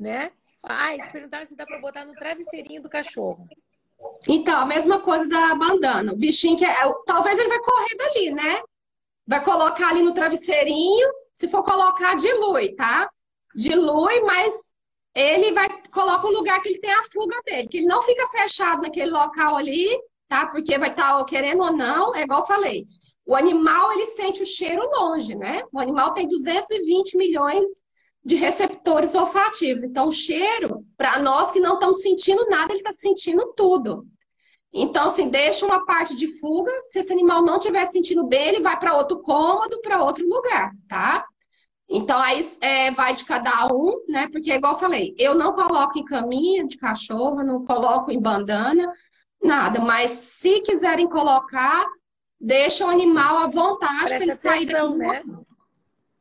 né? 0.00 0.32
Ah, 0.62 0.94
eles 0.94 1.12
perguntaram 1.12 1.44
se 1.44 1.54
dá 1.54 1.66
para 1.66 1.78
botar 1.78 2.06
no 2.06 2.14
travesseirinho 2.14 2.82
do 2.82 2.88
cachorro. 2.88 3.46
Então, 4.26 4.60
a 4.60 4.66
mesma 4.66 5.00
coisa 5.00 5.28
da 5.28 5.54
bandana. 5.54 6.12
O 6.12 6.16
bichinho 6.16 6.56
que 6.56 6.64
é, 6.64 6.74
talvez 7.06 7.38
ele 7.38 7.48
vai 7.48 7.60
correr 7.60 7.96
dali, 7.96 8.30
né? 8.30 8.62
Vai 9.26 9.44
colocar 9.44 9.90
ali 9.90 10.02
no 10.02 10.14
travesseirinho. 10.14 11.08
Se 11.34 11.48
for 11.48 11.62
colocar, 11.62 12.16
dilui, 12.16 12.74
tá? 12.74 13.10
Dilui, 13.54 14.20
mas 14.22 14.69
ele 15.14 15.52
vai 15.52 15.68
coloca 15.90 16.26
um 16.26 16.32
lugar 16.32 16.60
que 16.62 16.68
ele 16.68 16.80
tem 16.80 16.92
a 16.92 17.04
fuga 17.04 17.36
dele, 17.44 17.68
que 17.68 17.78
ele 17.78 17.86
não 17.86 18.02
fica 18.02 18.26
fechado 18.28 18.82
naquele 18.82 19.10
local 19.10 19.56
ali, 19.56 19.88
tá? 20.28 20.46
Porque 20.46 20.78
vai 20.78 20.90
estar 20.90 21.18
tá, 21.18 21.24
querendo 21.24 21.62
ou 21.62 21.72
não, 21.72 22.14
é 22.14 22.22
igual 22.22 22.40
eu 22.40 22.46
falei. 22.46 22.86
O 23.26 23.34
animal 23.34 23.92
ele 23.92 24.06
sente 24.06 24.42
o 24.42 24.46
cheiro 24.46 24.82
longe, 24.90 25.34
né? 25.34 25.62
O 25.72 25.78
animal 25.78 26.14
tem 26.14 26.26
220 26.26 27.16
milhões 27.16 27.64
de 28.24 28.36
receptores 28.36 29.14
olfativos. 29.14 29.82
Então, 29.82 30.08
o 30.08 30.12
cheiro, 30.12 30.84
para 30.96 31.18
nós 31.20 31.50
que 31.52 31.60
não 31.60 31.74
estamos 31.74 32.02
sentindo 32.02 32.46
nada, 32.48 32.72
ele 32.72 32.80
está 32.80 32.92
sentindo 32.92 33.52
tudo. 33.56 34.06
Então, 34.72 35.06
assim, 35.06 35.28
deixa 35.28 35.66
uma 35.66 35.84
parte 35.84 36.14
de 36.14 36.28
fuga. 36.38 36.70
Se 36.90 37.00
esse 37.00 37.12
animal 37.12 37.42
não 37.42 37.56
estiver 37.56 37.86
sentindo 37.86 38.26
bem, 38.26 38.48
ele 38.48 38.60
vai 38.60 38.78
para 38.78 38.96
outro 38.96 39.20
cômodo, 39.20 39.80
para 39.80 40.02
outro 40.02 40.26
lugar, 40.28 40.72
tá? 40.88 41.24
Então, 41.90 42.20
aí 42.20 42.48
é, 42.60 42.92
vai 42.92 43.14
de 43.14 43.24
cada 43.24 43.66
um, 43.66 44.04
né? 44.08 44.28
Porque, 44.30 44.52
igual 44.52 44.74
eu 44.74 44.78
falei, 44.78 45.14
eu 45.18 45.34
não 45.34 45.52
coloco 45.52 45.98
em 45.98 46.04
caminha 46.04 46.64
de 46.64 46.76
cachorro, 46.76 47.42
não 47.42 47.64
coloco 47.64 48.12
em 48.12 48.20
bandana, 48.20 48.92
nada. 49.42 49.80
Mas 49.80 50.12
se 50.12 50.60
quiserem 50.60 51.08
colocar, 51.08 51.84
deixa 52.40 52.86
o 52.86 52.90
animal 52.90 53.38
à 53.38 53.46
vontade 53.48 54.06
para 54.06 54.22
ele 54.22 54.32
sair 54.32 54.70
atenção, 54.70 54.96
né? 54.96 55.24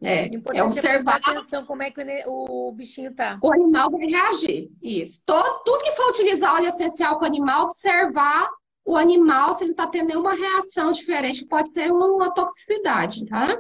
É, 0.01 0.29
é 0.53 0.63
observar 0.63 1.17
atenção 1.17 1.65
como 1.65 1.83
é 1.83 1.91
que 1.91 2.01
o 2.25 2.71
bichinho 2.71 3.13
tá. 3.13 3.37
O 3.43 3.53
animal 3.53 3.91
vai 3.91 4.07
reagir. 4.07 4.71
Isso. 4.81 5.21
Todo, 5.25 5.61
tudo 5.63 5.83
que 5.83 5.91
for 5.91 6.09
utilizar 6.09 6.55
óleo 6.55 6.69
essencial 6.69 7.19
com 7.19 7.25
o 7.25 7.27
animal, 7.27 7.65
observar 7.65 8.49
o 8.85 8.95
animal 8.97 9.53
se 9.53 9.65
ele 9.65 9.71
está 9.71 9.85
tendo 9.85 10.07
nenhuma 10.07 10.33
reação 10.33 10.91
diferente, 10.91 11.45
pode 11.45 11.69
ser 11.69 11.91
uma 11.91 12.33
toxicidade, 12.33 13.25
tá? 13.27 13.55